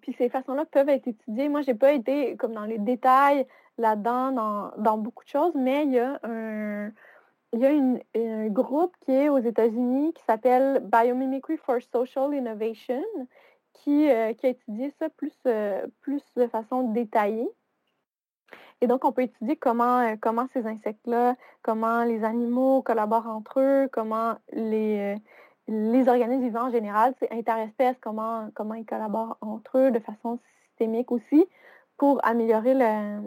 puis 0.00 0.14
ces 0.18 0.28
façons-là 0.28 0.64
peuvent 0.66 0.88
être 0.88 1.08
étudiées. 1.08 1.48
Moi, 1.48 1.62
je 1.62 1.70
n'ai 1.70 1.76
pas 1.76 1.92
été 1.92 2.36
comme 2.36 2.52
dans 2.52 2.64
les 2.64 2.78
détails 2.78 3.46
là-dedans, 3.78 4.32
dans, 4.32 4.72
dans, 4.78 4.98
beaucoup 4.98 5.24
de 5.24 5.28
choses, 5.28 5.54
mais 5.54 5.84
il 5.84 5.92
y 5.92 5.98
a 5.98 6.18
un, 6.22 6.90
il 7.52 7.60
y 7.60 7.66
a 7.66 7.70
un 7.70 8.48
groupe 8.48 8.94
qui 9.00 9.12
est 9.12 9.28
aux 9.28 9.38
États-Unis 9.38 10.12
qui 10.14 10.22
s'appelle 10.24 10.80
Biomimicry 10.80 11.56
for 11.58 11.76
Social 11.92 12.34
Innovation, 12.34 13.02
euh, 13.88 14.32
qui, 14.32 14.46
a 14.46 14.48
étudié 14.48 14.92
ça 14.98 15.08
plus, 15.10 15.36
euh, 15.46 15.86
plus 16.00 16.22
de 16.36 16.46
façon 16.48 16.92
détaillée. 16.92 17.48
Et 18.80 18.86
donc, 18.86 19.04
on 19.04 19.12
peut 19.12 19.22
étudier 19.22 19.56
comment, 19.56 20.00
euh, 20.00 20.16
comment 20.20 20.48
ces 20.52 20.66
insectes-là, 20.66 21.34
comment 21.62 22.04
les 22.04 22.24
animaux 22.24 22.82
collaborent 22.82 23.28
entre 23.28 23.60
eux, 23.60 23.88
comment 23.90 24.34
les, 24.52 25.16
les 25.68 26.08
organismes 26.08 26.42
vivants 26.42 26.66
en 26.66 26.70
général, 26.70 27.14
c'est 27.18 27.32
interespèces, 27.32 27.96
comment, 28.00 28.48
comment 28.54 28.74
ils 28.74 28.86
collaborent 28.86 29.38
entre 29.40 29.78
eux 29.78 29.90
de 29.90 29.98
façon 29.98 30.38
systémique 30.68 31.10
aussi 31.10 31.46
pour 31.96 32.20
améliorer 32.24 32.74
la, 32.74 33.20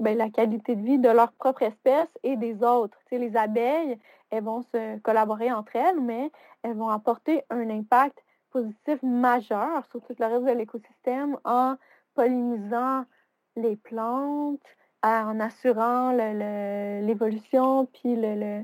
ben, 0.00 0.18
la 0.18 0.30
qualité 0.30 0.74
de 0.74 0.82
vie 0.82 0.98
de 0.98 1.08
leur 1.08 1.32
propre 1.32 1.62
espèce 1.62 2.08
et 2.22 2.36
des 2.36 2.62
autres. 2.62 2.98
Les 3.12 3.36
abeilles, 3.36 3.98
elles 4.30 4.42
vont 4.42 4.62
se 4.62 4.98
collaborer 4.98 5.52
entre 5.52 5.76
elles, 5.76 6.00
mais 6.00 6.30
elles 6.62 6.76
vont 6.76 6.88
apporter 6.88 7.44
un 7.50 7.70
impact 7.70 8.18
positif 8.50 9.02
majeur 9.02 9.86
sur 9.90 10.00
tout 10.02 10.14
le 10.18 10.26
reste 10.26 10.44
de 10.44 10.50
l'écosystème 10.50 11.38
en 11.44 11.76
pollinisant 12.14 13.04
les 13.54 13.76
plantes, 13.76 14.60
en 15.06 15.40
assurant 15.40 16.12
l'évolution 16.12 17.86
puis 17.86 18.16
euh, 18.16 18.62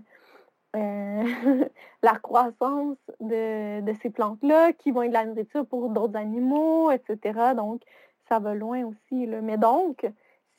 la 2.02 2.18
croissance 2.18 2.96
de, 3.20 3.92
ces 4.00 4.10
plantes-là 4.10 4.72
qui 4.72 4.90
vont 4.90 5.02
être 5.02 5.10
de 5.10 5.14
la 5.14 5.26
nourriture 5.26 5.66
pour 5.66 5.90
d'autres 5.90 6.16
animaux, 6.16 6.90
etc. 6.90 7.54
Donc, 7.56 7.82
ça 8.28 8.38
va 8.38 8.54
loin 8.54 8.84
aussi. 8.84 9.26
Mais 9.26 9.58
donc, 9.58 10.06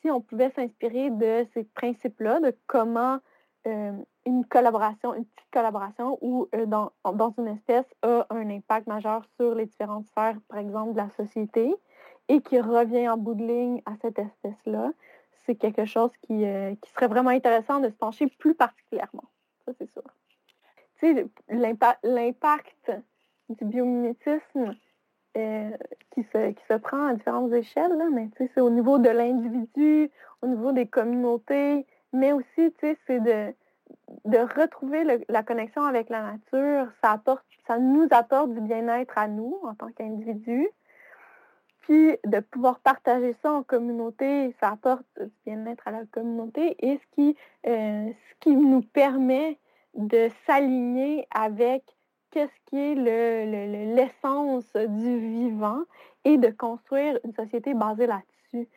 si 0.02 0.12
on 0.12 0.22
pouvait 0.22 0.52
s'inspirer 0.52 1.10
de 1.10 1.46
ces 1.54 1.64
principes-là, 1.64 2.40
de 2.40 2.56
comment 2.68 3.20
euh, 3.66 3.94
une 4.26 4.46
collaboration, 4.46 5.14
une 5.14 5.26
petite 5.26 5.52
collaboration 5.52 6.20
euh, 6.24 6.66
dans, 6.66 6.92
dans, 7.04 7.34
une 7.38 7.48
espèce 7.48 7.86
a 8.02 8.26
un 8.30 8.50
impact 8.50 8.88
majeur 8.88 9.24
sur 9.38 9.56
les 9.56 9.66
différentes 9.66 10.06
sphères, 10.08 10.38
par 10.48 10.60
exemple, 10.60 10.94
de 10.94 10.98
la 10.98 11.10
société, 11.12 11.74
et 12.30 12.42
qui 12.42 12.60
revient 12.60 13.10
en 13.10 13.18
bout 13.18 13.36
de 13.36 13.44
ligne 13.44 13.82
à 13.86 13.94
cette 14.02 14.20
espèce-là, 14.20 14.92
c'est 15.46 15.56
quelque 15.56 15.86
chose 15.86 16.12
qui, 16.26 16.46
euh, 16.46 16.76
qui, 16.82 16.92
serait 16.92 17.08
vraiment 17.08 17.30
intéressant 17.30 17.80
de 17.80 17.90
se 17.90 17.96
pencher 17.96 18.28
plus 18.28 18.56
particulièrement. 18.56 19.26
Ça, 19.66 19.74
c'est 19.78 19.90
sûr. 19.92 20.04
L'impact 22.04 22.92
du 23.50 23.66
biomimétisme 23.66 24.76
qui, 25.34 26.24
se, 26.32 26.52
qui 26.52 26.64
se 26.70 26.78
prend 26.78 27.08
à 27.08 27.14
différentes 27.14 27.52
échelles, 27.52 28.10
mais 28.14 28.30
tu 28.38 28.50
c'est 28.54 28.62
au 28.62 28.70
niveau 28.70 29.00
de 29.00 29.10
l'individu, 29.10 30.10
au 30.42 30.48
niveau 30.48 30.72
des 30.72 30.88
communautés, 30.88 31.86
mais 32.14 32.32
aussi, 32.32 32.74
c'est 32.80 33.20
de, 33.20 33.54
retrouver 34.26 35.04
la 35.28 35.44
connexion 35.44 35.84
avec 35.84 36.10
la 36.10 36.22
nature. 36.22 36.88
Ça 37.02 37.80
nous 37.80 38.08
apporte 38.12 38.54
du 38.54 38.62
bien-être 38.62 39.18
à 39.18 39.28
nous 39.28 39.58
en 39.64 39.74
tant 39.74 39.92
qu'individus. 39.92 40.70
Puis 41.84 42.18
de 42.26 42.40
pouvoir 42.40 42.80
partager 42.80 43.34
ça 43.42 43.52
en 43.52 43.64
communauté, 43.64 44.56
ça 44.60 44.70
apporte 44.70 45.06
du 45.20 45.32
bien-être 45.46 45.86
à 45.88 45.92
la 45.92 46.06
communauté 46.06 46.76
et 46.80 46.98
ce 46.98 47.16
qui, 47.16 47.38
euh, 47.68 48.10
ce 48.10 48.36
qui 48.40 48.56
nous 48.56 48.82
permet 48.82 49.60
de 49.94 50.30
s'aligner 50.46 51.28
avec 51.30 51.84
qu'est-ce 52.32 52.60
qui 52.68 52.78
est 52.78 52.96
l'essence 52.96 54.72
le, 54.76 54.88
du 54.88 55.20
vivant 55.20 55.84
et 56.24 56.38
de 56.38 56.48
construire 56.50 57.20
une 57.26 57.34
société 57.34 57.74
basée 57.74 58.08
là-dessus. 58.08 58.68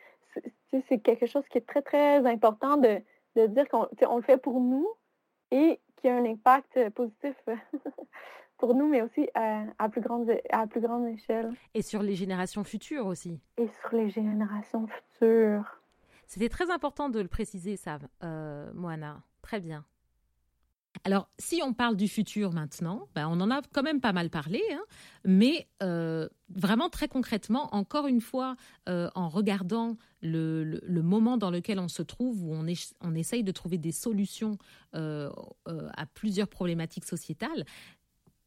C'est 0.89 0.99
quelque 0.99 1.25
chose 1.25 1.47
qui 1.47 1.57
est 1.59 1.67
très, 1.67 1.81
très 1.81 2.25
important 2.25 2.75
de, 2.75 3.01
de 3.37 3.47
dire 3.47 3.67
qu'on 3.69 3.87
on 4.01 4.17
le 4.17 4.21
fait 4.21 4.37
pour 4.37 4.59
nous 4.59 4.87
et 5.51 5.79
qui 5.95 6.09
a 6.09 6.15
un 6.17 6.25
impact 6.25 6.89
positif 6.89 7.35
pour 8.57 8.75
nous, 8.75 8.87
mais 8.87 9.01
aussi 9.01 9.29
à, 9.35 9.89
plus 9.89 10.01
grande, 10.01 10.29
à 10.51 10.67
plus 10.67 10.81
grande 10.81 11.07
échelle. 11.07 11.51
Et 11.73 11.81
sur 11.81 12.01
les 12.01 12.15
générations 12.15 12.63
futures 12.63 13.05
aussi. 13.05 13.39
Et 13.57 13.67
sur 13.67 13.95
les 13.95 14.09
générations 14.09 14.87
futures. 14.87 15.81
C'était 16.27 16.49
très 16.49 16.69
important 16.71 17.09
de 17.09 17.19
le 17.19 17.27
préciser, 17.27 17.77
Sav, 17.77 18.07
euh, 18.23 18.69
Moana. 18.73 19.21
Très 19.41 19.59
bien. 19.59 19.85
Alors, 21.03 21.29
si 21.37 21.61
on 21.63 21.73
parle 21.73 21.95
du 21.95 22.07
futur 22.07 22.53
maintenant, 22.53 23.07
ben, 23.15 23.27
on 23.29 23.39
en 23.39 23.51
a 23.51 23.61
quand 23.73 23.83
même 23.83 24.01
pas 24.01 24.13
mal 24.13 24.29
parlé, 24.29 24.61
hein, 24.71 24.83
mais 25.25 25.67
euh, 25.83 26.27
vraiment 26.49 26.89
très 26.89 27.07
concrètement, 27.07 27.73
encore 27.75 28.07
une 28.07 28.21
fois, 28.21 28.55
euh, 28.89 29.09
en 29.15 29.29
regardant 29.29 29.97
le, 30.21 30.81
moment 31.01 31.37
dans 31.37 31.51
lequel 31.51 31.79
on 31.79 31.87
se 31.87 32.01
trouve, 32.01 32.43
où 32.43 32.53
on, 32.53 32.65
on 33.01 33.15
essaye 33.15 33.43
de 33.43 33.51
trouver 33.51 33.77
des 33.77 33.91
solutions 33.91 34.57
euh, 34.95 35.29
à 35.65 36.05
plusieurs 36.05 36.47
problématiques 36.47 37.05
sociétales, 37.05 37.65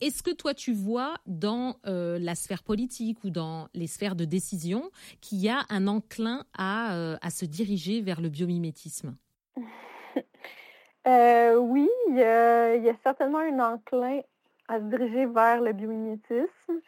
est-ce 0.00 0.22
que 0.22 0.30
toi, 0.30 0.54
tu 0.54 0.72
vois 0.72 1.14
dans 1.26 1.76
la 1.84 2.34
sphère 2.34 2.62
politique 2.62 3.18
ou 3.24 3.30
dans 3.30 3.68
les 3.74 3.86
sphères 3.86 4.16
de 4.16 4.24
décision 4.24 4.90
qu'il 5.20 5.38
y 5.38 5.48
a 5.48 5.64
un 5.68 5.86
enclin 5.86 6.44
à, 6.56 7.16
à 7.20 7.30
se 7.30 7.44
diriger 7.44 8.00
vers 8.00 8.20
le 8.20 8.28
biomimétisme? 8.28 9.16
Euh, 11.06 11.56
oui, 11.56 11.88
il 12.08 12.16
y, 12.16 12.22
a, 12.22 12.94
certainement 13.02 13.38
un 13.38 13.58
enclin 13.58 14.20
à 14.68 14.78
se 14.78 14.84
diriger 14.84 15.26
vers 15.26 15.60
le 15.60 15.72
biomimétisme. 15.72 16.80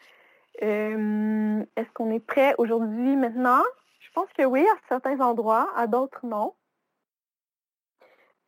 Euh, 0.62 1.64
est-ce 1.76 1.90
qu'on 1.94 2.10
est 2.10 2.24
prêt 2.24 2.54
aujourd'hui, 2.58 3.16
maintenant? 3.16 3.62
Je 4.00 4.10
pense 4.12 4.28
que 4.36 4.44
oui, 4.44 4.60
à 4.60 4.76
certains 4.88 5.18
endroits, 5.20 5.70
à 5.76 5.86
d'autres 5.86 6.26
non. 6.26 6.52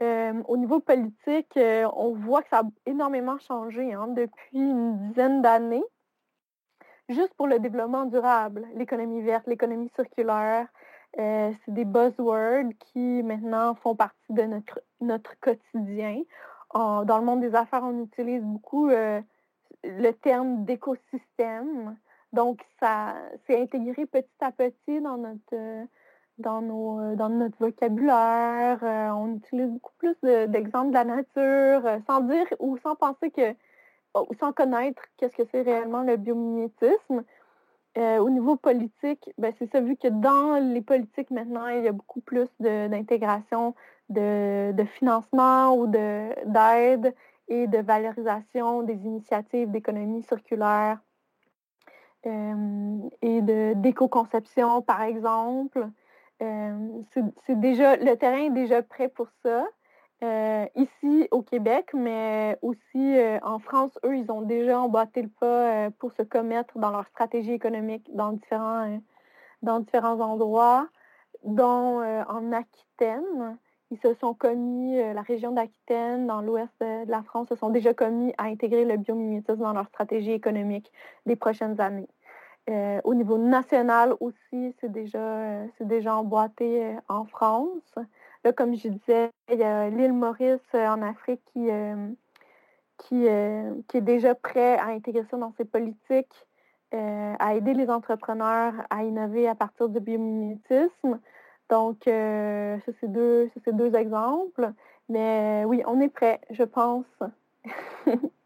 Au 0.01 0.57
niveau 0.57 0.81
politique, 0.81 1.57
on 1.57 2.15
voit 2.15 2.43
que 2.43 2.49
ça 2.49 2.61
a 2.61 2.65
énormément 2.87 3.39
changé 3.39 3.95
hein, 3.95 4.09
depuis 4.09 4.59
une 4.59 4.99
dizaine 5.09 5.41
d'années. 5.41 5.85
Juste 7.09 7.35
pour 7.35 7.47
le 7.47 7.59
développement 7.59 8.05
durable, 8.07 8.67
l'économie 8.75 9.23
verte, 9.23 9.47
l'économie 9.47 9.91
circulaire, 9.95 10.67
c'est 11.17 11.55
des 11.69 11.85
buzzwords 11.85 12.73
qui 12.81 13.23
maintenant 13.23 13.75
font 13.75 13.95
partie 13.95 14.33
de 14.33 14.43
notre, 14.43 14.81
notre 15.01 15.39
quotidien. 15.41 16.23
dans 16.75 17.19
le 17.19 17.25
monde 17.25 17.41
des 17.41 17.55
affaires, 17.55 17.85
on 17.85 18.03
utilise 18.03 18.43
beaucoup 18.43 18.89
le 18.89 20.11
terme 20.23 20.65
d'écosystème. 20.65 21.97
Donc, 22.33 22.65
ça 22.81 23.15
s'est 23.47 23.61
intégré 23.61 24.07
petit 24.07 24.29
à 24.41 24.51
petit 24.51 25.01
dans 25.01 25.19
notre, 25.19 25.87
dans 26.39 26.63
nos, 26.63 27.15
dans 27.17 27.29
notre 27.29 27.59
vocabulaire. 27.59 28.79
on 29.17 29.37
utilise 29.37 29.71
beaucoup 29.71 29.93
plus 29.99 30.17
d'exemples 30.23 30.89
de, 30.89 30.95
la 30.95 31.05
nature, 31.05 32.01
sans 32.07 32.21
dire 32.21 32.47
ou 32.59 32.77
sans 32.79 32.97
penser 32.97 33.31
que, 33.31 33.53
ou 34.15 34.35
sans 34.41 34.53
connaître 34.53 35.03
qu'est-ce 35.17 35.37
que 35.37 35.45
c'est 35.51 35.63
réellement 35.63 36.03
le 36.03 36.17
biomimétisme. 36.17 37.25
Euh, 37.97 38.19
au 38.19 38.29
niveau 38.29 38.57
politique, 38.57 39.31
ben 39.39 39.53
c'est 39.57 39.71
ça, 39.71 39.81
vu 39.81 39.97
que 39.97 40.09
dans 40.09 40.57
les 40.57 40.81
politiques 40.81 41.31
maintenant, 41.31 41.69
il 41.69 41.85
y 41.85 41.89
a 41.89 41.93
beaucoup 41.93 42.21
plus 42.21 42.49
d'intégration 42.59 43.77
de, 44.09 44.73
de, 44.73 44.85
financement 44.85 45.77
ou 45.77 45.87
d'aide 45.87 47.15
et 47.47 47.69
de 47.69 47.79
valorisation 47.79 48.83
des 48.83 48.97
initiatives 49.07 49.71
d'économie 49.71 50.25
circulaire 50.25 50.99
euh, 52.27 52.99
et 53.23 53.43
d'éco-conception, 53.77 54.83
par 54.83 55.03
exemple. 55.03 55.89
Euh, 56.45 57.03
c'est 57.47 57.59
déjà, 57.59 57.97
le 57.97 58.17
terrain 58.17 58.45
est 58.47 58.51
déjà 58.51 58.83
prêt 58.83 59.09
pour 59.09 59.29
ça. 59.43 59.67
Euh, 60.23 60.67
ici 60.77 61.29
au 61.33 61.43
Québec, 61.43 61.91
mais 61.93 62.57
aussi 62.63 63.19
euh, 63.19 63.39
en 63.43 63.59
France, 63.59 63.99
eux, 64.05 64.17
ils 64.17 64.31
ont 64.31 64.43
déjà 64.43 64.81
emboîté 64.81 65.23
le 65.23 65.29
pas 65.29 65.91
pour 65.99 66.13
se 66.13 66.23
commettre 66.23 66.79
dans 66.79 66.91
leur 66.91 67.07
stratégie 67.09 67.53
économique 67.53 68.09
dans 68.15 68.33
différents, 68.33 69.01
dans 69.63 69.81
différents 69.81 70.21
endroits, 70.21 70.89
dont 71.45 72.01
en 72.03 72.53
Aquitaine. 72.53 73.59
Ils 73.91 73.99
se 73.99 74.15
sont 74.15 74.35
commis, 74.35 74.97
la 74.97 75.23
région 75.23 75.53
d'Aquitaine, 75.53 76.27
dans 76.27 76.41
l'ouest 76.41 76.73
de, 76.81 77.09
la 77.09 77.23
France, 77.23 77.49
se 77.49 77.55
sont 77.55 77.69
déjà 77.71 77.93
commis 77.93 78.33
à 78.39 78.45
intégrer 78.45 78.85
le 78.85 78.97
biomimétisme 78.97 79.59
dans 79.61 79.73
leur 79.73 79.87
stratégie 79.89 80.33
économique 80.33 80.91
des 81.27 81.37
prochaines 81.37 81.81
années. 81.81 82.09
Au 82.69 83.15
niveau 83.15 83.39
national 83.39 84.15
aussi, 84.21 84.75
c'est 84.81 84.91
déjà, 84.91 85.67
c'est 85.77 85.87
déjà 85.87 86.17
emboîté 86.17 86.97
en 87.09 87.25
France. 87.25 87.95
Là, 88.45 88.53
comme 88.53 88.77
je 88.77 88.89
disais, 88.89 89.31
il 89.51 89.59
y 89.59 89.63
a 89.63 89.89
l'île 89.89 90.13
Maurice 90.13 90.61
euh, 90.75 90.87
en 90.87 91.01
Afrique 91.01 91.41
qui, 91.47 91.71
euh, 91.71 92.11
euh, 93.13 93.75
qui, 93.89 93.97
est 93.97 94.03
déjà 94.03 94.35
prêt 94.35 94.77
à 94.77 94.89
intégrer 94.89 95.25
ça 95.31 95.39
dans 95.39 95.53
ses 95.57 95.65
politiques, 95.65 96.47
à 96.93 97.55
aider 97.57 97.75
les 97.75 97.91
entrepreneurs 97.91 98.75
à 98.89 99.03
innover 99.03 99.49
à 99.49 99.57
partir 99.57 99.89
du 99.89 99.99
biomimétisme. 99.99 101.19
Donc, 101.69 102.03
ça, 102.05 102.93
c'est 103.01 103.11
deux, 103.11 103.51
deux 103.67 103.97
exemples. 103.97 104.71
Mais 105.09 105.65
oui, 105.67 105.83
on 105.87 106.01
est 106.01 106.09
prêt, 106.09 106.41
je 106.51 106.63
pense. 106.63 107.07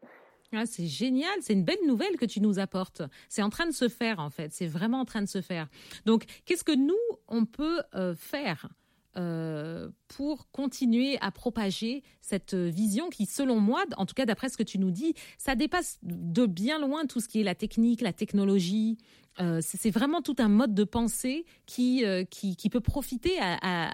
Ah, 0.54 0.64
c'est 0.64 0.86
génial, 0.86 1.30
c'est 1.40 1.52
une 1.52 1.64
belle 1.64 1.86
nouvelle 1.86 2.16
que 2.16 2.24
tu 2.24 2.40
nous 2.40 2.58
apportes. 2.58 3.02
C'est 3.28 3.42
en 3.42 3.50
train 3.50 3.66
de 3.66 3.72
se 3.72 3.88
faire 3.88 4.18
en 4.18 4.30
fait, 4.30 4.52
c'est 4.52 4.66
vraiment 4.66 5.00
en 5.00 5.04
train 5.04 5.20
de 5.22 5.28
se 5.28 5.42
faire. 5.42 5.68
Donc, 6.06 6.24
qu'est-ce 6.46 6.64
que 6.64 6.74
nous, 6.74 6.94
on 7.28 7.44
peut 7.44 7.82
faire 8.16 8.68
euh, 9.18 9.88
pour 10.06 10.48
continuer 10.52 11.18
à 11.20 11.32
propager 11.32 12.04
cette 12.20 12.54
vision 12.54 13.08
qui, 13.08 13.26
selon 13.26 13.58
moi, 13.58 13.84
en 13.96 14.06
tout 14.06 14.14
cas 14.14 14.26
d'après 14.26 14.48
ce 14.48 14.56
que 14.56 14.62
tu 14.62 14.78
nous 14.78 14.92
dis, 14.92 15.14
ça 15.38 15.56
dépasse 15.56 15.98
de 16.02 16.46
bien 16.46 16.78
loin 16.78 17.04
tout 17.04 17.20
ce 17.20 17.26
qui 17.26 17.40
est 17.40 17.44
la 17.44 17.56
technique, 17.56 18.00
la 18.00 18.12
technologie, 18.12 18.96
euh, 19.40 19.58
c'est 19.60 19.90
vraiment 19.90 20.20
tout 20.20 20.36
un 20.38 20.48
mode 20.48 20.74
de 20.74 20.84
pensée 20.84 21.44
qui, 21.66 22.04
euh, 22.04 22.24
qui, 22.24 22.56
peut 22.70 22.80
profiter 22.80 23.38
à, 23.40 23.90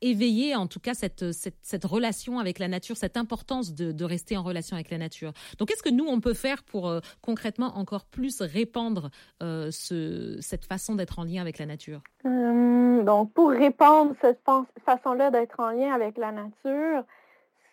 éveiller 0.00 0.54
en 0.54 0.66
tout 0.66 0.80
cas 0.80 0.94
cette, 0.94 1.32
cette, 1.32 1.84
relation 1.84 2.38
avec 2.38 2.58
la 2.58 2.68
nature, 2.68 2.96
cette 2.96 3.16
importance 3.16 3.74
de, 3.74 4.04
rester 4.04 4.36
en 4.36 4.42
relation 4.42 4.76
avec 4.76 4.90
la 4.90 4.98
nature. 4.98 5.32
Donc, 5.58 5.68
qu'est-ce 5.68 5.82
que 5.82 5.90
nous, 5.90 6.04
on 6.06 6.20
peut 6.20 6.34
faire 6.34 6.62
pour 6.62 6.88
euh, 6.88 7.00
concrètement 7.22 7.76
encore 7.78 8.04
plus 8.04 8.40
répandre 8.40 9.10
ce, 9.40 10.38
cette 10.40 10.64
façon 10.64 10.94
d'être 10.94 11.18
en 11.18 11.24
lien 11.24 11.40
avec 11.40 11.58
la 11.58 11.66
nature? 11.66 12.00
Hum, 12.24 13.04
donc, 13.04 13.32
pour 13.32 13.50
répandre 13.50 14.14
cette 14.20 14.40
façon-là 14.84 15.30
d'être 15.30 15.60
en 15.60 15.70
lien 15.70 15.92
avec 15.92 16.16
la 16.18 16.32
nature, 16.32 17.04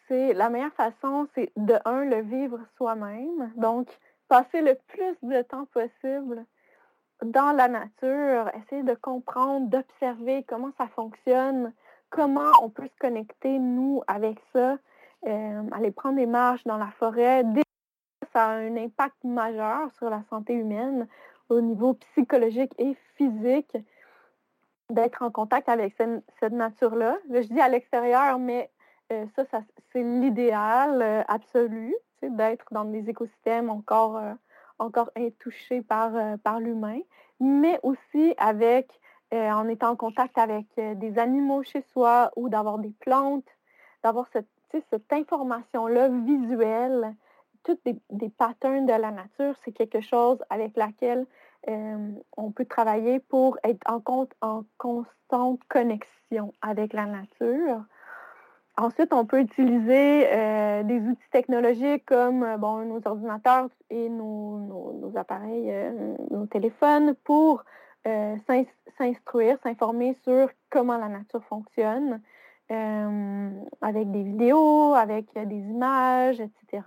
c'est 0.08 0.34
la 0.34 0.50
meilleure 0.50 0.74
façon, 0.74 1.28
c'est 1.36 1.52
de 1.56 1.76
un, 1.86 2.04
le 2.04 2.22
vivre 2.22 2.60
soi-même. 2.78 3.52
Donc, 3.56 3.88
passer 4.32 4.62
le 4.62 4.76
plus 4.88 5.18
de 5.24 5.42
temps 5.42 5.66
possible 5.74 6.46
dans 7.22 7.52
la 7.52 7.68
nature, 7.68 8.50
essayer 8.56 8.82
de 8.82 8.94
comprendre, 8.94 9.68
d'observer 9.68 10.46
comment 10.48 10.72
ça 10.78 10.88
fonctionne, 10.88 11.74
comment 12.10 12.50
on 12.62 12.70
peut 12.70 12.88
se 12.88 12.98
connecter, 12.98 13.60
nous, 13.60 14.04
avec 14.08 14.38
ça, 14.54 14.78
euh, 15.28 15.64
aller 15.74 15.92
prendre 15.92 16.16
des 16.16 16.28
marches 16.28 16.64
dans 16.64 16.78
la 16.78 16.92
forêt. 16.98 17.44
Ça 18.32 18.52
a 18.52 18.54
un 18.54 18.78
impact 18.78 19.22
majeur 19.26 19.92
sur 19.98 20.10
la 20.10 20.24
santé 20.30 20.54
humaine 20.54 21.10
au 21.50 21.60
niveau 21.60 21.96
psychologique 21.96 22.74
et 22.78 22.96
physique 23.18 23.76
d'être 24.90 25.24
en 25.24 25.30
contact 25.32 25.68
avec 25.68 25.94
cette, 25.98 26.54
nature-là. 26.54 27.18
Je 27.30 27.50
dis 27.50 27.60
à 27.60 27.68
l'extérieur, 27.68 28.40
mais 28.40 28.72
euh, 29.12 29.26
ça, 29.36 29.44
ça 29.52 29.62
c'est 29.92 30.04
l'idéal 30.04 31.02
euh, 31.02 31.22
absolu 31.28 31.94
d'être 32.30 32.66
dans 32.72 32.86
des 32.86 33.10
écosystèmes 33.10 33.70
encore, 33.70 34.18
euh, 34.18 34.34
encore 34.80 35.10
intouchés 35.18 35.82
par, 35.82 36.16
euh, 36.16 36.38
par 36.38 36.60
l'humain, 36.60 37.00
mais 37.40 37.80
aussi 37.84 38.34
avec, 38.38 38.90
euh, 39.34 39.50
en 39.52 39.68
étant 39.68 39.92
en 39.92 39.96
contact 39.96 40.38
avec 40.38 40.66
des 40.78 41.18
animaux 41.18 41.64
chez 41.64 41.84
soi 41.94 42.32
ou 42.36 42.50
d'avoir 42.50 42.80
des 42.80 42.94
plantes, 43.00 43.48
d'avoir 44.04 44.28
cette, 44.34 44.48
cette 44.90 45.12
information-là 45.12 46.10
visuelle, 46.10 47.16
toutes 47.64 47.84
des, 47.86 47.96
des, 48.10 48.30
patterns 48.30 48.86
de 48.86 48.94
la 48.94 49.12
nature, 49.12 49.56
c'est 49.64 49.72
quelque 49.72 50.02
chose 50.02 50.40
avec 50.50 50.76
laquelle 50.76 51.26
on 52.38 52.52
peut 52.52 52.66
travailler 52.66 53.20
pour 53.20 53.60
être 53.64 53.82
en, 53.86 54.00
compte, 54.00 54.34
en 54.42 54.64
constante 54.80 55.60
connexion 55.70 56.54
avec 56.64 56.94
la 56.94 57.06
nature. 57.06 57.84
Ensuite, 58.82 59.14
on 59.14 59.28
peut 59.28 59.40
utiliser 59.42 60.28
euh, 60.34 60.82
des 60.82 61.02
outils 61.02 61.30
technologiques 61.30 62.04
comme 62.04 62.42
euh, 62.42 62.58
nos 62.58 63.00
ordinateurs 63.06 63.70
et 63.92 64.10
nos, 64.10 65.12
appareils, 65.16 65.70
euh, 65.70 66.16
nos 66.32 66.48
téléphones 66.48 67.14
pour 67.24 67.64
s'instruire, 68.98 69.60
s'informer 69.62 70.18
sur 70.24 70.50
comment 70.72 70.98
la 70.98 71.10
nature 71.10 71.44
fonctionne, 71.44 72.20
avec 72.70 74.10
des 74.10 74.24
vidéos, 74.24 74.96
avec 74.96 75.28
des 75.36 75.60
images, 75.70 76.40
etc. 76.40 76.82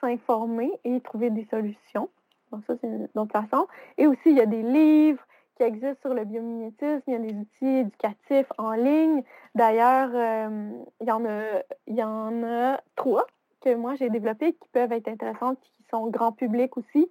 s'informer 0.00 0.72
et 0.84 1.00
trouver 1.02 1.28
des 1.28 1.46
solutions. 1.50 2.08
Donc, 2.50 2.62
ça, 2.66 2.74
c'est 2.80 2.86
une 2.86 3.08
autre 3.14 3.32
façon. 3.32 3.66
Et 3.98 4.06
aussi, 4.06 4.30
il 4.30 4.36
y 4.36 4.40
a 4.40 4.46
des 4.46 4.62
livres 4.62 5.22
qui 5.56 5.64
existent 5.64 6.00
sur 6.00 6.14
le 6.14 6.24
biomimétisme, 6.24 7.02
il 7.08 7.12
y 7.12 7.16
a 7.16 7.18
des 7.18 7.34
outils 7.34 7.78
éducatifs 7.80 8.50
en 8.56 8.72
ligne. 8.72 9.22
D'ailleurs, 9.54 10.10
euh, 10.14 10.70
il, 11.00 11.06
y 11.06 11.12
en 11.12 11.26
a, 11.26 11.42
il 11.86 11.94
y 11.94 12.02
en 12.02 12.42
a 12.42 12.80
trois 12.96 13.26
que 13.60 13.74
moi 13.74 13.94
j'ai 13.94 14.10
développés 14.10 14.52
qui 14.54 14.68
peuvent 14.72 14.92
être 14.92 15.08
intéressantes, 15.08 15.58
qui 15.60 15.84
sont 15.90 16.08
grand 16.08 16.32
public 16.32 16.76
aussi. 16.76 17.08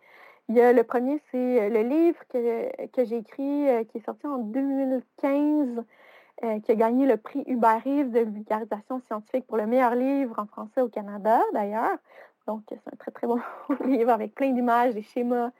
Il 0.49 0.55
y 0.55 0.61
a 0.61 0.73
le 0.73 0.83
premier, 0.83 1.21
c'est 1.31 1.61
euh, 1.61 1.69
le 1.69 1.83
livre 1.83 2.19
que, 2.29 2.85
que 2.87 3.05
j'ai 3.05 3.17
écrit, 3.17 3.69
euh, 3.69 3.83
qui 3.85 3.99
est 3.99 4.05
sorti 4.05 4.27
en 4.27 4.39
2015, 4.39 5.83
euh, 6.43 6.59
qui 6.59 6.71
a 6.71 6.75
gagné 6.75 7.05
le 7.05 7.15
prix 7.17 7.43
Hubert 7.47 7.83
de 7.85 8.19
vulgarisation 8.19 9.01
scientifique 9.07 9.47
pour 9.47 9.57
le 9.57 9.67
meilleur 9.67 9.95
livre 9.95 10.37
en 10.37 10.45
français 10.45 10.81
au 10.81 10.89
Canada, 10.89 11.41
d'ailleurs. 11.53 11.97
Donc, 12.45 12.63
c'est 12.67 12.93
un 12.93 12.97
très, 12.97 13.11
très 13.11 13.25
bon 13.25 13.39
livre 13.85 14.09
avec 14.09 14.35
plein 14.35 14.51
d'images, 14.51 14.93
des 14.93 15.03
schémas 15.03 15.51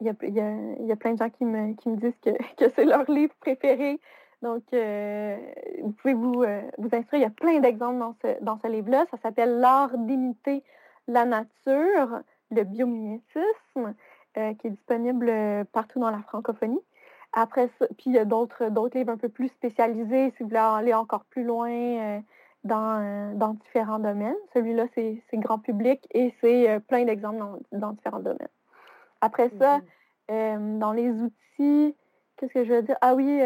il 0.00 0.06
y, 0.06 0.10
a, 0.10 0.14
il, 0.22 0.86
y 0.86 0.92
a, 0.92 0.96
plein 0.96 1.14
de 1.14 1.18
gens 1.18 1.30
qui 1.30 1.44
me, 1.44 1.74
qui 1.74 1.88
me 1.88 1.96
disent 1.96 2.18
que, 2.22 2.30
que 2.56 2.70
c'est 2.76 2.84
leur 2.84 3.10
livre 3.10 3.34
préféré. 3.40 3.98
Donc, 4.42 4.62
vous 4.70 5.92
pouvez 5.92 6.14
vous, 6.14 6.44
vous 6.78 6.88
instruire. 6.92 7.14
Il 7.14 7.22
y 7.22 7.24
a 7.24 7.30
plein 7.30 7.58
d'exemples 7.58 7.98
dans 7.98 8.14
ce, 8.22 8.44
dans 8.44 8.58
ce 8.58 8.68
livre-là. 8.68 9.06
Ça 9.10 9.16
s'appelle 9.16 9.58
L'art 9.58 9.96
d'imiter 9.96 10.62
la 11.08 11.24
nature, 11.24 12.20
le 12.50 12.64
biomimétisme, 12.64 13.94
qui 14.34 14.66
est 14.66 14.70
disponible 14.70 15.32
partout 15.72 15.98
dans 15.98 16.10
la 16.10 16.22
francophonie. 16.22 16.80
Après 17.32 17.68
ça, 17.78 17.86
puis 17.98 18.04
il 18.06 18.12
y 18.14 18.18
a 18.18 18.24
d'autres, 18.24 18.64
livres 18.94 19.12
un 19.12 19.16
peu 19.16 19.28
plus 19.28 19.48
spécialisés 19.48 20.32
si 20.36 20.42
vous 20.42 20.48
voulez 20.48 20.58
aller 20.58 20.94
encore 20.94 21.24
plus 21.26 21.44
loin 21.44 21.70
euh, 21.70 22.20
dans, 22.64 23.36
dans, 23.36 23.54
différents 23.54 23.98
domaines. 23.98 24.36
Celui-là, 24.54 24.86
c'est, 24.94 25.20
grand 25.34 25.58
public 25.58 26.06
et 26.12 26.34
c'est 26.40 26.70
euh, 26.70 26.80
plein 26.80 27.04
d'exemples 27.04 27.60
dans, 27.72 27.92
différents 27.92 28.20
domaines. 28.20 28.48
Après 29.20 29.50
ça, 29.58 29.80
euh, 30.30 30.78
dans 30.78 30.92
les 30.92 31.10
outils, 31.10 31.94
qu'est-ce 32.36 32.54
que 32.54 32.64
je 32.64 32.72
veux 32.72 32.82
dire? 32.82 32.96
Ah 33.02 33.14
oui, 33.14 33.40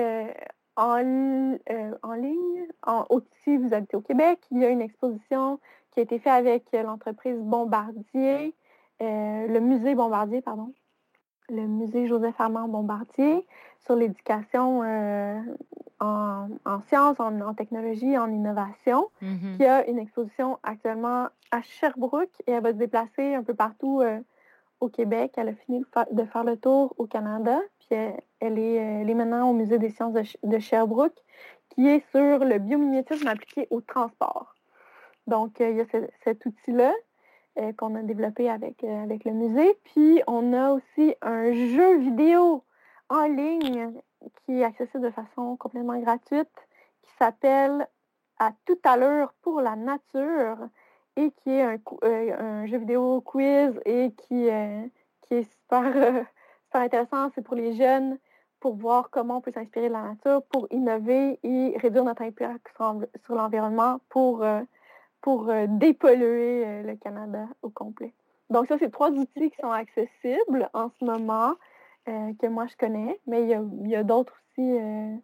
en, 0.76 1.56
en 2.02 2.12
ligne, 2.12 2.66
en, 2.86 3.04
si 3.42 3.56
vous 3.56 3.74
habitez 3.74 3.96
au 3.96 4.00
Québec, 4.00 4.38
il 4.52 4.58
y 4.58 4.64
a 4.64 4.68
une 4.68 4.80
exposition 4.80 5.58
qui 5.90 6.00
a 6.00 6.02
été 6.04 6.18
faite 6.18 6.32
avec 6.32 6.64
l'entreprise 6.72 7.38
Bombardier, 7.38 8.54
le 9.02 9.58
musée 9.60 9.94
Bombardier, 9.94 10.42
pardon, 10.42 10.72
le 11.48 11.66
musée 11.66 12.06
Joseph 12.06 12.40
Armand 12.40 12.68
Bombardier 12.68 13.46
sur 13.84 13.96
l'éducation 13.96 14.82
euh, 14.82 15.40
en, 16.00 16.48
sciences, 16.88 17.20
en, 17.20 17.54
technologie, 17.54 18.16
en 18.18 18.30
innovation, 18.30 19.08
mm-hmm. 19.22 19.56
qui 19.56 19.64
a 19.64 19.86
une 19.88 19.98
exposition 19.98 20.58
actuellement 20.62 21.28
à 21.50 21.62
Sherbrooke 21.62 22.30
et 22.46 22.52
elle 22.52 22.62
va 22.62 22.72
se 22.72 22.76
déplacer 22.76 23.34
un 23.34 23.42
peu 23.42 23.54
partout 23.54 24.00
euh, 24.00 24.20
au 24.80 24.88
Québec. 24.88 25.34
Elle 25.36 25.48
a 25.48 25.54
fini 25.54 25.84
de 26.10 26.24
faire 26.24 26.44
le 26.44 26.56
tour 26.56 26.94
au 26.98 27.06
Canada, 27.06 27.60
puis 27.78 27.98
elle, 28.40 28.58
est, 28.58 29.14
maintenant 29.14 29.50
au 29.50 29.52
musée 29.52 29.78
des 29.78 29.90
sciences 29.90 30.14
de, 30.42 30.58
Sherbrooke, 30.58 31.18
qui 31.70 31.88
est 31.88 32.04
sur 32.10 32.44
le 32.44 32.58
biomimétisme 32.58 33.28
appliqué 33.28 33.66
au 33.70 33.80
transport. 33.80 34.54
Donc, 35.26 35.60
euh, 35.60 35.70
il 35.70 35.76
y 35.76 35.80
a 35.80 35.84
cet 36.24 36.44
outil-là. 36.46 36.92
Qu'on 37.76 37.94
a 37.94 38.02
développé 38.02 38.48
avec, 38.48 38.82
avec 38.84 39.24
le 39.24 39.32
musée. 39.32 39.78
Puis 39.84 40.22
on 40.26 40.52
a 40.52 40.72
aussi 40.72 41.14
un 41.20 41.52
jeu 41.52 41.98
vidéo 41.98 42.64
en 43.08 43.26
ligne 43.26 43.92
qui 44.44 44.60
est 44.60 44.64
accessible 44.64 45.04
de 45.04 45.10
façon 45.10 45.56
complètement 45.56 45.98
gratuite, 45.98 46.50
qui 47.02 47.10
s'appelle 47.18 47.86
À 48.38 48.52
tout 48.64 48.78
à 48.84 48.96
l'heure 48.96 49.34
pour 49.42 49.60
la 49.60 49.76
nature 49.76 50.56
et 51.16 51.30
qui 51.30 51.50
est 51.50 51.62
un, 51.62 51.78
euh, 52.04 52.66
jeu 52.66 52.78
vidéo 52.78 53.20
quiz 53.20 53.78
et 53.84 54.12
qui, 54.12 54.48
euh, 54.48 54.86
qui 55.22 55.34
est 55.34 55.50
super, 55.50 55.92
euh, 55.94 56.22
super 56.64 56.80
intéressant. 56.80 57.30
C'est 57.34 57.42
pour 57.42 57.54
les 57.54 57.74
jeunes 57.74 58.18
pour 58.60 58.76
voir 58.76 59.10
comment 59.10 59.38
on 59.38 59.40
peut 59.40 59.52
s'inspirer 59.52 59.88
de 59.88 59.92
la 59.92 60.02
nature, 60.02 60.42
pour 60.44 60.68
innover 60.70 61.38
et 61.42 61.76
réduire 61.78 62.04
notre 62.04 62.22
impact 62.22 62.68
sur, 63.24 63.34
l'environnement, 63.34 63.98
pour, 64.08 64.44
pour 65.22 65.50
dépolluer 65.68 66.82
le 66.82 66.94
Canada 66.96 67.46
au 67.62 67.70
complet. 67.70 68.12
Donc 68.50 68.66
ça, 68.66 68.76
c'est 68.78 68.90
trois 68.90 69.10
outils 69.10 69.50
qui 69.50 69.56
sont 69.60 69.70
accessibles 69.70 70.68
en 70.74 70.90
ce 70.98 71.04
moment. 71.04 71.54
Euh, 72.08 72.32
que 72.40 72.48
moi 72.48 72.66
je 72.66 72.76
connais, 72.76 73.20
mais 73.28 73.44
il 73.44 73.88
y 73.88 73.94
a, 73.94 74.02
d'autres 74.02 74.34
aussi, 74.34 74.76
euh, 74.76 75.14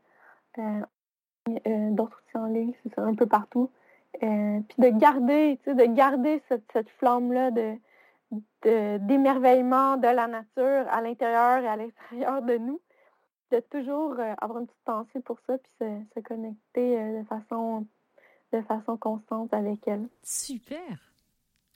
euh, 0.59 1.91
d'autres 1.91 2.23
aussi 2.25 2.37
en 2.37 2.47
ligne, 2.47 2.73
c'est 2.83 2.95
ça, 2.95 3.03
un 3.03 3.17
peu 3.17 3.27
partout. 3.27 3.69
puis 4.13 4.29
de 4.79 4.89
garder, 4.97 5.59
de 5.67 5.93
garder 5.93 6.41
cette, 6.49 6.89
flamme-là 6.99 7.51
de, 7.51 7.79
d'émerveillement 8.99 9.97
de, 9.97 10.07
la 10.07 10.29
nature 10.29 10.87
à 10.89 11.01
l'intérieur 11.01 11.65
et 11.65 11.69
à 11.69 11.75
l'extérieur 11.75 12.43
de 12.43 12.59
nous, 12.59 12.81
de 13.51 13.59
toujours 13.59 14.15
avoir 14.41 14.61
une 14.61 14.67
petite 14.69 14.85
pensée 14.85 15.21
pour 15.21 15.41
ça, 15.49 15.59
puis 15.59 15.73
se, 15.81 16.21
connecter 16.21 17.19
de 17.19 17.25
façon 17.25 17.87
de 18.53 18.63
façon 18.63 18.97
constante 18.97 19.53
avec 19.53 19.87
elle. 19.87 20.09
Super. 20.23 21.13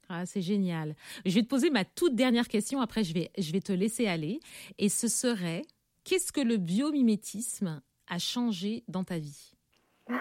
Ah, 0.09 0.27
c'est 0.27 0.43
génial. 0.43 0.95
Je 1.25 1.35
vais 1.35 1.43
te 1.43 1.49
poser 1.49 1.70
ma 1.70 1.85
toute 1.85 2.14
dernière 2.14 2.49
question, 2.49 2.81
après 2.81 3.05
je 3.05 3.14
vais, 3.14 3.31
je 3.39 3.53
vais 3.53 3.61
te 3.61 3.73
laisser 3.73 4.07
aller. 4.07 4.41
Et 4.79 4.89
ce 4.89 5.09
serait, 5.09 5.62
qu'est-ce 6.05 6.33
que 6.33 6.41
le 6.41 6.59
biomimétisme 6.59 7.83
a 8.09 8.18
changé 8.18 8.85
dans 8.89 9.05
ta 9.05 9.18
vie? 9.18 9.53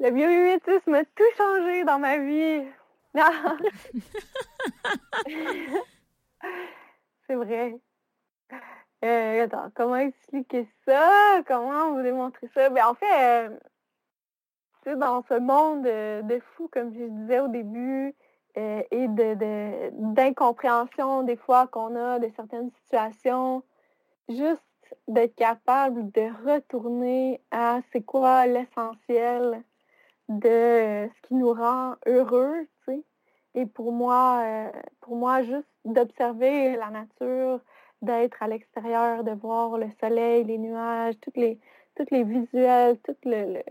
Le 0.00 0.10
biomimétisme 0.12 0.94
a 0.94 1.04
tout 1.04 1.22
changé 1.36 1.84
dans 1.84 1.98
ma 1.98 2.16
vie. 2.16 2.64
c'est 7.26 7.34
vrai. 7.34 7.78
Euh, 9.04 9.44
attends, 9.44 9.70
comment 9.74 9.96
expliquer 9.96 10.66
ça? 10.86 11.42
Comment 11.46 11.92
vous 11.92 12.02
démontrer 12.02 12.48
ça? 12.54 12.70
Ben, 12.70 12.86
en 12.86 12.94
fait, 12.94 13.48
euh, 13.48 13.58
dans 14.86 15.22
ce 15.28 15.38
monde 15.38 15.82
de, 15.82 16.40
fou, 16.54 16.68
comme 16.72 16.92
je 16.92 17.04
disais 17.04 17.40
au 17.40 17.48
début, 17.48 18.14
euh, 18.56 18.82
et 18.90 19.06
d'incompréhension 19.08 21.22
des 21.22 21.36
fois 21.36 21.66
qu'on 21.68 21.94
a 21.94 22.18
de 22.18 22.28
certaines 22.34 22.70
situations, 22.82 23.62
juste 24.28 24.62
d'être 25.06 25.36
capable 25.36 26.10
de 26.10 26.22
retourner 26.46 27.40
à 27.50 27.80
c'est 27.92 28.02
quoi 28.02 28.46
l'essentiel 28.46 29.62
de 30.28 31.08
ce 31.08 31.28
qui 31.28 31.34
nous 31.34 31.52
rend 31.52 31.94
heureux, 32.06 32.66
tu 32.84 32.92
sais. 32.92 33.02
Et 33.54 33.66
pour 33.66 33.92
moi, 33.92 34.42
euh, 34.44 34.70
pour 35.00 35.16
moi, 35.16 35.42
juste 35.42 35.68
d'observer 35.84 36.76
la 36.76 36.90
nature, 36.90 37.60
d'être 38.02 38.42
à 38.42 38.48
l'extérieur, 38.48 39.24
de 39.24 39.32
voir 39.32 39.76
le 39.76 39.88
soleil, 40.00 40.44
les 40.44 40.58
nuages, 40.58 41.14
toutes 41.20 41.36
les, 41.36 41.58
toutes 41.96 42.10
les 42.10 42.24
visuels, 42.24 42.98
tout 43.00 43.16
le 43.24 43.62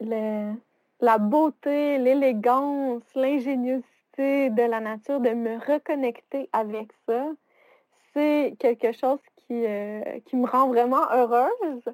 la 0.00 1.18
beauté, 1.18 1.98
l'élégance, 1.98 3.02
l'ingéniosité 3.14 4.50
de 4.50 4.62
la 4.62 4.80
nature, 4.80 5.20
de 5.20 5.30
me 5.30 5.58
reconnecter 5.58 6.48
avec 6.52 6.90
ça, 7.06 7.26
c'est 8.12 8.54
quelque 8.58 8.92
chose 8.92 9.20
qui, 9.36 9.64
euh, 9.66 10.02
qui 10.26 10.36
me 10.36 10.46
rend 10.46 10.68
vraiment 10.68 11.10
heureuse. 11.12 11.84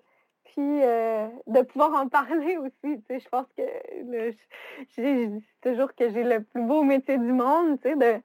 Puis 0.45 0.63
de 0.63 1.63
pouvoir 1.63 1.93
en 1.95 2.09
parler 2.09 2.57
aussi. 2.57 3.03
je 3.11 3.29
pense 3.29 3.47
que 3.57 3.63
je, 4.97 5.29
dis 5.29 5.45
toujours 5.61 5.95
que 5.95 6.09
j'ai 6.09 6.25
le 6.25 6.43
plus 6.43 6.63
beau 6.63 6.83
métier 6.83 7.19
du 7.19 7.33
monde, 7.33 7.79
tu 7.83 7.91
sais, 7.91 7.97
de, 7.97 8.23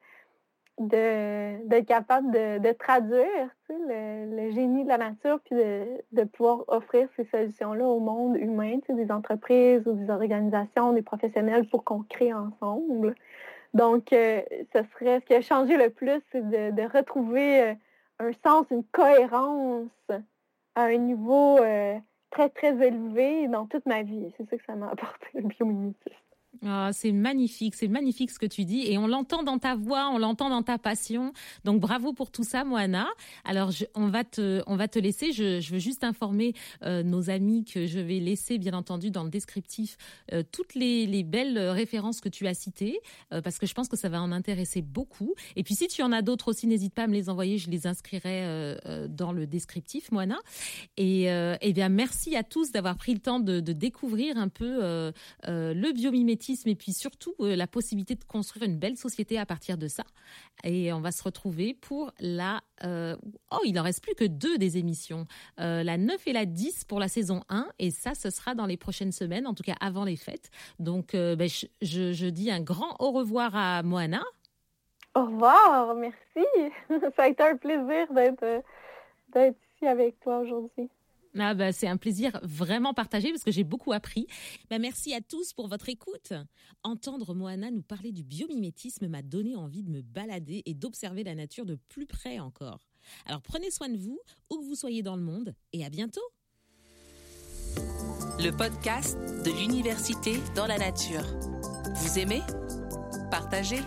d'être 0.88 1.86
capable 1.86 2.32
de, 2.32 2.72
traduire 2.74 3.50
le, 3.70 4.52
génie 4.52 4.84
de 4.84 4.90
la 4.90 4.98
nature, 4.98 5.40
puis 5.46 5.56
de, 5.56 6.24
pouvoir 6.26 6.64
offrir 6.68 7.08
ces 7.16 7.26
solutions-là 7.26 7.86
au 7.86 8.00
monde 8.00 8.38
humain, 8.38 8.80
des 8.90 9.12
entreprises 9.12 9.86
ou 9.88 9.94
des 9.94 10.10
organisations, 10.10 10.94
des 10.94 11.02
professionnels 11.02 11.68
pour 11.70 11.84
qu'on 11.84 12.04
crée 12.04 12.34
ensemble. 12.34 13.16
Donc, 13.74 14.12
euh, 14.12 14.42
ce 14.74 14.80
serait 14.94 15.22
ce 15.22 15.26
qui 15.26 15.34
a 15.34 15.42
changé 15.42 15.78
le 15.78 15.90
plus, 15.90 16.22
c'est 16.32 16.48
de, 16.50 16.98
retrouver 16.98 17.62
euh, 17.62 17.74
un 18.20 18.32
sens, 18.46 18.66
une 18.70 18.84
cohérence 18.84 19.88
à 20.76 20.84
un 20.84 20.98
niveau 20.98 21.58
euh, 21.60 21.98
très, 22.32 22.50
très 22.50 22.76
élevé 22.86 23.48
dans 23.48 23.66
toute 23.68 23.86
ma 23.86 24.04
vie. 24.04 24.34
C'est 24.38 24.50
ça 24.50 24.58
que 24.58 24.66
ça 24.66 24.76
m'a 24.76 24.90
apporté, 24.92 25.28
le 25.36 25.44
biomimétisme. 25.44 26.21
Ah, 26.64 26.92
c'est 26.94 27.12
magnifique, 27.12 27.74
c'est 27.74 27.88
magnifique 27.88 28.30
ce 28.30 28.38
que 28.38 28.46
tu 28.46 28.66
dis 28.66 28.86
et 28.86 29.00
on 29.00 29.08
l'entend 29.08 29.42
dans 29.42 29.58
ta 29.58 29.76
voix, 29.76 30.12
on 30.14 30.20
l'entend 30.20 30.50
dans 30.52 30.62
ta 30.62 30.78
passion. 30.78 31.34
Donc 31.64 31.82
bravo 31.82 32.14
pour 32.14 32.30
tout 32.30 32.44
ça, 32.44 32.64
Moana. 32.64 33.08
Alors 33.46 33.72
on 33.96 34.10
va 34.10 34.24
te, 34.24 34.62
on 34.68 34.76
va 34.76 34.88
te 34.88 35.00
laisser. 35.00 35.32
Je, 35.32 35.72
veux 35.72 35.80
juste 35.80 36.04
informer 36.04 36.54
euh, 36.84 37.02
nos 37.02 37.32
amis 37.32 37.66
que 37.66 37.88
je 37.88 37.98
vais 37.98 38.20
laisser 38.20 38.60
bien 38.60 38.74
entendu 38.74 39.10
dans 39.10 39.24
le 39.24 39.32
descriptif 39.32 39.98
euh, 40.34 40.44
toutes 40.52 40.76
les, 40.76 41.24
belles 41.24 41.58
références 41.58 42.22
que 42.22 42.30
tu 42.30 42.46
as 42.46 42.54
citées 42.54 43.00
euh, 43.32 43.42
parce 43.42 43.58
que 43.58 43.66
je 43.66 43.74
pense 43.74 43.88
que 43.88 43.98
ça 43.98 44.10
va 44.10 44.22
en 44.22 44.32
intéresser 44.32 44.84
beaucoup. 44.84 45.34
Et 45.56 45.64
puis 45.64 45.74
si 45.74 45.88
tu 45.88 46.04
en 46.04 46.12
as 46.12 46.22
d'autres 46.22 46.50
aussi, 46.50 46.68
n'hésite 46.68 46.94
pas 46.94 47.04
à 47.04 47.08
me 47.08 47.14
les 47.14 47.30
envoyer, 47.30 47.58
je 47.58 47.72
les 47.72 47.88
inscrirai 47.88 48.78
dans 49.10 49.32
le 49.32 49.48
descriptif, 49.48 50.12
Moana. 50.12 50.38
Et 50.98 51.26
eh 51.26 51.74
bien 51.74 51.90
merci 51.90 52.36
à 52.36 52.44
tous 52.44 52.72
d'avoir 52.72 52.98
pris 52.98 53.14
le 53.14 53.20
temps 53.20 53.40
de, 53.40 53.60
de 53.60 53.74
découvrir 53.74 54.38
un 54.38 54.50
peu 54.50 55.12
le 55.48 55.92
biomimétisme 55.94 56.51
et 56.66 56.76
puis 56.76 56.94
surtout 56.94 57.34
euh, 57.40 57.56
la 57.56 57.68
possibilité 57.68 58.16
de 58.16 58.24
construire 58.24 58.66
une 58.66 58.78
belle 58.78 58.98
société 58.98 59.38
à 59.38 59.46
partir 59.46 59.78
de 59.78 59.88
ça. 59.88 60.04
Et 60.64 60.92
on 60.94 61.02
va 61.02 61.12
se 61.12 61.24
retrouver 61.24 61.74
pour 61.74 62.12
la... 62.20 62.62
Euh, 62.84 63.16
oh, 63.52 63.60
il 63.66 63.80
en 63.80 63.84
reste 63.84 64.04
plus 64.04 64.16
que 64.16 64.26
deux 64.26 64.58
des 64.58 64.78
émissions. 64.78 65.26
Euh, 65.60 65.84
la 65.84 65.98
9 65.98 66.28
et 66.28 66.34
la 66.34 66.46
10 66.46 66.86
pour 66.86 67.00
la 67.00 67.08
saison 67.08 67.42
1. 67.50 67.68
Et 67.80 67.92
ça, 67.92 68.14
ce 68.14 68.30
sera 68.30 68.56
dans 68.56 68.66
les 68.66 68.78
prochaines 68.78 69.12
semaines, 69.12 69.48
en 69.48 69.54
tout 69.54 69.64
cas 69.64 69.76
avant 69.80 70.04
les 70.04 70.18
fêtes. 70.18 70.50
Donc, 70.80 71.14
ben, 71.14 71.48
je, 71.50 71.68
je, 71.82 72.26
dis 72.28 72.52
un 72.52 72.62
grand 72.62 72.96
au 73.00 73.12
revoir 73.12 73.56
à 73.56 73.84
Moana. 73.84 74.24
Au 75.16 75.26
revoir, 75.26 75.96
merci. 75.96 76.48
Ça 77.16 77.24
a 77.24 77.28
été 77.28 77.44
un 77.44 77.58
plaisir 77.58 78.08
d'être 78.14 79.58
ici 79.76 79.88
avec 79.88 80.20
toi 80.22 80.40
aujourd'hui. 80.40 80.90
Ah 81.38 81.54
bah, 81.54 81.72
c'est 81.72 81.88
un 81.88 81.98
plaisir 81.98 82.40
vraiment 82.44 82.94
partagé 82.94 83.30
parce 83.32 83.44
que 83.44 83.52
j'ai 83.52 83.64
beaucoup 83.64 83.94
appris. 83.94 84.28
Bah, 84.70 84.80
merci 84.80 85.14
à 85.14 85.22
tous 85.22 85.54
pour 85.54 85.68
votre 85.68 85.88
écoute. 85.88 86.34
Entendre 86.84 87.34
Moana 87.34 87.72
nous 87.72 87.84
parler 87.84 88.12
du 88.12 88.24
biomimétisme 88.24 89.08
m'a 89.08 89.22
donné 89.22 89.56
envie 89.56 89.84
de 89.84 89.90
me 89.90 90.02
balader 90.02 90.62
et 90.66 90.74
d'observer 90.74 91.24
la 91.24 91.36
nature 91.36 91.66
de 91.66 91.76
plus 91.88 92.06
près 92.06 92.40
encore. 92.40 92.88
Alors 93.26 93.42
prenez 93.42 93.72
soin 93.72 93.90
de 93.90 93.98
vous, 93.98 94.20
où 94.50 94.58
que 94.58 94.66
vous 94.66 94.76
soyez 94.76 95.04
dans 95.04 95.16
le 95.16 95.24
monde, 95.24 95.56
et 95.74 95.86
à 95.86 95.90
bientôt. 95.90 96.22
Le 98.40 98.52
podcast 98.52 99.18
de 99.18 99.52
l'université 99.60 100.38
dans 100.56 100.68
la 100.68 100.78
nature. 100.78 101.24
Vous 101.96 102.20
aimez? 102.20 102.42
Partagez 103.30 103.80